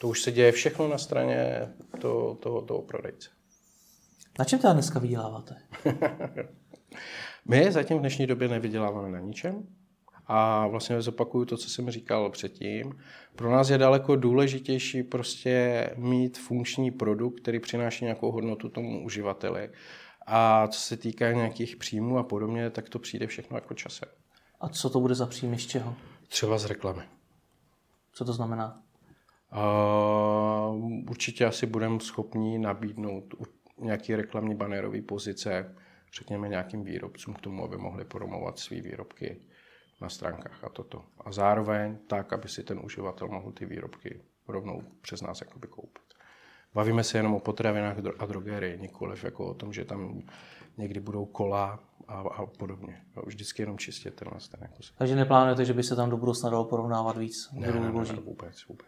To 0.00 0.08
už 0.08 0.22
se 0.22 0.32
děje 0.32 0.52
všechno 0.52 0.88
na 0.88 0.98
straně 0.98 1.68
toho, 2.00 2.34
toho, 2.34 2.62
toho 2.62 2.82
prodejce. 2.82 3.30
Na 4.38 4.44
čem 4.44 4.58
teda 4.58 4.72
dneska 4.72 4.98
vyděláváte? 4.98 5.56
My 7.48 7.72
zatím 7.72 7.96
v 7.96 8.00
dnešní 8.00 8.26
době 8.26 8.48
nevyděláváme 8.48 9.10
na 9.10 9.20
ničem. 9.20 9.66
A 10.26 10.66
vlastně 10.66 11.02
zopakuju 11.02 11.44
to, 11.44 11.56
co 11.56 11.70
jsem 11.70 11.90
říkal 11.90 12.30
předtím. 12.30 12.92
Pro 13.36 13.50
nás 13.50 13.70
je 13.70 13.78
daleko 13.78 14.16
důležitější 14.16 15.02
prostě 15.02 15.90
mít 15.96 16.38
funkční 16.38 16.90
produkt, 16.90 17.40
který 17.40 17.60
přináší 17.60 18.04
nějakou 18.04 18.32
hodnotu 18.32 18.68
tomu 18.68 19.04
uživateli. 19.04 19.70
A 20.26 20.66
co 20.66 20.80
se 20.80 20.96
týká 20.96 21.32
nějakých 21.32 21.76
příjmů 21.76 22.18
a 22.18 22.22
podobně, 22.22 22.70
tak 22.70 22.88
to 22.88 22.98
přijde 22.98 23.26
všechno 23.26 23.56
jako 23.56 23.74
časem. 23.74 24.08
A 24.60 24.68
co 24.68 24.90
to 24.90 25.00
bude 25.00 25.14
za 25.14 25.26
příjmy 25.26 25.58
z 25.58 25.66
čeho? 25.66 25.94
Třeba 26.28 26.58
z 26.58 26.64
reklamy. 26.64 27.02
Co 28.12 28.24
to 28.24 28.32
znamená? 28.32 28.82
Uh, 29.52 31.10
určitě 31.10 31.46
asi 31.46 31.66
budeme 31.66 32.00
schopni 32.00 32.58
nabídnout 32.58 33.24
nějaký 33.80 34.16
reklamní 34.16 34.54
banerové 34.54 35.02
pozice, 35.02 35.74
řekněme 36.18 36.48
nějakým 36.48 36.84
výrobcům 36.84 37.34
k 37.34 37.40
tomu, 37.40 37.64
aby 37.64 37.76
mohli 37.76 38.04
promovat 38.04 38.58
své 38.58 38.80
výrobky 38.80 39.40
na 40.00 40.08
stránkách 40.08 40.64
a 40.64 40.68
toto. 40.68 41.04
A 41.24 41.32
zároveň 41.32 41.98
tak, 42.06 42.32
aby 42.32 42.48
si 42.48 42.62
ten 42.62 42.80
uživatel 42.84 43.28
mohl 43.28 43.52
ty 43.52 43.66
výrobky 43.66 44.22
rovnou 44.48 44.82
přes 45.00 45.22
nás 45.22 45.40
jakoby 45.40 45.66
koupit. 45.66 46.02
Bavíme 46.74 47.04
se 47.04 47.18
jenom 47.18 47.34
o 47.34 47.40
potravinách 47.40 47.96
a 48.18 48.26
drogerii, 48.26 48.78
nikoliv 48.78 49.24
jako 49.24 49.46
o 49.46 49.54
tom, 49.54 49.72
že 49.72 49.84
tam 49.84 50.22
někdy 50.76 51.00
budou 51.00 51.24
kola 51.24 51.80
a, 52.08 52.20
a 52.20 52.46
podobně. 52.46 53.02
No, 53.16 53.22
vždycky 53.26 53.62
jenom 53.62 53.78
čistě 53.78 54.10
tenhle 54.10 54.40
ten. 54.50 54.60
Jako 54.62 54.74
Takže 54.98 55.16
neplánujete, 55.16 55.64
že 55.64 55.72
by 55.72 55.82
se 55.82 55.96
tam 55.96 56.10
do 56.10 56.16
budoucna 56.16 56.50
dalo 56.50 56.64
porovnávat 56.64 57.16
víc? 57.16 57.48
Ne, 57.52 57.66
ne, 57.66 57.80
ne, 57.80 57.80
ne, 57.80 57.90
vůbec, 58.20 58.66
vůbec. 58.66 58.86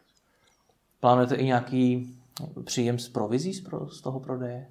Plánujete 1.01 1.35
i 1.35 1.45
nějaký 1.45 2.17
příjem 2.65 2.99
z 2.99 3.09
provizí 3.09 3.55
z 3.91 4.01
toho 4.03 4.21
prodeje? 4.21 4.67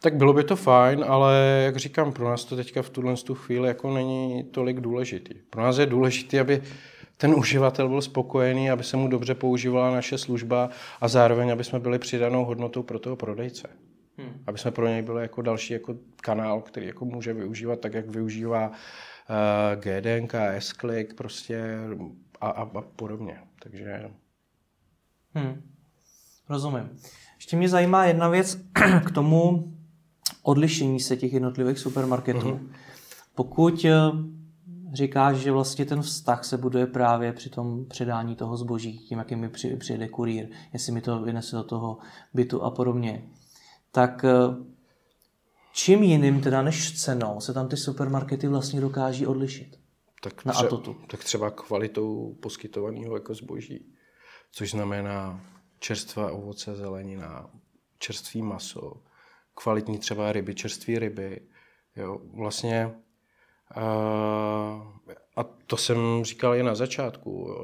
Tak 0.00 0.16
bylo 0.16 0.32
by 0.32 0.44
to 0.44 0.56
fajn, 0.56 1.04
ale 1.08 1.62
jak 1.64 1.76
říkám, 1.76 2.12
pro 2.12 2.28
nás 2.28 2.44
to 2.44 2.56
teďka 2.56 2.82
v 2.82 2.90
tuhle 2.90 3.16
tu 3.16 3.34
chvíli 3.34 3.68
jako 3.68 3.94
není 3.94 4.44
tolik 4.44 4.80
důležitý. 4.80 5.34
Pro 5.50 5.62
nás 5.62 5.78
je 5.78 5.86
důležité, 5.86 6.40
aby 6.40 6.62
ten 7.16 7.34
uživatel 7.34 7.88
byl 7.88 8.02
spokojený, 8.02 8.70
aby 8.70 8.84
se 8.84 8.96
mu 8.96 9.08
dobře 9.08 9.34
používala 9.34 9.90
naše 9.90 10.18
služba 10.18 10.70
a 11.00 11.08
zároveň, 11.08 11.52
aby 11.52 11.64
jsme 11.64 11.80
byli 11.80 11.98
přidanou 11.98 12.44
hodnotou 12.44 12.82
pro 12.82 12.98
toho 12.98 13.16
prodejce. 13.16 13.68
Hmm. 14.18 14.42
Aby 14.46 14.58
jsme 14.58 14.70
pro 14.70 14.88
něj 14.88 15.02
byli 15.02 15.22
jako 15.22 15.42
další 15.42 15.72
jako 15.72 15.96
kanál, 16.16 16.60
který 16.60 16.86
jako 16.86 17.04
může 17.04 17.32
využívat 17.32 17.80
tak, 17.80 17.94
jak 17.94 18.08
využívá 18.08 18.68
uh, 18.68 18.74
GDNK, 19.82 20.34
S-Click 20.34 21.14
prostě 21.14 21.78
a, 22.40 22.48
a, 22.48 22.62
a 22.62 22.82
podobně. 22.96 23.38
Takže... 23.62 24.10
Hmm. 25.34 25.75
Rozumím. 26.48 26.90
Ještě 27.36 27.56
mě 27.56 27.68
zajímá 27.68 28.04
jedna 28.04 28.28
věc 28.28 28.58
k 29.06 29.10
tomu 29.10 29.72
odlišení 30.42 31.00
se 31.00 31.16
těch 31.16 31.32
jednotlivých 31.32 31.78
supermarketů. 31.78 32.38
Mm-hmm. 32.38 32.68
Pokud 33.34 33.84
eh, 33.84 33.92
říkáš, 34.92 35.36
že 35.36 35.52
vlastně 35.52 35.84
ten 35.84 36.02
vztah 36.02 36.44
se 36.44 36.56
buduje 36.56 36.86
právě 36.86 37.32
při 37.32 37.50
tom 37.50 37.84
předání 37.84 38.36
toho 38.36 38.56
zboží, 38.56 38.98
tím, 38.98 39.18
jak 39.18 39.30
mi 39.30 39.48
přijede 39.78 40.08
kurýr, 40.08 40.48
jestli 40.72 40.92
mi 40.92 41.00
to 41.00 41.22
vynese 41.22 41.56
do 41.56 41.62
toho 41.62 41.98
bytu 42.34 42.62
a 42.62 42.70
podobně, 42.70 43.28
tak 43.92 44.24
eh, 44.24 44.64
čím 45.72 46.02
jiným 46.02 46.40
teda 46.40 46.62
než 46.62 47.02
cenou 47.02 47.40
se 47.40 47.54
tam 47.54 47.68
ty 47.68 47.76
supermarkety 47.76 48.48
vlastně 48.48 48.80
dokáží 48.80 49.26
odlišit? 49.26 49.78
Tak, 50.22 50.44
na 50.44 50.52
třeba, 50.52 50.66
Atotu. 50.66 50.96
tak 51.10 51.24
třeba 51.24 51.50
kvalitou 51.50 52.36
poskytovaného 52.42 53.16
jako 53.16 53.34
zboží, 53.34 53.92
což 54.52 54.70
znamená 54.70 55.40
čerstvá 55.78 56.32
ovoce, 56.32 56.76
zelenina, 56.76 57.50
čerstvý 57.98 58.42
maso, 58.42 59.02
kvalitní 59.54 59.98
třeba 59.98 60.32
ryby, 60.32 60.54
čerstvé 60.54 60.98
ryby. 60.98 61.40
Jo, 61.96 62.20
vlastně 62.34 62.94
a 65.36 65.42
to 65.66 65.76
jsem 65.76 65.98
říkal 66.22 66.54
i 66.54 66.62
na 66.62 66.74
začátku. 66.74 67.56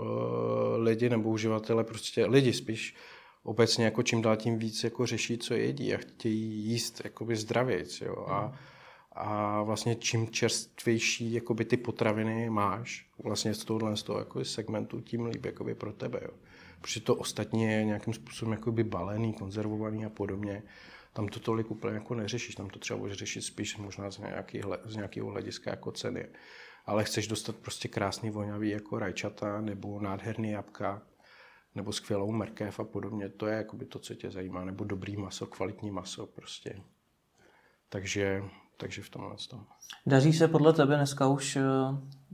Lidi 0.77 1.11
nebo 1.11 1.29
uživatele, 1.29 1.85
prostě 1.85 2.27
lidi 2.27 2.53
spíš 2.53 2.97
obecně 3.43 3.85
jako 3.85 4.03
čím 4.03 4.23
dál 4.23 4.37
tím 4.37 4.59
víc 4.59 4.85
jako 4.85 5.07
řeší, 5.07 5.39
co 5.39 5.55
jedí 5.55 5.95
a 5.95 5.99
chtějí 5.99 6.65
jíst 6.65 7.01
jakoby 7.05 7.37
zdravějc. 7.37 8.01
Jo. 8.01 8.27
A, 8.29 8.59
a 9.13 9.63
vlastně 9.63 9.95
čím 9.95 10.29
čerstvější 10.29 11.33
jakoby 11.33 11.65
ty 11.65 11.77
potraviny 11.77 12.51
máš 12.51 13.11
vlastně 13.25 13.55
z 13.55 13.65
tohohle 13.65 13.97
z 13.97 14.03
toho 14.03 14.19
jako 14.19 14.45
segmentu, 14.45 15.01
tím 15.01 15.27
líp 15.27 15.45
jakoby 15.45 15.75
pro 15.75 15.93
tebe. 15.93 16.21
Jo. 16.23 16.31
Protože 16.83 17.01
to 17.01 17.15
ostatně 17.15 17.75
je 17.75 17.85
nějakým 17.85 18.15
způsobem 18.15 18.53
jakoby 18.53 18.85
balený, 18.85 19.33
konzervovaný 19.33 20.05
a 20.05 20.09
podobně 20.09 20.63
tam 21.13 21.29
to 21.29 21.41
tolik 21.41 21.71
úplně 21.71 21.95
jako 21.95 22.15
neřešíš, 22.15 22.55
tam 22.55 22.71
to 22.71 22.79
třeba 22.79 22.99
budeš 22.99 23.19
řešit 23.19 23.43
spíš 23.43 23.77
možná 23.77 24.11
z, 24.11 24.19
nějaký, 24.19 24.61
z 24.85 24.97
nějakého 24.97 25.31
hlediska 25.31 25.71
jako 25.71 25.93
ceny. 25.93 26.29
Ale 26.87 27.05
chceš 27.05 27.27
dostat 27.29 27.57
prostě 27.57 27.89
krásný 27.89 28.31
vonavý 28.31 28.71
jako 28.71 28.99
rajčata 28.99 29.61
nebo 29.61 30.01
nádherný 30.01 30.51
jabka 30.51 31.03
nebo 31.75 31.93
skvělou 31.93 32.33
mrkev 32.33 32.81
a 32.81 32.85
podobně. 32.85 33.29
To 33.29 33.47
je 33.47 33.57
jakoby 33.57 33.87
to, 33.87 33.99
co 33.99 34.15
tě 34.15 34.31
zajímá. 34.31 34.65
Nebo 34.65 34.85
dobrý 34.85 35.17
maso, 35.17 35.47
kvalitní 35.47 35.91
maso 35.91 36.27
prostě. 36.27 36.83
Takže, 37.89 38.43
takže 38.77 39.03
v 39.03 39.11
tomhle 39.11 39.37
tom. 39.51 39.67
Daří 40.07 40.33
se 40.33 40.49
podle 40.49 40.73
tebe 40.73 40.97
dneska 40.97 41.29
už 41.29 41.57
eh, 41.57 41.63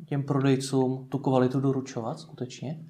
těm 0.07 0.23
prodejcům 0.23 1.09
tu 1.09 1.19
kvalitu 1.19 1.61
doručovat 1.61 2.21
skutečně? 2.21 2.85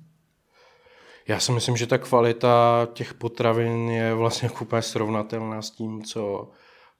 Já 1.28 1.40
si 1.40 1.52
myslím, 1.52 1.76
že 1.76 1.86
ta 1.86 1.98
kvalita 1.98 2.88
těch 2.92 3.14
potravin 3.14 3.90
je 3.90 4.14
vlastně 4.14 4.50
úplně 4.62 4.82
srovnatelná 4.82 5.62
s 5.62 5.70
tím, 5.70 6.02
co, 6.02 6.50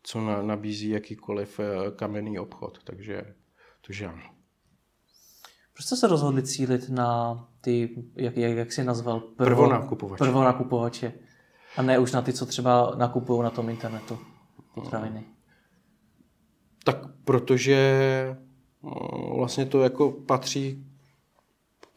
co 0.02 0.20
na, 0.20 0.42
nabízí 0.42 0.88
jakýkoliv 0.88 1.60
eh, 1.60 1.90
kamenný 1.90 2.38
obchod. 2.38 2.78
Takže, 2.84 3.22
takže 3.86 4.06
ano. 4.06 4.22
Proč 5.72 5.86
jste 5.86 5.96
se 5.96 6.06
rozhodli 6.06 6.42
cílit 6.42 6.88
na 6.88 7.38
ty, 7.60 8.04
jak, 8.14 8.36
jak, 8.36 8.56
jak 8.56 8.72
jsi 8.72 8.84
nazval? 8.84 9.20
Prvo, 9.20 9.34
prvonakupovače. 9.36 10.24
Prvonakupovače. 10.24 11.12
A 11.76 11.82
ne 11.82 11.98
už 11.98 12.12
na 12.12 12.22
ty, 12.22 12.32
co 12.32 12.46
třeba 12.46 12.94
nakupují 12.96 13.42
na 13.42 13.50
tom 13.50 13.68
internetu 13.68 14.18
potraviny. 14.74 15.24
Tak 16.84 16.96
protože 17.24 18.36
no, 18.82 18.92
vlastně 19.36 19.66
to 19.66 19.82
jako 19.82 20.10
patří 20.10 20.88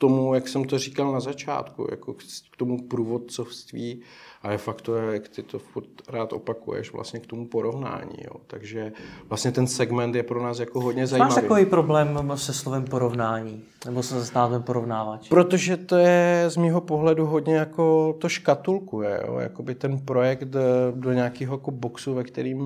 tomu, 0.02 0.34
jak 0.34 0.48
jsem 0.48 0.64
to 0.64 0.80
říkal 0.80 1.12
na 1.12 1.20
začátku, 1.20 1.88
jako 1.92 2.14
k 2.14 2.58
tomu 2.58 2.88
průvodcovství 2.88 4.02
a 4.42 4.52
je 4.52 4.58
fakt 4.58 4.82
to, 4.82 4.96
jak 4.96 5.30
ty 5.30 5.44
to 5.44 5.60
furt 5.60 5.90
rád 6.10 6.34
opakuješ, 6.34 6.94
vlastně 6.94 7.20
k 7.20 7.28
tomu 7.28 7.48
porovnání. 7.48 8.16
Jo. 8.18 8.42
Takže 8.48 8.92
vlastně 9.30 9.52
ten 9.52 9.68
segment 9.68 10.16
je 10.16 10.24
pro 10.24 10.44
nás 10.44 10.60
jako 10.60 10.82
hodně 10.82 11.08
zajímavý. 11.08 11.30
Máš 11.30 11.42
takový 11.42 11.66
problém 11.66 12.32
se 12.36 12.54
slovem 12.54 12.86
porovnání? 12.86 13.64
Nebo 13.86 14.04
se 14.04 14.26
s 14.26 14.34
názvem 14.34 14.64
porovnávač? 14.64 15.30
Protože 15.30 15.78
to 15.78 15.98
je 15.98 16.46
z 16.48 16.58
mýho 16.58 16.82
pohledu 16.82 17.26
hodně 17.26 17.56
jako 17.56 18.16
to 18.20 18.30
škatulkuje, 18.30 19.24
jo. 19.28 19.38
Jakoby 19.38 19.76
ten 19.76 20.00
projekt 20.00 20.48
do 20.96 21.14
nějakého 21.14 21.56
jako 21.56 21.72
boxu, 21.72 22.14
ve 22.14 22.24
kterým 22.24 22.62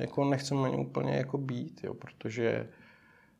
jako 0.00 0.24
nechceme 0.24 0.68
ani 0.68 0.76
úplně 0.76 1.12
jako 1.12 1.38
být, 1.38 1.80
jo, 1.84 1.94
protože 1.94 2.66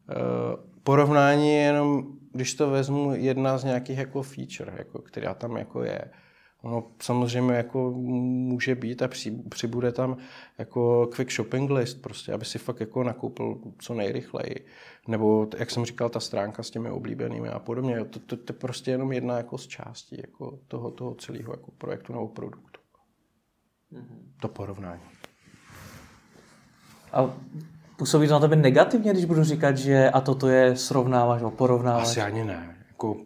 uh, 0.08 0.75
porovnání 0.86 1.48
je 1.48 1.60
jenom 1.60 2.16
když 2.32 2.54
to 2.54 2.70
vezmu, 2.70 3.14
jedna 3.14 3.58
z 3.58 3.64
nějakých 3.64 3.98
jako 3.98 4.22
feature, 4.22 4.72
jako, 4.78 5.02
která 5.02 5.34
tam 5.34 5.56
jako 5.56 5.82
je. 5.82 6.10
Ono 6.62 6.84
samozřejmě 7.02 7.54
jako 7.54 7.90
může 7.90 8.74
být 8.74 9.02
a 9.02 9.08
při, 9.08 9.30
přibude 9.30 9.92
tam 9.92 10.16
jako 10.58 11.06
quick 11.06 11.32
shopping 11.32 11.70
list, 11.70 12.02
prostě, 12.02 12.32
aby 12.32 12.44
si 12.44 12.58
fakt 12.58 12.80
jako 12.80 13.02
nakoupil 13.02 13.58
co 13.78 13.94
nejrychleji. 13.94 14.66
Nebo, 15.08 15.48
jak 15.58 15.70
jsem 15.70 15.84
říkal, 15.84 16.08
ta 16.08 16.20
stránka 16.20 16.62
s 16.62 16.70
těmi 16.70 16.90
oblíbenými 16.90 17.48
a 17.48 17.58
podobně. 17.58 18.04
To, 18.04 18.18
to, 18.18 18.36
to 18.36 18.52
je 18.52 18.58
prostě 18.58 18.90
jenom 18.90 19.12
jedna 19.12 19.36
jako 19.36 19.58
z 19.58 19.66
částí 19.66 20.16
jako 20.26 20.58
toho, 20.68 20.90
toho 20.90 21.14
celého 21.14 21.52
jako 21.52 21.70
projektu 21.70 22.12
nebo 22.12 22.28
produktu. 22.28 22.80
Mm-hmm. 23.92 24.40
To 24.40 24.48
porovnání. 24.48 25.02
A 27.12 27.34
Působí 27.96 28.26
to 28.28 28.32
na 28.32 28.40
tebe 28.40 28.56
negativně, 28.56 29.12
když 29.12 29.24
budu 29.24 29.44
říkat, 29.44 29.76
že 29.76 30.10
a 30.10 30.20
toto 30.20 30.48
je 30.48 30.76
srovnáváš 30.76 31.40
nebo 31.40 31.50
porovnáváš? 31.50 32.02
Asi 32.02 32.20
ani 32.20 32.44
ne. 32.44 32.76
Jako 32.88 33.16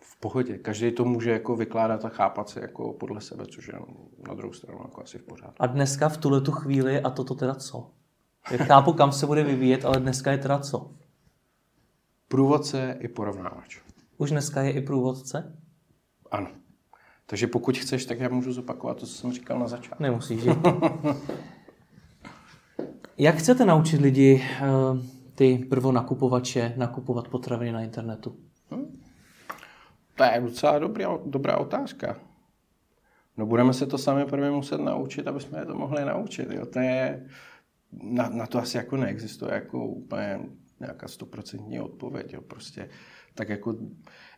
v 0.00 0.20
pohodě. 0.20 0.58
Každý 0.58 0.90
to 0.90 1.04
může 1.04 1.30
jako 1.30 1.56
vykládat 1.56 2.04
a 2.04 2.08
chápat 2.08 2.48
se 2.48 2.60
jako 2.60 2.92
podle 2.92 3.20
sebe, 3.20 3.46
což 3.46 3.68
je 3.68 3.74
na 4.28 4.34
druhou 4.34 4.52
stranu 4.52 4.80
jako 4.82 5.02
asi 5.02 5.18
v 5.18 5.22
pořádku. 5.22 5.56
A 5.58 5.66
dneska 5.66 6.08
v 6.08 6.16
tuhle 6.16 6.40
tu 6.40 6.52
chvíli 6.52 7.00
a 7.00 7.10
toto 7.10 7.34
teda 7.34 7.54
co? 7.54 7.90
Já 8.50 8.64
chápu, 8.64 8.92
kam 8.92 9.12
se 9.12 9.26
bude 9.26 9.44
vyvíjet, 9.44 9.84
ale 9.84 10.00
dneska 10.00 10.32
je 10.32 10.38
teda 10.38 10.58
co? 10.58 10.90
Průvodce 12.28 12.96
i 13.00 13.08
porovnávač. 13.08 13.80
Už 14.18 14.30
dneska 14.30 14.62
je 14.62 14.70
i 14.70 14.80
průvodce? 14.80 15.56
Ano. 16.30 16.48
Takže 17.26 17.46
pokud 17.46 17.78
chceš, 17.78 18.04
tak 18.04 18.20
já 18.20 18.28
můžu 18.28 18.52
zopakovat 18.52 18.96
to, 18.96 19.06
co 19.06 19.12
jsem 19.12 19.32
říkal 19.32 19.58
na 19.58 19.68
začátku. 19.68 20.02
Nemusíš. 20.02 20.44
Jak 23.18 23.36
chcete 23.36 23.64
naučit 23.64 24.00
lidi, 24.00 24.42
eh, 24.42 24.62
ty 25.34 25.66
prvonakupovače, 25.68 26.74
nakupovat 26.76 27.28
potraviny 27.28 27.72
na 27.72 27.80
internetu? 27.80 28.36
Hmm. 28.70 29.00
To 30.14 30.24
je 30.24 30.40
docela 30.40 30.78
dobrá, 30.78 31.18
dobrá 31.24 31.56
otázka. 31.56 32.16
No 33.36 33.46
budeme 33.46 33.72
se 33.72 33.86
to 33.86 33.98
sami 33.98 34.24
prvně 34.24 34.50
muset 34.50 34.80
naučit, 34.80 35.26
aby 35.26 35.40
jsme 35.40 35.58
je 35.58 35.66
to 35.66 35.74
mohli 35.74 36.04
naučit. 36.04 36.50
Jo. 36.50 36.66
To 36.66 36.78
je, 36.78 37.26
na, 38.02 38.28
na 38.28 38.46
to 38.46 38.58
asi 38.58 38.76
jako 38.76 38.96
neexistuje 38.96 39.54
jako 39.54 39.86
úplně 39.86 40.40
nějaká 40.80 41.08
stoprocentní 41.08 41.80
odpověď. 41.80 42.32
Jo. 42.32 42.40
Prostě 42.40 42.88
tak 43.36 43.48
jako 43.48 43.76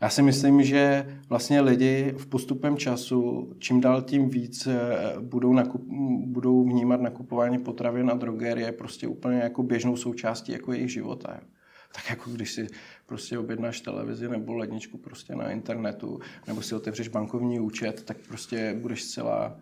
já 0.00 0.08
si 0.08 0.22
myslím, 0.22 0.62
že 0.62 1.06
vlastně 1.28 1.60
lidi 1.60 2.14
v 2.16 2.26
postupem 2.26 2.76
času 2.76 3.52
čím 3.58 3.80
dál 3.80 4.02
tím 4.02 4.28
víc 4.28 4.66
eh, 4.66 4.76
budou, 5.20 5.52
nakup, 5.52 5.82
budou 6.26 6.64
vnímat 6.64 7.00
nakupování 7.00 7.58
potravin 7.58 8.06
na 8.06 8.14
drogerie 8.14 8.72
prostě 8.72 9.06
úplně 9.06 9.38
jako 9.38 9.62
běžnou 9.62 9.96
součástí 9.96 10.52
jako 10.52 10.72
jejich 10.72 10.92
života. 10.92 11.40
Tak 11.92 12.10
jako 12.10 12.30
když 12.30 12.52
si 12.52 12.66
prostě 13.06 13.38
objednáš 13.38 13.80
televizi 13.80 14.28
nebo 14.28 14.54
ledničku 14.54 14.98
prostě 14.98 15.34
na 15.34 15.50
internetu, 15.50 16.20
nebo 16.46 16.62
si 16.62 16.74
otevřeš 16.74 17.08
bankovní 17.08 17.60
účet, 17.60 18.02
tak 18.04 18.16
prostě 18.28 18.76
budeš 18.80 19.02
zcela 19.02 19.60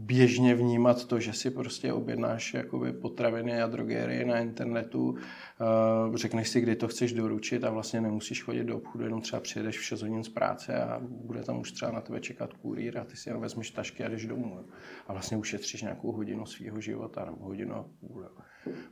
běžně 0.00 0.54
vnímat 0.54 1.04
to, 1.04 1.20
že 1.20 1.32
si 1.32 1.50
prostě 1.50 1.92
objednáš 1.92 2.54
jakoby 2.54 2.92
potraviny 2.92 3.62
a 3.62 3.66
drogerie 3.66 4.24
na 4.24 4.38
internetu, 4.38 5.10
uh, 5.10 6.16
řekneš 6.16 6.48
si, 6.48 6.60
kdy 6.60 6.76
to 6.76 6.88
chceš 6.88 7.12
doručit 7.12 7.64
a 7.64 7.70
vlastně 7.70 8.00
nemusíš 8.00 8.42
chodit 8.42 8.64
do 8.64 8.76
obchodu, 8.76 9.04
jenom 9.04 9.20
třeba 9.20 9.40
přijedeš 9.40 9.78
v 9.78 9.84
6 9.84 10.02
hodin 10.02 10.24
z 10.24 10.28
práce 10.28 10.82
a 10.82 11.00
bude 11.02 11.42
tam 11.42 11.60
už 11.60 11.72
třeba 11.72 11.92
na 11.92 12.00
tebe 12.00 12.20
čekat 12.20 12.52
kurýr 12.52 12.98
a 12.98 13.04
ty 13.04 13.16
si 13.16 13.28
jenom 13.28 13.42
vezmeš 13.42 13.70
tašky 13.70 14.04
a 14.04 14.08
jdeš 14.08 14.26
domů. 14.26 14.64
A 15.06 15.12
vlastně 15.12 15.36
ušetříš 15.36 15.82
nějakou 15.82 16.12
hodinu 16.12 16.46
svého 16.46 16.80
života 16.80 17.24
nebo 17.24 17.44
hodinu 17.44 17.74
a 17.74 17.84
půl. 18.00 18.26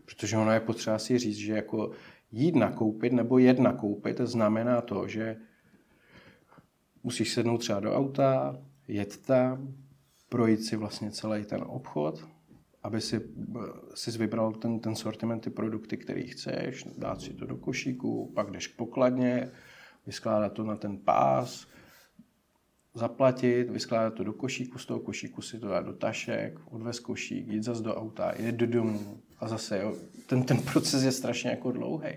Protože 0.05 0.37
ono 0.37 0.53
je 0.53 0.61
potřeba 0.61 0.99
si 0.99 1.19
říct, 1.19 1.37
že 1.37 1.53
jako 1.53 1.91
jít 2.33 2.57
nakoupit 2.57 3.13
nebo 3.13 3.39
jet 3.39 3.59
nakoupit 3.59 4.21
znamená 4.21 4.81
to, 4.81 5.09
že 5.09 5.37
musíš 7.03 7.33
sednout 7.33 7.59
třeba 7.59 7.81
do 7.81 7.95
auta, 7.95 8.59
jet 8.89 9.17
tam, 9.17 9.75
projít 10.29 10.65
si 10.65 10.77
vlastně 10.77 11.11
celý 11.11 11.45
ten 11.45 11.65
obchod, 11.67 12.29
aby 12.83 13.01
si, 13.01 13.21
si 13.95 14.19
vybral 14.19 14.53
ten, 14.53 14.81
ten 14.81 14.97
sortiment, 14.97 15.45
ty 15.45 15.51
produkty, 15.51 15.97
který 15.97 16.27
chceš, 16.27 16.85
dát 16.99 17.21
si 17.21 17.35
to 17.35 17.47
do 17.47 17.57
košíku, 17.57 18.33
pak 18.35 18.51
jdeš 18.51 18.67
k 18.67 18.77
pokladně, 18.77 19.51
vyskládat 20.07 20.53
to 20.53 20.65
na 20.65 20.77
ten 20.77 20.99
pás, 20.99 21.67
zaplatit, 22.95 23.71
vyskládat 23.71 24.15
to 24.15 24.25
do 24.25 24.33
košíku, 24.33 24.79
z 24.79 24.87
toho 24.87 25.01
košíku 25.01 25.43
si 25.43 25.59
to 25.59 25.69
dát 25.69 25.87
do 25.87 25.93
tašek, 25.93 26.59
odvez 26.71 27.01
košík, 27.01 27.49
jít 27.49 27.63
zase 27.63 27.83
do 27.83 27.95
auta, 27.95 28.33
jít 28.39 28.55
do 28.55 28.67
domu 28.67 29.23
a 29.39 29.49
zase, 29.49 29.79
jo, 29.79 29.95
ten, 30.27 30.43
ten 30.43 30.63
proces 30.63 31.03
je 31.03 31.13
strašně 31.13 31.51
jako 31.51 31.73
dlouhý. 31.73 32.11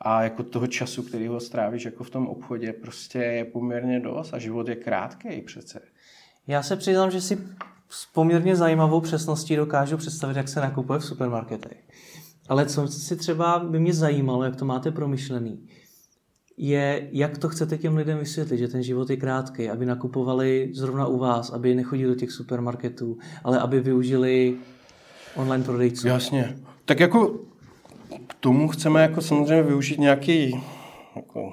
A 0.00 0.22
jako 0.22 0.42
toho 0.42 0.66
času, 0.66 1.02
který 1.02 1.26
ho 1.26 1.40
strávíš 1.40 1.84
jako 1.84 2.04
v 2.04 2.10
tom 2.10 2.26
obchodě, 2.26 2.72
prostě 2.72 3.18
je 3.18 3.44
poměrně 3.44 4.00
dost 4.00 4.34
a 4.34 4.38
život 4.38 4.68
je 4.68 4.76
krátký 4.76 5.42
přece. 5.42 5.80
Já 6.48 6.62
se 6.62 6.76
přiznám, 6.76 7.10
že 7.10 7.20
si 7.20 7.38
s 7.90 8.06
poměrně 8.06 8.56
zajímavou 8.56 9.00
přesností 9.00 9.56
dokážu 9.56 9.96
představit, 9.96 10.36
jak 10.36 10.48
se 10.48 10.60
nakupuje 10.60 10.98
v 10.98 11.04
supermarketech. 11.04 11.78
Ale 12.48 12.66
co 12.66 12.88
si 12.88 13.16
třeba 13.16 13.58
by 13.58 13.80
mě 13.80 13.94
zajímalo, 13.94 14.44
jak 14.44 14.56
to 14.56 14.64
máte 14.64 14.90
promyšlený, 14.90 15.68
je, 16.56 17.08
jak 17.12 17.38
to 17.38 17.48
chcete 17.48 17.78
těm 17.78 17.96
lidem 17.96 18.18
vysvětlit, 18.18 18.58
že 18.58 18.68
ten 18.68 18.82
život 18.82 19.10
je 19.10 19.16
krátký, 19.16 19.70
aby 19.70 19.86
nakupovali 19.86 20.70
zrovna 20.74 21.06
u 21.06 21.18
vás, 21.18 21.50
aby 21.50 21.74
nechodili 21.74 22.14
do 22.14 22.20
těch 22.20 22.32
supermarketů, 22.32 23.18
ale 23.44 23.58
aby 23.58 23.80
využili 23.80 24.56
online 25.36 25.64
prodejců. 25.64 26.08
Jasně. 26.08 26.56
Tak 26.84 27.00
jako 27.00 27.40
k 28.26 28.34
tomu 28.40 28.68
chceme 28.68 29.02
jako 29.02 29.20
samozřejmě 29.20 29.62
využít 29.62 29.98
nějaký 29.98 30.62
jako 31.16 31.52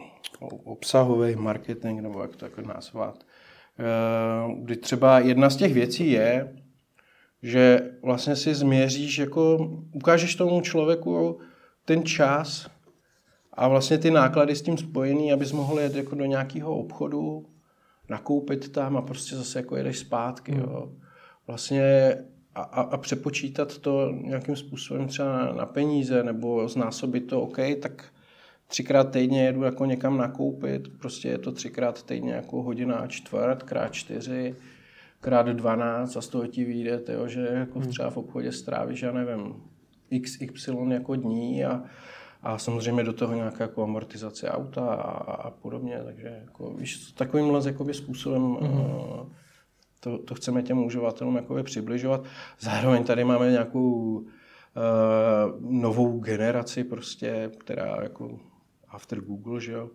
obsahový 0.64 1.36
marketing, 1.36 2.02
nebo 2.02 2.22
jak 2.22 2.36
to 2.36 2.46
jako 2.46 2.62
nazvat. 2.62 3.25
Eh, 3.80 4.56
kdy 4.60 4.76
třeba 4.76 5.20
jedna 5.20 5.50
z 5.50 5.56
těch 5.56 5.74
věcí 5.74 6.12
je, 6.12 6.56
že 7.44 7.92
vlastně 8.04 8.36
si 8.36 8.56
změříš, 8.56 9.18
jako 9.18 9.58
ukážeš 9.94 10.36
tomu 10.36 10.62
člověku 10.62 11.40
ten 11.86 12.04
čas 12.04 12.70
a 13.54 13.68
vlastně 13.68 13.98
ty 13.98 14.12
náklady 14.12 14.56
s 14.56 14.62
tím 14.62 14.78
spojený, 14.78 15.34
abys 15.34 15.52
mohl 15.52 15.80
jet 15.80 15.96
jako 15.96 16.16
do 16.16 16.26
nějakého 16.26 16.78
obchodu, 16.78 17.46
nakoupit 18.10 18.72
tam 18.72 18.98
a 18.98 19.02
prostě 19.02 19.36
zase 19.36 19.60
jako 19.60 19.76
jedeš 19.76 20.00
zpátky. 20.00 20.52
Hmm. 20.52 20.62
Jo. 20.62 20.92
Vlastně 21.48 22.16
a, 22.56 22.62
a, 22.62 22.82
a 22.82 22.98
přepočítat 22.98 23.78
to 23.78 24.12
nějakým 24.12 24.56
způsobem 24.56 25.08
třeba 25.08 25.54
na 25.54 25.66
peníze 25.66 26.24
nebo 26.24 26.68
znásobit 26.68 27.28
to, 27.28 27.42
OK, 27.42 27.58
tak 27.82 28.06
třikrát 28.68 29.12
týdně 29.12 29.46
jedu 29.46 29.64
jako 29.64 29.86
někam 29.86 30.18
nakoupit, 30.18 30.98
prostě 31.00 31.30
je 31.30 31.38
to 31.38 31.52
třikrát 31.52 32.04
týdně 32.04 32.34
jako 32.34 32.62
hodina 32.62 32.96
a 32.96 33.08
čtvrt, 33.08 33.64
krát 33.64 33.94
čtyři, 33.94 34.56
krát 35.22 35.48
dvanáct 35.48 36.18
a 36.18 36.22
z 36.22 36.28
toho 36.28 36.48
ti 36.48 36.66
vyjde, 36.66 37.00
tyjo, 37.00 37.28
že 37.28 37.48
jako 37.52 37.80
hmm. 37.80 37.90
třeba 37.90 38.10
v 38.10 38.18
obchodě 38.18 38.52
strávíš, 38.52 39.02
já 39.02 39.12
nevím, 39.12 39.56
XY 40.22 40.72
jako 40.90 41.16
dní 41.16 41.66
a, 41.66 41.84
a 42.42 42.58
samozřejmě 42.58 43.04
do 43.04 43.14
toho 43.14 43.34
nějaká 43.36 43.64
jako 43.64 43.84
amortizace 43.84 44.50
auta 44.50 44.86
a, 44.86 45.12
a 45.34 45.52
podobně, 45.52 46.02
takže 46.06 46.42
jako, 46.46 46.74
víš, 46.74 47.12
takovýmhle 47.12 47.62
jakoby 47.66 47.94
způsobem 47.94 48.42
hmm. 48.42 48.72
uh, 48.72 49.28
to, 50.00 50.18
to 50.18 50.36
chceme 50.36 50.64
těm 50.64 50.86
uživatelům 50.86 51.36
jakoby 51.36 51.64
přibližovat. 51.64 52.24
Zároveň 52.60 53.04
tady 53.04 53.24
máme 53.24 53.52
nějakou 53.52 53.84
uh, 53.84 54.26
novou 55.60 56.20
generaci 56.20 56.84
prostě, 56.84 57.52
která 57.58 57.98
jako 58.04 58.40
after 58.96 59.22
Google, 59.22 59.62
že 59.62 59.72
jo, 59.72 59.92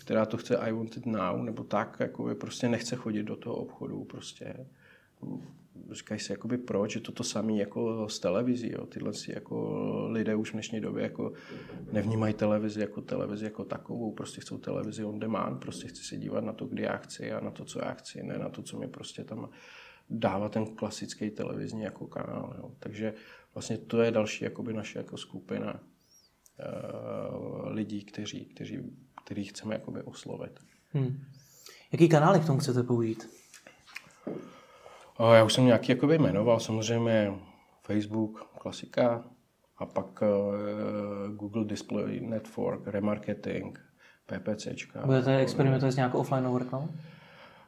která 0.00 0.26
to 0.26 0.36
chce 0.36 0.56
I 0.56 0.72
want 0.72 0.96
it 0.96 1.06
now, 1.06 1.42
nebo 1.42 1.64
tak, 1.64 1.96
jako 2.00 2.34
prostě 2.34 2.68
nechce 2.68 2.96
chodit 2.96 3.22
do 3.22 3.36
toho 3.36 3.56
obchodu, 3.56 4.04
prostě 4.04 4.66
říkají 5.90 6.20
si 6.20 6.32
jakoby 6.32 6.58
proč, 6.58 6.94
je 6.94 7.00
to 7.00 7.12
to 7.12 7.24
samé 7.24 7.52
jako 7.52 8.08
s 8.08 8.18
televizí, 8.18 8.72
jo. 8.72 8.86
tyhle 8.86 9.12
si 9.12 9.32
jako 9.34 10.08
lidé 10.10 10.34
už 10.34 10.50
v 10.50 10.52
dnešní 10.52 10.80
době 10.80 11.02
jako 11.02 11.32
nevnímají 11.92 12.34
televizi 12.34 12.80
jako 12.80 13.00
televizi 13.00 13.44
jako 13.44 13.64
takovou, 13.64 14.12
prostě 14.12 14.40
chcou 14.40 14.58
televizi 14.58 15.04
on 15.04 15.18
demand, 15.18 15.60
prostě 15.60 15.88
chci 15.88 16.02
se 16.02 16.16
dívat 16.16 16.44
na 16.44 16.52
to, 16.52 16.66
kdy 16.66 16.82
já 16.82 16.96
chci 16.96 17.32
a 17.32 17.40
na 17.40 17.50
to, 17.50 17.64
co 17.64 17.78
já 17.78 17.92
chci, 17.92 18.22
ne 18.22 18.38
na 18.38 18.48
to, 18.48 18.62
co 18.62 18.78
mi 18.78 18.88
prostě 18.88 19.24
tam 19.24 19.48
dává 20.10 20.48
ten 20.48 20.66
klasický 20.66 21.30
televizní 21.30 21.82
jako 21.82 22.06
kanál, 22.06 22.54
jo. 22.58 22.72
takže 22.78 23.14
vlastně 23.54 23.78
to 23.78 24.02
je 24.02 24.10
další 24.10 24.44
jakoby 24.44 24.72
naše 24.72 24.98
jako 24.98 25.16
skupina 25.16 25.80
lidí, 27.64 28.04
kteří, 28.04 28.44
kteří, 28.44 28.78
který 29.24 29.44
chceme 29.44 29.74
jakoby 29.74 30.02
oslovit. 30.02 30.60
Hmm. 30.92 31.24
Jaký 31.92 32.08
kanály 32.08 32.40
k 32.40 32.46
tomu 32.46 32.58
chcete 32.58 32.82
použít? 32.82 33.30
Já 35.34 35.44
už 35.44 35.52
jsem 35.52 35.64
nějaký 35.64 35.92
jakoby 35.92 36.18
jmenoval, 36.18 36.60
samozřejmě 36.60 37.32
Facebook, 37.82 38.50
klasika, 38.58 39.24
a 39.78 39.86
pak 39.86 40.22
uh, 40.22 41.36
Google 41.36 41.64
Display 41.64 42.20
Network, 42.20 42.86
remarketing, 42.86 43.78
PPCčka. 44.26 45.06
Budete 45.06 45.38
experimentovat 45.38 45.92
s 45.92 45.96
nějakou 45.96 46.18
offline 46.18 46.56
reklamou? 46.58 46.88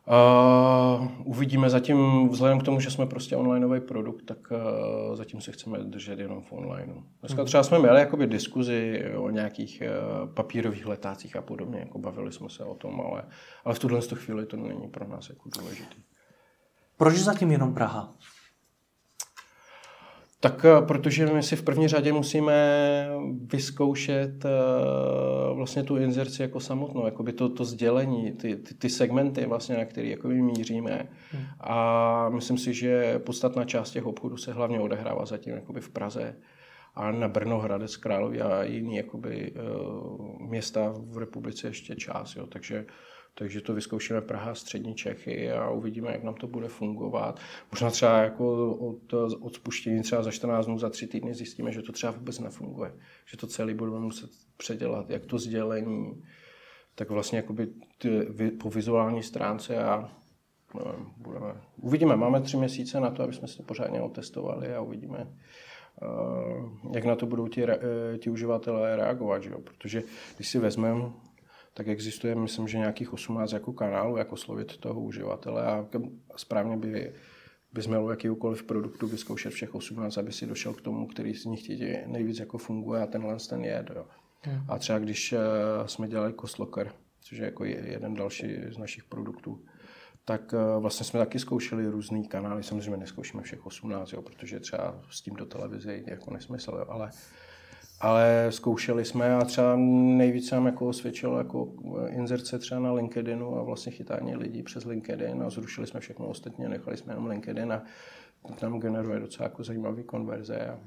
Uh, 0.09 1.09
uvidíme 1.25 1.71
zatím, 1.71 2.29
vzhledem 2.29 2.61
k 2.61 2.63
tomu, 2.63 2.81
že 2.81 2.91
jsme 2.91 3.07
prostě 3.07 3.37
onlineový 3.37 3.81
produkt, 3.81 4.23
tak 4.23 4.39
uh, 4.51 5.17
zatím 5.17 5.41
se 5.41 5.53
chceme 5.53 5.79
držet 5.79 6.19
jenom 6.19 6.43
v 6.43 6.53
online. 6.53 6.95
Dneska 7.21 7.45
třeba 7.45 7.63
jsme 7.63 7.79
měli 7.79 8.01
jakoby 8.01 8.27
diskuzi 8.27 9.05
o 9.17 9.31
nějakých 9.31 9.83
uh, 9.83 10.35
papírových 10.35 10.87
letácích 10.87 11.37
a 11.37 11.43
podobně, 11.43 11.79
jako 11.79 11.99
bavili 11.99 12.33
jsme 12.33 12.51
se 12.51 12.65
o 12.65 12.75
tom, 12.75 13.01
ale, 13.01 13.25
ale 13.65 13.75
v 13.75 13.79
tuhle 13.79 14.01
chvíli 14.15 14.47
to 14.47 14.57
není 14.57 14.89
pro 14.89 15.09
nás 15.09 15.29
jako 15.29 15.49
důležité. 15.59 15.97
Proč 16.97 17.15
zatím 17.15 17.51
jenom 17.51 17.75
Praha? 17.75 18.15
Tak 20.41 20.65
eh, 20.65 20.83
protože 20.87 21.27
my 21.27 21.43
si 21.43 21.57
v 21.57 21.63
první 21.63 21.89
řadě 21.89 22.13
musíme 22.13 22.55
vyzkoušet 23.53 24.45
eh, 24.45 24.49
vlastně 25.55 25.83
tu 25.83 25.97
inzerci 25.97 26.43
jako 26.43 26.61
samotnou, 26.61 27.05
jako 27.05 27.23
by 27.23 27.33
to, 27.33 27.49
to 27.49 27.65
sdělení, 27.65 28.33
ty, 28.33 28.57
ty, 28.57 28.75
ty 28.75 28.89
segmenty, 28.89 29.47
vlastně, 29.47 29.77
na 29.77 29.85
které 29.85 30.09
jako 30.09 30.29
míříme. 30.29 31.09
Hmm. 31.33 31.45
A 31.61 32.29
myslím 32.29 32.59
si, 32.59 32.75
že 32.75 33.19
podstatná 33.19 33.65
část 33.65 33.91
těch 33.91 34.07
obchodů 34.07 34.37
se 34.37 34.53
hlavně 34.53 34.81
odehrává 34.81 35.27
zatím 35.27 35.55
jakoby 35.55 35.81
v 35.81 35.91
Praze 35.91 36.37
a 36.95 37.13
na 37.13 37.29
Brno, 37.29 37.59
Hradec 37.59 37.97
Králové 37.97 38.39
a 38.39 38.63
jiný 38.63 38.97
jakoby, 38.97 39.53
eh, 39.57 39.61
města 40.41 40.95
v 40.97 41.19
republice 41.19 41.67
ještě 41.67 41.97
čas. 41.97 42.37
Jo. 42.37 42.47
Takže 42.47 42.87
takže 43.39 43.61
to 43.61 43.75
vyzkoušíme 43.75 44.21
Praha, 44.21 44.55
střední 44.55 44.95
Čechy 44.95 45.53
a 45.53 45.71
uvidíme, 45.71 46.13
jak 46.13 46.23
nám 46.23 46.35
to 46.35 46.47
bude 46.47 46.69
fungovat. 46.69 47.41
Možná 47.73 47.91
třeba 47.91 48.19
jako 48.19 48.75
od, 48.75 49.13
od 49.41 49.55
spuštění 49.55 50.03
třeba 50.03 50.23
za 50.23 50.31
14 50.31 50.67
dnů, 50.67 50.79
za 50.79 50.91
3 50.91 51.07
týdny 51.07 51.35
zjistíme, 51.35 51.73
že 51.73 51.83
to 51.83 51.93
třeba 51.93 52.13
vůbec 52.13 52.39
nefunguje. 52.39 52.95
Že 53.27 53.37
to 53.37 53.47
celé 53.47 53.75
budeme 53.75 54.01
muset 54.01 54.31
předělat, 54.57 55.11
jak 55.11 55.27
to 55.27 55.39
sdělení, 55.39 56.23
tak 56.95 57.11
vlastně 57.11 57.37
jakoby 57.37 57.69
ty, 57.99 58.21
po 58.61 58.71
vizuální 58.71 59.23
stránce 59.23 59.85
a 59.85 60.11
nevím, 60.75 61.07
budeme, 61.17 61.55
uvidíme. 61.77 62.17
Máme 62.17 62.41
tři 62.41 62.57
měsíce 62.57 63.01
na 63.01 63.11
to, 63.11 63.23
aby 63.23 63.33
jsme 63.33 63.49
si 63.49 63.57
to 63.57 63.63
pořádně 63.63 64.01
otestovali 64.01 64.75
a 64.75 64.81
uvidíme, 64.81 65.27
uh, 66.03 66.95
jak 66.95 67.05
na 67.05 67.17
to 67.17 67.27
budou 67.27 67.49
ti, 67.49 67.63
uh, 67.63 67.71
ti 68.19 68.31
uživatelé 68.31 68.97
reagovat. 68.97 69.43
Že 69.43 69.51
jo? 69.51 69.59
Protože 69.61 70.03
když 70.37 70.49
si 70.49 70.59
vezmeme 70.59 71.05
tak 71.79 71.89
existuje, 71.89 72.35
myslím, 72.35 72.69
že 72.69 72.79
nějakých 72.79 73.13
18 73.13 73.53
jako 73.53 73.73
kanálů, 73.73 74.17
jako 74.17 74.37
slovit 74.37 74.77
toho 74.77 75.01
uživatele 75.01 75.63
a 75.67 75.87
správně 76.37 76.77
by 76.77 77.13
bys 77.73 77.87
měl 77.87 78.11
jakýkoliv 78.11 78.63
produktu 78.63 79.07
vyzkoušet 79.07 79.53
všech 79.53 79.75
18, 79.75 80.19
aby 80.19 80.33
si 80.33 80.47
došel 80.47 80.75
k 80.75 80.81
tomu, 80.81 81.07
který 81.07 81.35
z 81.35 81.45
nich 81.45 81.63
ti 81.63 81.99
nejvíc 82.07 82.39
jako 82.39 82.59
funguje 82.59 83.03
a 83.03 83.07
tenhle 83.07 83.37
ten 83.49 83.65
je. 83.65 83.87
Jo. 83.95 84.07
Hmm. 84.41 84.65
A 84.69 84.79
třeba 84.79 84.99
když 84.99 85.33
uh, 85.33 85.39
jsme 85.87 86.09
dělali 86.09 86.33
Kostlocker, 86.33 86.93
což 87.21 87.39
je 87.39 87.45
jako 87.45 87.65
jeden 87.65 88.15
další 88.15 88.57
z 88.71 88.79
našich 88.79 89.05
produktů, 89.05 89.65
tak 90.25 90.53
uh, 90.53 90.83
vlastně 90.83 91.07
jsme 91.07 91.21
taky 91.21 91.39
zkoušeli 91.39 91.89
různý 91.89 92.29
kanály. 92.29 92.63
Samozřejmě 92.63 92.97
neskoušíme 92.97 93.43
všech 93.43 93.67
18, 93.67 94.13
jo, 94.13 94.23
protože 94.23 94.61
třeba 94.61 95.01
s 95.11 95.23
tím 95.23 95.35
do 95.35 95.47
televize 95.47 96.01
jako 96.07 96.31
nesmysl, 96.31 96.77
jo, 96.79 96.87
ale 96.89 97.11
ale 98.01 98.47
zkoušeli 98.51 99.05
jsme 99.05 99.37
a 99.37 99.45
třeba 99.45 99.77
nejvíce 99.77 100.55
nám 100.55 100.67
jako 100.67 100.87
osvědčilo 100.87 101.39
jako 101.39 101.73
inzerce 102.09 102.59
třeba 102.59 102.81
na 102.81 102.93
LinkedInu 102.93 103.59
a 103.59 103.63
vlastně 103.63 103.93
chytání 103.93 104.37
lidí 104.37 104.63
přes 104.63 104.85
LinkedIn 104.85 105.43
a 105.43 105.51
zrušili 105.51 105.87
jsme 105.87 106.01
všechno 106.01 106.27
ostatně, 106.27 106.69
nechali 106.69 106.97
jsme 106.97 107.13
jenom 107.13 107.27
LinkedIn 107.27 107.73
a 107.73 107.83
tam 108.61 108.81
generuje 108.81 109.21
docela 109.21 109.49
jako 109.49 109.65
zajímavý 109.65 110.03
konverze 110.03 110.57
a 110.61 110.79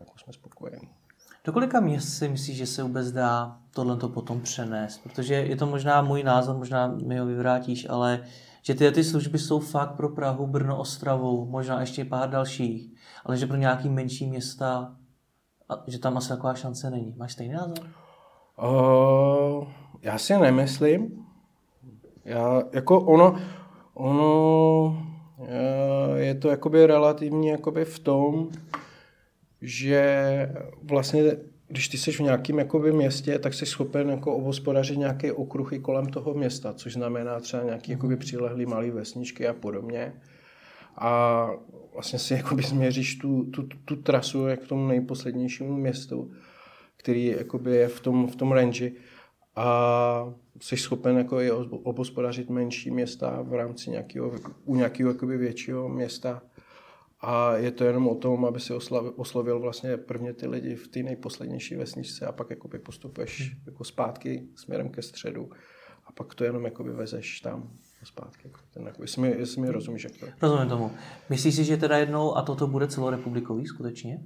jako 0.00 0.18
jsme 0.18 0.32
spokojení. 0.32 0.88
Do 1.44 1.52
kolika 1.52 1.80
měst 1.80 2.08
si 2.08 2.28
myslíš, 2.28 2.56
že 2.56 2.66
se 2.66 2.82
vůbec 2.82 3.12
dá 3.12 3.58
tohle 3.70 3.96
potom 3.96 4.40
přenést? 4.40 5.02
Protože 5.02 5.34
je 5.34 5.56
to 5.56 5.66
možná 5.66 6.02
můj 6.02 6.22
názor, 6.22 6.56
možná 6.56 6.86
mi 6.86 7.18
ho 7.18 7.26
vyvrátíš, 7.26 7.86
ale 7.90 8.24
že 8.62 8.74
tyhle 8.74 8.92
ty 8.92 9.04
služby 9.04 9.38
jsou 9.38 9.60
fakt 9.60 9.96
pro 9.96 10.08
Prahu, 10.08 10.46
Brno, 10.46 10.78
Ostravu, 10.78 11.46
možná 11.46 11.80
ještě 11.80 12.04
pár 12.04 12.30
dalších, 12.30 12.94
ale 13.24 13.36
že 13.36 13.46
pro 13.46 13.56
nějaký 13.56 13.88
menší 13.88 14.26
města, 14.26 14.96
že 15.86 15.98
tam 15.98 16.16
asi 16.16 16.28
taková 16.28 16.54
šance 16.54 16.90
není. 16.90 17.14
Máš 17.16 17.32
stejný 17.32 17.54
názor? 17.54 17.78
Uh, 18.62 19.68
já 20.02 20.18
si 20.18 20.38
nemyslím. 20.38 21.26
Já, 22.24 22.62
jako 22.72 23.00
ono, 23.00 23.36
ono 23.94 25.14
je 26.16 26.34
to 26.34 26.48
jakoby 26.48 26.86
relativní 26.86 27.48
jakoby 27.48 27.84
v 27.84 27.98
tom, 27.98 28.48
že 29.62 30.52
vlastně 30.82 31.22
když 31.68 31.88
ty 31.88 31.98
jsi 31.98 32.12
v 32.12 32.20
nějakém 32.20 32.58
jakoby 32.58 32.92
městě, 32.92 33.38
tak 33.38 33.54
jsi 33.54 33.66
schopen 33.66 34.10
jako 34.10 34.36
obhospodařit 34.36 34.98
nějaké 34.98 35.32
okruhy 35.32 35.78
kolem 35.78 36.06
toho 36.06 36.34
města, 36.34 36.72
což 36.72 36.92
znamená 36.92 37.40
třeba 37.40 37.62
nějaké 37.62 37.92
jakoby 37.92 38.16
přilehlý 38.16 38.66
malé 38.66 38.90
vesničky 38.90 39.48
a 39.48 39.52
podobně. 39.52 40.12
A 40.96 41.50
vlastně 41.92 42.18
si 42.18 42.34
jakoby 42.40 42.62
změříš 42.62 43.14
tu, 43.14 43.44
tu, 43.44 43.62
tu, 43.84 43.96
trasu 43.96 44.46
jak 44.46 44.60
k 44.60 44.68
tomu 44.68 44.88
nejposlednějšímu 44.88 45.76
městu, 45.76 46.32
který 46.96 47.26
jakoby 47.26 47.76
je 47.76 47.88
v 47.88 48.00
tom, 48.00 48.26
v 48.26 48.36
tom 48.36 48.52
range. 48.52 48.90
A 49.56 50.34
jsi 50.60 50.76
schopen 50.76 51.18
jako 51.18 51.40
i 51.40 51.50
obhospodařit 51.50 52.50
menší 52.50 52.90
města 52.90 53.42
v 53.42 53.54
rámci 53.54 53.90
nějakého, 53.90 54.32
u 54.64 54.76
nějakého 54.76 55.10
jakoby 55.10 55.36
většího 55.36 55.88
města. 55.88 56.42
A 57.20 57.56
je 57.56 57.70
to 57.70 57.84
jenom 57.84 58.08
o 58.08 58.14
tom, 58.14 58.44
aby 58.44 58.60
si 58.60 58.74
oslavil, 58.74 59.12
oslovil 59.16 59.60
vlastně 59.60 59.96
prvně 59.96 60.32
ty 60.32 60.46
lidi 60.46 60.74
v 60.74 60.88
té 60.88 61.02
nejposlednější 61.02 61.76
vesničce 61.76 62.26
a 62.26 62.32
pak 62.32 62.50
jakoby 62.50 62.78
postupuješ 62.78 63.50
hmm. 63.50 63.60
jako 63.66 63.84
zpátky 63.84 64.48
směrem 64.54 64.88
ke 64.88 65.02
středu 65.02 65.50
a 66.06 66.12
pak 66.12 66.34
to 66.34 66.44
jenom 66.44 66.64
jakoby 66.64 66.92
vezeš 66.92 67.40
tam 67.40 67.70
zpátky. 68.04 68.48
Jako 68.48 68.60
ten, 68.74 68.86
jako, 68.86 69.02
jestli, 69.02 69.22
mi, 69.22 69.28
jestli 69.38 69.60
mi 69.60 69.70
rozumíš, 69.70 70.04
jak 70.04 70.16
to 70.16 70.26
Rozumím 70.42 70.68
tomu. 70.68 70.90
Myslíš 71.30 71.54
si, 71.54 71.64
že 71.64 71.76
teda 71.76 71.98
jednou 71.98 72.36
a 72.36 72.42
toto 72.42 72.66
bude 72.66 72.88
celorepublikový 72.88 73.66
skutečně? 73.66 74.18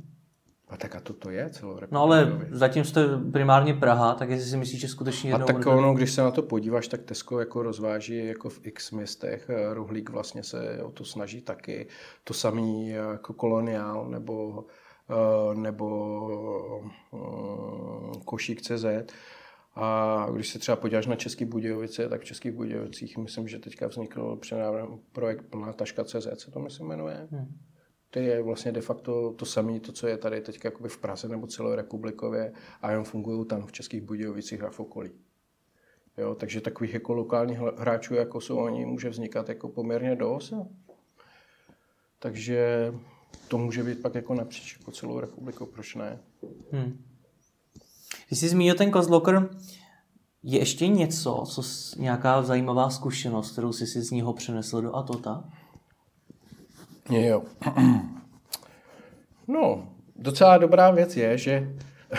A 0.69 0.77
tak 0.77 0.97
a 0.97 1.01
to 1.01 1.13
to 1.13 1.31
je 1.31 1.51
celorepublikový. 1.51 1.95
No 1.95 2.03
ale 2.03 2.49
zatím 2.51 2.85
jste 2.85 3.07
primárně 3.33 3.75
Praha, 3.75 4.15
tak 4.15 4.31
jestli 4.31 4.51
si 4.51 4.57
myslíš, 4.57 4.81
že 4.81 4.89
skutečně 4.89 5.31
jednou 5.31 5.45
A 5.45 5.47
tak 5.47 5.67
ono, 5.67 5.95
když 5.95 6.13
se 6.13 6.23
na 6.23 6.31
to 6.31 6.43
podíváš, 6.43 6.89
tak 6.89 7.03
Tesco 7.03 7.41
jako 7.41 7.63
rozváží 7.63 8.27
jako 8.27 8.49
v 8.49 8.61
x 8.63 8.91
městech. 8.91 9.51
Rohlík 9.73 10.11
vlastně 10.11 10.43
se 10.43 10.83
o 10.83 10.91
to 10.91 11.05
snaží 11.05 11.41
taky. 11.41 11.87
To 12.25 12.35
samý 12.35 12.89
jako 12.89 13.33
koloniál 13.33 14.09
nebo 14.09 14.65
eh, 15.11 15.55
nebo 15.55 16.81
eh, 17.15 18.21
Košík 18.25 18.63
CZ. 18.63 18.85
A 19.81 20.27
když 20.35 20.49
se 20.49 20.59
třeba 20.59 20.77
podíváš 20.77 21.07
na 21.07 21.17
České 21.17 21.47
Budějovice, 21.47 22.09
tak 22.09 22.21
v 22.21 22.25
Českých 22.25 22.53
Budějovicích 22.53 23.19
myslím, 23.19 23.49
že 23.49 23.59
teďka 23.59 23.87
vznikl 23.87 24.37
přenávám 24.37 24.99
projekt 25.13 25.45
Plná 25.51 25.73
taška 25.73 26.05
CZ, 26.05 26.29
se 26.35 26.51
to 26.51 26.61
myslím 26.61 26.87
jmenuje. 26.87 27.29
Hmm 27.31 27.59
to 28.11 28.19
je 28.19 28.43
vlastně 28.43 28.73
de 28.73 28.81
facto 28.81 29.33
to 29.33 29.47
samé, 29.47 29.81
to, 29.81 29.93
co 29.93 30.07
je 30.07 30.17
tady 30.17 30.41
teď 30.41 30.65
jakoby 30.65 30.89
v 30.89 30.99
Praze 30.99 31.29
nebo 31.29 31.47
celorepublikově 31.47 32.53
a 32.83 32.91
jen 32.91 33.05
fungují 33.05 33.47
tam 33.47 33.67
v 33.67 33.73
Českých 33.73 34.03
Budějovicích 34.03 34.63
a 34.63 34.71
v 34.71 34.81
okolí. 34.81 35.11
Jo, 36.19 36.35
takže 36.35 36.61
takových 36.61 36.95
jako 36.95 37.13
lokálních 37.13 37.59
hráčů, 37.59 38.15
jako 38.15 38.41
jsou 38.41 38.57
oni, 38.57 38.87
může 38.87 39.09
vznikat 39.09 39.49
jako 39.49 39.69
poměrně 39.69 40.17
dost. 40.17 40.53
Takže 42.19 42.93
to 43.49 43.59
může 43.59 43.85
být 43.85 44.03
pak 44.03 44.15
jako 44.15 44.35
napříč 44.35 44.79
jako 44.79 44.91
celou 44.91 45.21
republikou, 45.21 45.67
proč 45.67 45.95
ne? 45.95 46.21
Hmm. 46.73 47.05
Když 48.29 48.39
jsi 48.41 48.49
zmínil 48.49 48.75
ten 48.75 48.91
Kozloker, 48.91 49.49
je 50.43 50.59
ještě 50.59 50.89
něco, 50.89 51.43
co 51.47 51.63
nějaká 52.01 52.43
zajímavá 52.43 52.91
zkušenost, 52.91 53.53
kterou 53.53 53.73
jsi 53.73 53.87
si 53.87 54.03
z 54.03 54.11
něho 54.11 54.33
přenesl 54.33 54.83
do 54.83 54.97
Atota? 54.97 55.45
Jo. 57.11 57.43
No, 59.49 59.89
docela 60.17 60.59
dobrá 60.59 60.91
věc 60.91 61.17
je, 61.17 61.39
že 61.39 61.77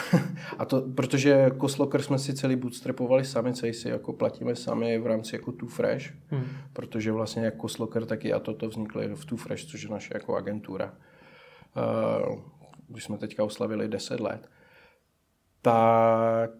a 0.57 0.65
to, 0.65 0.81
protože 0.81 1.49
Kosloker 1.57 2.01
jsme 2.01 2.19
si 2.19 2.33
celý 2.33 2.55
bootstrapovali 2.55 3.25
sami, 3.25 3.53
celý 3.53 3.73
si 3.73 3.89
jako 3.89 4.13
platíme 4.13 4.55
sami 4.55 4.99
v 4.99 5.07
rámci 5.07 5.35
jako 5.35 5.51
Too 5.51 5.69
Fresh, 5.69 6.05
hmm. 6.27 6.47
protože 6.73 7.11
vlastně 7.11 7.45
jak 7.45 7.57
Kosloker, 7.57 8.05
tak 8.05 8.25
i 8.25 8.33
a 8.33 8.39
toto 8.39 8.69
vznikly 8.69 9.15
v 9.15 9.25
Too 9.25 9.37
Fresh, 9.37 9.65
což 9.65 9.83
je 9.83 9.89
naše 9.89 10.13
jako 10.13 10.35
agentura. 10.35 10.93
Uh, 12.29 12.39
když 12.87 13.03
jsme 13.03 13.17
teďka 13.17 13.43
oslavili 13.43 13.87
10 13.87 14.19
let, 14.19 14.49
tak 15.61 16.51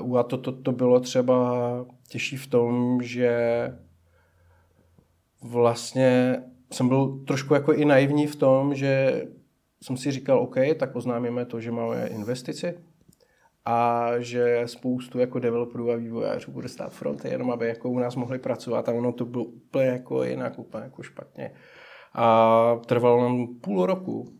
uh, 0.00 0.20
u 0.20 0.22
to, 0.22 0.38
to, 0.38 0.52
to 0.52 0.72
bylo 0.72 1.00
třeba 1.00 1.86
těžší 2.08 2.36
v 2.36 2.46
tom, 2.46 3.02
že 3.02 3.70
vlastně 5.42 6.42
jsem 6.72 6.88
byl 6.88 7.24
trošku 7.26 7.54
jako 7.54 7.72
i 7.72 7.84
naivní 7.84 8.26
v 8.26 8.36
tom, 8.36 8.74
že 8.74 9.22
jsem 9.82 9.96
si 9.96 10.10
říkal, 10.10 10.38
OK, 10.38 10.56
tak 10.78 10.96
oznámíme 10.96 11.44
to, 11.44 11.60
že 11.60 11.70
máme 11.70 12.06
investici 12.06 12.78
a 13.64 14.10
že 14.18 14.62
spoustu 14.66 15.18
jako 15.18 15.38
developerů 15.38 15.90
a 15.90 15.96
vývojářů 15.96 16.52
bude 16.52 16.68
stát 16.68 16.92
fronty, 16.92 17.28
jenom 17.28 17.50
aby 17.50 17.66
jako 17.66 17.90
u 17.90 17.98
nás 17.98 18.16
mohli 18.16 18.38
pracovat 18.38 18.88
a 18.88 18.92
ono 18.92 19.12
to 19.12 19.24
bylo 19.24 19.44
úplně 19.44 19.86
jako 19.86 20.24
jinak, 20.24 20.58
úplně 20.58 20.84
jako 20.84 21.02
špatně. 21.02 21.50
A 22.14 22.80
trvalo 22.86 23.22
nám 23.22 23.46
půl 23.60 23.86
roku, 23.86 24.32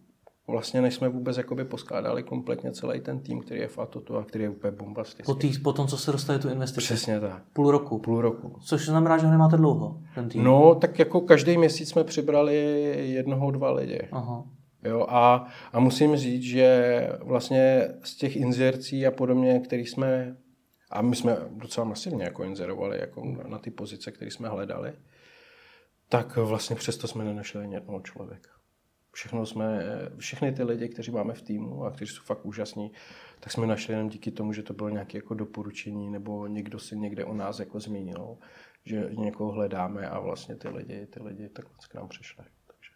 vlastně 0.49 0.83
než 0.83 0.95
jsme 0.95 1.09
vůbec 1.09 1.37
jakoby 1.37 1.65
poskládali 1.65 2.23
kompletně 2.23 2.73
celý 2.73 3.01
ten 3.01 3.21
tým, 3.21 3.41
který 3.41 3.61
je 3.61 3.69
v 3.69 3.79
Atotu 3.79 4.17
a 4.17 4.25
který 4.25 4.45
je 4.45 4.51
úplně 4.51 4.71
bombastický. 4.71 5.33
Po, 5.33 5.35
tý, 5.35 5.59
po 5.59 5.73
tom, 5.73 5.87
co 5.87 5.99
se 5.99 6.13
dostali 6.13 6.39
tu 6.39 6.49
investici? 6.49 6.85
Přesně 6.85 7.21
tak. 7.21 7.43
Půl 7.53 7.71
roku? 7.71 7.99
Půl 7.99 8.21
roku. 8.21 8.57
Což 8.65 8.87
znamená, 8.87 9.19
že 9.19 9.27
ho 9.27 9.33
nemáte 9.33 9.57
dlouho, 9.57 10.01
ten 10.15 10.29
tým? 10.29 10.45
No, 10.45 10.75
tak 10.75 10.99
jako 10.99 11.21
každý 11.21 11.59
měsíc 11.59 11.89
jsme 11.89 12.05
přibrali 12.05 12.57
jednoho, 12.99 13.51
dva 13.51 13.71
lidi. 13.71 14.09
Aha. 14.13 14.45
Jo, 14.85 15.07
a, 15.09 15.47
a 15.73 15.81
musím 15.81 16.17
říct, 16.17 16.43
že 16.43 17.09
vlastně 17.23 17.89
z 18.03 18.17
těch 18.17 18.37
inzercí 18.37 19.07
a 19.07 19.11
podobně, 19.11 19.61
který 19.61 19.87
jsme, 19.87 20.37
a 20.91 21.03
my 21.03 21.17
jsme 21.17 21.37
docela 21.51 21.87
masivně 21.87 22.25
jako 22.25 22.45
inzerovali 22.45 22.99
jako 23.01 23.37
na 23.49 23.59
ty 23.59 23.71
pozice, 23.71 24.13
které 24.13 24.31
jsme 24.31 24.49
hledali, 24.49 24.93
tak 26.09 26.37
vlastně 26.37 26.77
přesto 26.77 27.09
jsme 27.09 27.25
nenašli 27.25 27.61
ani 27.61 27.75
jednoho 27.75 28.01
člověka 28.01 28.56
všechno 29.17 29.47
jsme, 29.47 29.81
všechny 30.19 30.53
ty 30.53 30.63
lidi, 30.63 30.89
kteří 30.89 31.11
máme 31.11 31.35
v 31.35 31.43
týmu 31.43 31.85
a 31.85 31.91
kteří 31.91 32.13
jsou 32.15 32.23
fakt 32.23 32.47
úžasní, 32.47 32.93
tak 33.41 33.53
jsme 33.53 33.67
našli 33.67 33.95
jenom 33.95 34.09
díky 34.09 34.31
tomu, 34.31 34.53
že 34.53 34.63
to 34.63 34.75
bylo 34.75 34.89
nějaké 34.89 35.19
jako 35.19 35.35
doporučení 35.35 36.11
nebo 36.11 36.47
někdo 36.47 36.79
si 36.79 36.97
někde 36.97 37.25
o 37.25 37.35
nás 37.35 37.59
jako 37.59 37.81
zmínil, 37.81 38.37
že 38.85 39.11
někoho 39.13 39.53
hledáme 39.53 40.09
a 40.09 40.21
vlastně 40.21 40.57
ty 40.57 40.69
lidi, 40.69 41.07
ty 41.07 41.23
lidi 41.23 41.49
tak 41.49 41.67
k 41.89 41.95
nám 41.95 42.09
přišli. 42.09 42.45
Takže, 42.67 42.91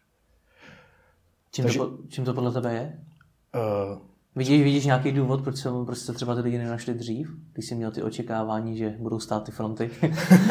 čím, 1.51 1.63
takže, 1.63 1.79
to, 1.79 1.97
čím 2.09 2.25
to 2.25 2.33
podle 2.33 2.51
tebe 2.51 2.73
je? 2.73 3.05
Uh, 3.55 4.10
Vidíš, 4.35 4.63
vidíš 4.63 4.85
nějaký 4.85 5.11
důvod, 5.11 5.43
proč, 5.43 5.57
se, 5.57 5.69
proč 5.85 5.97
jste 5.97 6.13
třeba 6.13 6.35
ty 6.35 6.41
lidi 6.41 6.57
nenašli 6.57 6.93
dřív, 6.93 7.35
když 7.53 7.65
jsi 7.65 7.75
měl 7.75 7.91
ty 7.91 8.03
očekávání, 8.03 8.77
že 8.77 8.95
budou 8.99 9.19
stát 9.19 9.45
ty 9.45 9.51
fronty? 9.51 9.89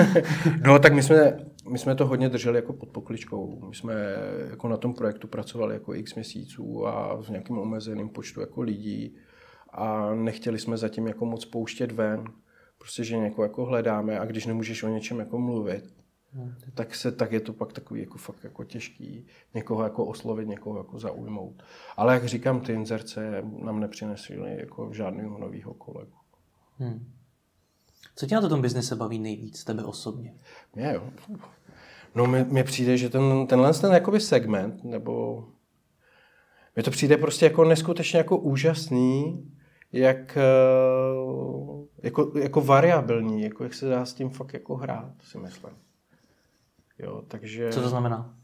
no 0.66 0.78
tak 0.78 0.92
my 0.92 1.02
jsme, 1.02 1.38
my 1.70 1.78
jsme 1.78 1.94
to 1.94 2.06
hodně 2.06 2.28
drželi 2.28 2.56
jako 2.56 2.72
pod 2.72 2.88
pokličkou. 2.88 3.68
My 3.68 3.74
jsme 3.74 3.94
jako 4.50 4.68
na 4.68 4.76
tom 4.76 4.94
projektu 4.94 5.28
pracovali 5.28 5.74
jako 5.74 5.94
x 5.94 6.14
měsíců 6.14 6.86
a 6.86 7.22
s 7.22 7.28
nějakým 7.28 7.58
omezeným 7.58 8.08
počtu 8.08 8.40
jako 8.40 8.62
lidí 8.62 9.16
a 9.72 10.14
nechtěli 10.14 10.58
jsme 10.58 10.76
zatím 10.76 11.06
jako 11.06 11.26
moc 11.26 11.44
pouštět 11.44 11.92
ven, 11.92 12.24
prostě, 12.78 13.04
že 13.04 13.18
někoho 13.18 13.44
jako 13.44 13.64
hledáme 13.64 14.18
a 14.18 14.24
když 14.24 14.46
nemůžeš 14.46 14.82
o 14.82 14.88
něčem 14.88 15.18
jako 15.18 15.38
mluvit. 15.38 15.99
Tak, 16.74 16.94
se, 16.94 17.12
tak 17.12 17.32
je 17.32 17.40
to 17.40 17.52
pak 17.52 17.72
takový 17.72 18.00
jako 18.00 18.18
fakt 18.18 18.44
jako 18.44 18.64
těžký 18.64 19.26
někoho 19.54 19.82
jako 19.82 20.04
oslovit, 20.04 20.48
někoho 20.48 20.78
jako 20.78 20.98
zaujmout. 20.98 21.62
Ale 21.96 22.14
jak 22.14 22.24
říkám, 22.24 22.60
ty 22.60 22.72
inzerce 22.72 23.42
nám 23.62 23.80
nepřinesly 23.80 24.56
jako 24.60 24.90
žádného 24.92 25.38
nového 25.38 25.74
kolegu. 25.74 26.16
Hmm. 26.78 27.12
Co 28.16 28.26
tě 28.26 28.34
na 28.34 28.48
tom 28.48 28.62
biznise 28.62 28.96
baví 28.96 29.18
nejvíc, 29.18 29.64
tebe 29.64 29.84
osobně? 29.84 30.34
Mě 30.74 30.92
jo. 30.94 31.10
No 32.14 32.26
mi, 32.26 32.64
přijde, 32.64 32.96
že 32.96 33.08
ten, 33.08 33.46
tenhle 33.46 33.74
ten 33.74 33.92
jakoby 33.92 34.20
segment, 34.20 34.84
nebo 34.84 35.44
mi 36.76 36.82
to 36.82 36.90
přijde 36.90 37.16
prostě 37.16 37.46
jako 37.46 37.64
neskutečně 37.64 38.18
jako 38.18 38.38
úžasný, 38.38 39.44
jak 39.92 40.36
eh, 40.36 40.40
jako, 42.02 42.32
jako 42.38 42.60
variabilní, 42.60 43.42
jako 43.42 43.64
jak 43.64 43.74
se 43.74 43.88
dá 43.88 44.04
s 44.04 44.14
tím 44.14 44.30
fakt 44.30 44.52
jako 44.52 44.76
hrát, 44.76 45.12
si 45.22 45.38
myslím. 45.38 45.72
Jo, 47.02 47.22
takže... 47.28 47.70
Co 47.70 47.82
to 47.82 47.88
znamená? 47.88 48.34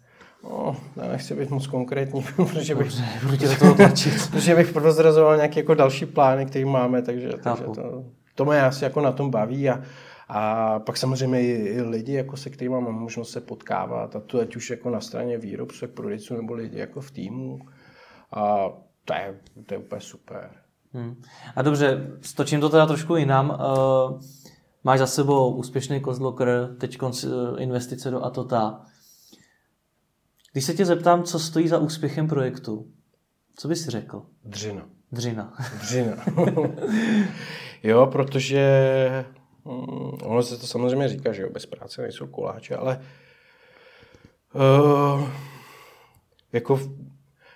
No, 0.45 0.77
já 0.97 1.09
nechci 1.09 1.35
být 1.35 1.51
moc 1.51 1.67
konkrétní, 1.67 2.23
protože 2.37 2.75
bych, 2.75 2.87
Dobře, 2.87 3.05
budu 3.23 3.37
do 3.37 3.59
toho 3.59 3.75
tlačit. 3.75 4.15
protože 4.31 4.55
bych 4.55 4.73
prozrazoval 4.73 5.37
nějaké 5.37 5.61
jako 5.61 5.75
další 5.75 6.07
plány, 6.07 6.47
které 6.47 6.65
máme, 6.65 7.03
takže, 7.03 7.29
takže 7.29 7.65
to, 7.65 8.05
to 8.35 8.45
mě 8.45 8.63
asi 8.63 8.85
jako 8.85 9.01
na 9.01 9.13
tom 9.13 9.31
baví 9.31 9.71
a, 9.71 9.83
a 10.29 10.79
pak 10.79 10.97
samozřejmě 10.97 11.43
i, 11.43 11.53
i 11.53 11.83
lidi, 11.83 12.13
jako 12.13 12.37
se 12.37 12.51
kterými 12.51 12.75
mám 12.75 12.95
možnost 12.95 13.31
se 13.31 13.41
potkávat, 13.41 14.17
a 14.17 14.21
to 14.21 14.41
ať 14.41 14.57
už 14.57 14.71
jako 14.71 14.91
na 14.91 15.01
straně 15.01 15.39
výrobců, 15.39 15.85
jak 15.85 15.93
prodejců, 15.93 16.37
nebo 16.37 16.55
lidi 16.55 16.79
jako 16.79 17.01
v 17.01 17.11
týmu. 17.11 17.59
A 18.33 18.69
to 19.05 19.15
je, 19.15 19.35
to 19.67 19.75
je 19.75 19.79
úplně 19.79 20.01
super. 20.01 20.51
Hmm. 20.93 21.23
A 21.57 21.63
dobře, 21.63 22.17
stočím 22.21 22.61
to 22.61 22.69
teda 22.69 22.87
trošku 22.87 23.17
jinam. 23.17 23.51
Uh, 23.51 24.21
máš 24.87 24.99
za 24.99 25.07
sebou 25.07 25.55
úspěšný 25.55 26.01
kozlokr, 26.01 26.77
teď 26.81 26.99
investice 27.59 28.11
do 28.11 28.25
Atota. 28.25 28.81
Když 30.53 30.65
se 30.65 30.75
tě 30.75 30.85
zeptám, 30.85 31.25
co 31.25 31.39
stojí 31.39 31.69
za 31.69 31.79
úspěchem 31.79 32.29
projektu, 32.29 32.87
co 33.57 33.69
bys 33.69 33.89
řekl? 33.89 34.23
Dřina. 34.45 34.89
Dřina. 35.13 35.53
Dřina. 35.81 36.17
jo, 37.83 38.07
protože 38.07 39.25
um, 39.65 40.19
ono 40.23 40.43
se 40.43 40.57
to 40.57 40.67
samozřejmě 40.67 41.09
říká, 41.09 41.33
že 41.33 41.43
jo, 41.43 41.51
bez 41.51 41.67
práce 41.67 42.03
nejsou 42.03 42.27
koláče, 42.27 42.77
ale 42.77 43.01
uh, 44.55 45.29
jako, 46.53 46.81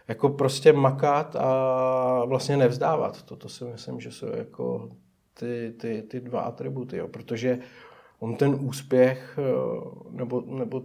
jako 0.08 0.28
prostě 0.28 0.72
makat 0.72 1.36
a 1.36 2.24
vlastně 2.24 2.56
nevzdávat. 2.56 3.22
Toto 3.22 3.48
si 3.48 3.64
myslím, 3.64 4.00
že 4.00 4.12
jsou 4.12 4.26
jako 4.36 4.90
ty, 5.40 5.74
ty, 5.80 6.02
ty 6.02 6.20
dva 6.20 6.40
atributy, 6.40 6.96
jo, 6.96 7.08
protože 7.08 7.58
on 8.18 8.36
ten 8.36 8.56
úspěch 8.60 9.38
eh, 9.38 9.42
nebo, 10.10 10.40
nebo 10.40 10.82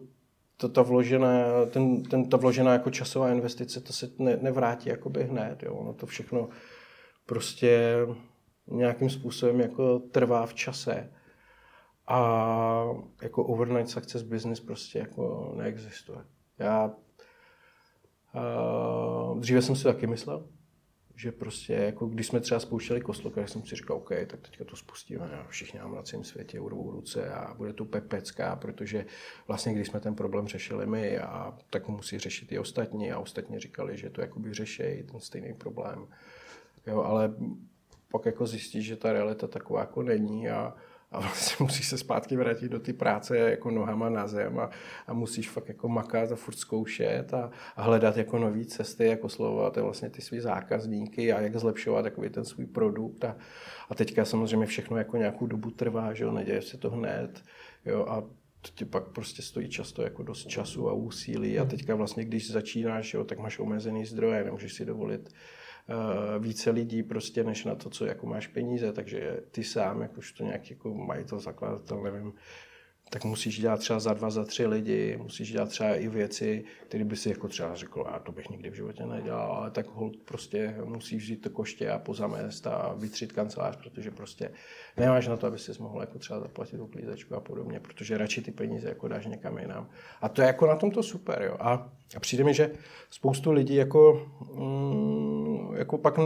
to, 0.57 0.69
ta 0.69 0.81
vložená, 0.81 1.65
ten, 1.71 2.03
ten, 2.03 2.29
ta 2.29 2.37
vložená 2.37 2.73
jako 2.73 2.89
časová 2.89 3.31
investice, 3.31 3.81
to 3.81 3.93
se 3.93 4.09
ne, 4.19 4.37
nevrátí 4.41 4.89
jakoby 4.89 5.23
hned. 5.23 5.63
Jo. 5.63 5.73
Ono 5.73 5.93
to 5.93 6.05
všechno 6.05 6.49
prostě 7.25 7.97
nějakým 8.67 9.09
způsobem 9.09 9.59
jako 9.59 9.99
trvá 9.99 10.45
v 10.45 10.53
čase. 10.53 11.11
A 12.07 12.85
jako 13.21 13.43
overnight 13.43 13.89
success 13.89 14.21
business 14.21 14.59
prostě 14.59 14.99
jako 14.99 15.53
neexistuje. 15.57 16.19
Já 16.59 16.91
uh, 18.35 19.39
dříve 19.39 19.61
jsem 19.61 19.75
si 19.75 19.83
taky 19.83 20.07
myslel, 20.07 20.47
že 21.15 21.31
prostě, 21.31 21.73
jako 21.73 22.05
když 22.05 22.27
jsme 22.27 22.39
třeba 22.39 22.59
spouštěli 22.59 23.01
Kostlok, 23.01 23.35
tak 23.35 23.49
jsem 23.49 23.63
si 23.63 23.75
říkal, 23.75 23.97
OK, 23.97 24.09
tak 24.27 24.39
teďka 24.41 24.65
to 24.65 24.75
spustíme 24.75 25.31
a 25.31 25.47
všichni 25.47 25.79
nám 25.79 25.95
na 25.95 26.03
celém 26.03 26.23
světě 26.23 26.59
urvou 26.59 26.91
ruce 26.91 27.29
a 27.29 27.53
bude 27.53 27.73
to 27.73 27.85
pepecká, 27.85 28.55
protože 28.55 29.05
vlastně 29.47 29.73
když 29.73 29.87
jsme 29.87 29.99
ten 29.99 30.15
problém 30.15 30.47
řešili 30.47 30.85
my, 30.85 31.19
a 31.19 31.57
tak 31.69 31.87
musí 31.87 32.19
řešit 32.19 32.51
i 32.51 32.59
ostatní 32.59 33.11
a 33.11 33.19
ostatní 33.19 33.59
říkali, 33.59 33.97
že 33.97 34.09
to 34.09 34.21
jakoby 34.21 34.53
řešejí 34.53 35.03
ten 35.03 35.19
stejný 35.19 35.53
problém. 35.53 36.07
Jo, 36.87 37.01
ale 37.01 37.33
pak 38.11 38.25
jako 38.25 38.47
zjistí, 38.47 38.81
že 38.81 38.95
ta 38.95 39.13
realita 39.13 39.47
taková 39.47 39.79
jako 39.79 40.03
není 40.03 40.49
a, 40.49 40.73
a 41.15 41.19
vlastně 41.19 41.55
musíš 41.65 41.87
se 41.87 41.97
zpátky 41.97 42.37
vrátit 42.37 42.69
do 42.69 42.79
ty 42.79 42.93
práce 42.93 43.37
jako 43.37 43.71
nohama 43.71 44.09
na 44.09 44.27
zem 44.27 44.59
a, 44.59 44.69
a 45.07 45.13
musíš 45.13 45.49
fakt 45.49 45.67
jako 45.67 45.89
makat 45.89 46.31
a 46.31 46.35
furt 46.35 46.55
zkoušet 46.55 47.33
a, 47.33 47.51
a 47.75 47.81
hledat 47.81 48.17
jako 48.17 48.39
nové 48.39 48.65
cesty, 48.65 49.05
jako 49.05 49.29
slovovat 49.29 49.77
vlastně 49.77 50.09
ty 50.09 50.21
svý 50.21 50.39
zákazníky 50.39 51.33
a 51.33 51.41
jak 51.41 51.55
zlepšovat 51.55 52.01
takový 52.01 52.29
ten 52.29 52.45
svůj 52.45 52.65
produkt. 52.65 53.25
A, 53.25 53.35
a 53.89 53.95
teďka 53.95 54.25
samozřejmě 54.25 54.65
všechno 54.65 54.97
jako 54.97 55.17
nějakou 55.17 55.47
dobu 55.47 55.71
trvá, 55.71 56.13
že 56.13 56.23
jo, 56.23 56.31
neděje 56.31 56.61
se 56.61 56.77
to 56.77 56.89
hned, 56.89 57.43
jo, 57.85 58.05
a 58.09 58.21
to 58.61 58.71
ti 58.75 58.85
pak 58.85 59.03
prostě 59.07 59.41
stojí 59.41 59.69
často 59.69 60.01
jako 60.01 60.23
dost 60.23 60.47
času 60.47 60.89
a 60.89 60.93
úsilí. 60.93 61.59
A 61.59 61.65
teďka 61.65 61.95
vlastně, 61.95 62.25
když 62.25 62.51
začínáš, 62.51 63.13
jo, 63.13 63.23
tak 63.23 63.39
máš 63.39 63.59
omezený 63.59 64.05
zdroje, 64.05 64.43
nemůžeš 64.43 64.73
si 64.73 64.85
dovolit 64.85 65.29
více 66.39 66.69
lidí 66.69 67.03
prostě 67.03 67.43
než 67.43 67.65
na 67.65 67.75
to, 67.75 67.89
co 67.89 68.05
jako 68.05 68.27
máš 68.27 68.47
peníze, 68.47 68.93
takže 68.93 69.39
ty 69.51 69.63
sám, 69.63 70.01
jak 70.01 70.17
už 70.17 70.31
to 70.31 70.43
nějaký 70.43 70.73
jako 70.73 70.93
majitel, 70.93 71.39
zakladatel, 71.39 72.03
nevím, 72.03 72.33
tak 73.15 73.25
musíš 73.25 73.59
dělat 73.59 73.79
třeba 73.79 73.99
za 73.99 74.13
dva, 74.13 74.29
za 74.29 74.45
tři 74.45 74.67
lidi, 74.67 75.17
musíš 75.21 75.51
dělat 75.51 75.69
třeba 75.69 75.95
i 75.95 76.07
věci, 76.07 76.63
které 76.87 77.03
by 77.03 77.15
si 77.15 77.29
jako 77.29 77.47
třeba 77.47 77.75
řekl, 77.75 78.03
a 78.07 78.19
to 78.19 78.31
bych 78.31 78.49
nikdy 78.49 78.69
v 78.69 78.73
životě 78.73 79.05
nedělal, 79.05 79.51
ale 79.51 79.71
tak 79.71 79.87
hold 79.87 80.17
prostě 80.25 80.75
musíš 80.83 81.23
vzít 81.23 81.41
to 81.41 81.49
koště 81.49 81.89
a 81.89 81.99
pozamést 81.99 82.67
a 82.67 82.93
vytřít 82.97 83.31
kancelář, 83.31 83.75
protože 83.75 84.11
prostě 84.11 84.51
nemáš 84.97 85.27
na 85.27 85.37
to, 85.37 85.47
aby 85.47 85.59
si 85.59 85.71
mohl 85.79 86.01
jako 86.01 86.19
třeba 86.19 86.39
zaplatit 86.39 86.79
uklízečku 86.79 87.35
a 87.35 87.39
podobně, 87.39 87.79
protože 87.79 88.17
radši 88.17 88.41
ty 88.41 88.51
peníze 88.51 88.89
jako 88.89 89.07
dáš 89.07 89.25
někam 89.25 89.57
jinam. 89.57 89.89
A 90.21 90.29
to 90.29 90.41
je 90.41 90.47
jako 90.47 90.67
na 90.67 90.75
tom 90.75 90.91
to 90.91 91.03
super, 91.03 91.41
jo. 91.41 91.57
A, 91.59 91.91
a 92.15 92.19
přijde 92.19 92.43
mi, 92.43 92.53
že 92.53 92.71
spoustu 93.09 93.51
lidí 93.51 93.75
jako, 93.75 94.27
mm, 94.53 95.75
jako 95.75 95.97
pak, 95.97 96.19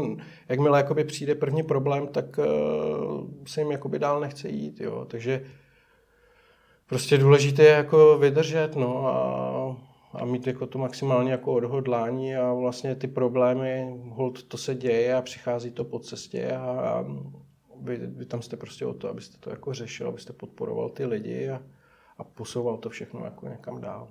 jakmile 0.50 0.86
přijde 1.04 1.36
první 1.36 1.64
problém, 1.64 2.08
tak 2.08 2.38
uh, 2.38 3.28
se 3.48 3.62
jim 3.62 3.70
dál 3.98 4.20
nechce 4.20 4.50
jít, 4.50 4.82
jo. 4.82 5.06
Takže 5.06 5.46
prostě 6.90 7.18
důležité 7.18 7.64
je 7.64 7.70
jako 7.70 8.18
vydržet, 8.18 8.76
no 8.76 9.08
a, 9.08 9.78
a 10.14 10.26
mít 10.26 10.48
jako 10.48 10.68
to 10.68 10.80
maximálně 10.80 11.32
jako 11.32 11.54
odhodlání 11.54 12.36
a 12.36 12.54
vlastně 12.54 12.96
ty 12.96 13.08
problémy, 13.08 14.00
hold, 14.10 14.44
to 14.44 14.58
se 14.58 14.76
děje 14.76 15.16
a 15.16 15.22
přichází 15.22 15.72
to 15.72 15.84
po 15.84 16.00
cestě 16.00 16.52
a, 16.52 16.62
a 16.62 17.06
vy, 17.82 17.98
vy, 17.98 18.26
tam 18.26 18.42
jste 18.42 18.58
prostě 18.58 18.86
o 18.86 18.94
to, 18.94 19.10
abyste 19.10 19.38
to 19.38 19.50
jako 19.50 19.74
řešil, 19.74 20.08
abyste 20.08 20.34
podporoval 20.34 20.90
ty 20.90 21.06
lidi 21.06 21.50
a, 21.50 21.62
a 22.18 22.24
posouval 22.24 22.78
to 22.78 22.90
všechno 22.90 23.26
jako 23.26 23.48
někam 23.48 23.82
dál. 23.82 24.08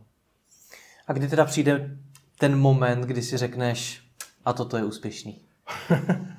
A 1.06 1.12
kdy 1.12 1.28
teda 1.28 1.44
přijde 1.44 1.98
ten 2.38 2.58
moment, 2.58 3.00
kdy 3.00 3.22
si 3.22 3.36
řekneš, 3.36 4.02
a 4.44 4.52
toto 4.52 4.76
je 4.76 4.84
úspěšný? 4.84 5.40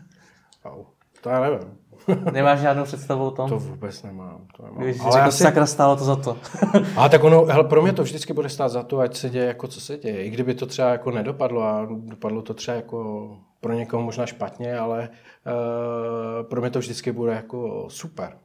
To 1.22 1.30
já 1.30 1.40
nevím. 1.40 1.78
Nemáš 2.32 2.60
žádnou 2.60 2.84
představu 2.84 3.26
o 3.26 3.32
tom? 3.32 3.50
To 3.50 3.60
vůbec 3.60 4.04
nemám. 4.04 4.48
To 4.58 4.64
nemám. 4.64 4.84
Když 4.84 5.00
Ale 5.00 5.12
řekl, 5.12 5.28
asi... 5.28 5.44
sakra, 5.44 5.66
stálo 5.66 5.96
to 5.96 6.04
za 6.04 6.16
to. 6.16 6.38
a 6.98 7.10
tak 7.10 7.24
ono, 7.24 7.46
hele, 7.46 7.64
pro 7.64 7.82
mě 7.82 7.94
to 7.94 8.04
vždycky 8.04 8.34
bude 8.34 8.50
stát 8.50 8.70
za 8.70 8.84
to, 8.84 9.00
ať 9.00 9.16
se 9.16 9.30
děje 9.30 9.46
jako 9.46 9.68
co 9.68 9.82
se 9.82 9.98
děje. 9.98 10.24
I 10.24 10.30
kdyby 10.30 10.54
to 10.54 10.66
třeba 10.66 10.90
jako 10.90 11.12
nedopadlo 11.12 11.62
a 11.62 11.88
dopadlo 11.90 12.42
to 12.42 12.54
třeba 12.54 12.76
jako 12.76 13.30
pro 13.62 13.74
někoho 13.74 14.04
možná 14.04 14.26
špatně, 14.26 14.78
ale 14.78 15.10
uh, 15.10 16.50
pro 16.50 16.62
mě 16.62 16.70
to 16.70 16.80
vždycky 16.80 17.12
bude 17.12 17.34
jako 17.34 17.86
super. 17.90 18.38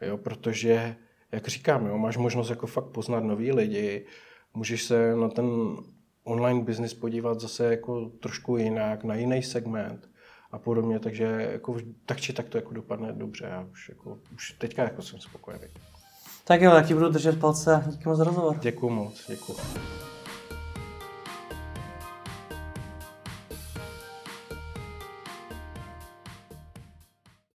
Jo, 0.00 0.16
protože, 0.16 0.96
jak 1.32 1.48
říkám, 1.48 1.86
jo, 1.86 1.98
máš 1.98 2.16
možnost 2.16 2.50
jako 2.50 2.66
fakt 2.66 2.84
poznat 2.84 3.24
nový 3.24 3.52
lidi, 3.52 4.06
můžeš 4.54 4.82
se 4.82 5.16
na 5.16 5.28
ten 5.28 5.76
online 6.24 6.64
business 6.64 6.94
podívat 6.94 7.40
zase 7.40 7.64
jako 7.64 8.10
trošku 8.20 8.56
jinak, 8.56 9.04
na 9.04 9.14
jiný 9.14 9.42
segment 9.42 10.08
a 10.52 10.58
podobně, 10.58 10.98
takže 10.98 11.24
jako, 11.52 11.76
tak 12.06 12.20
či 12.20 12.32
tak 12.32 12.48
to 12.48 12.58
jako 12.58 12.74
dopadne 12.74 13.12
dobře. 13.12 13.46
Já 13.50 13.66
už, 13.72 13.88
jako, 13.88 14.18
už 14.34 14.52
teďka 14.52 14.82
jako 14.82 15.02
jsem 15.02 15.20
spokojený. 15.20 15.64
Tak 16.44 16.60
jo, 16.60 16.74
já 16.74 16.82
ti 16.82 16.94
budu 16.94 17.08
držet 17.08 17.40
palce. 17.40 17.84
Díky 17.86 18.08
moc 18.08 18.18
za 18.18 18.24
rozhovor. 18.24 18.56
Děkuji 18.60 18.90
moc, 18.90 19.24
děkuji. 19.28 19.56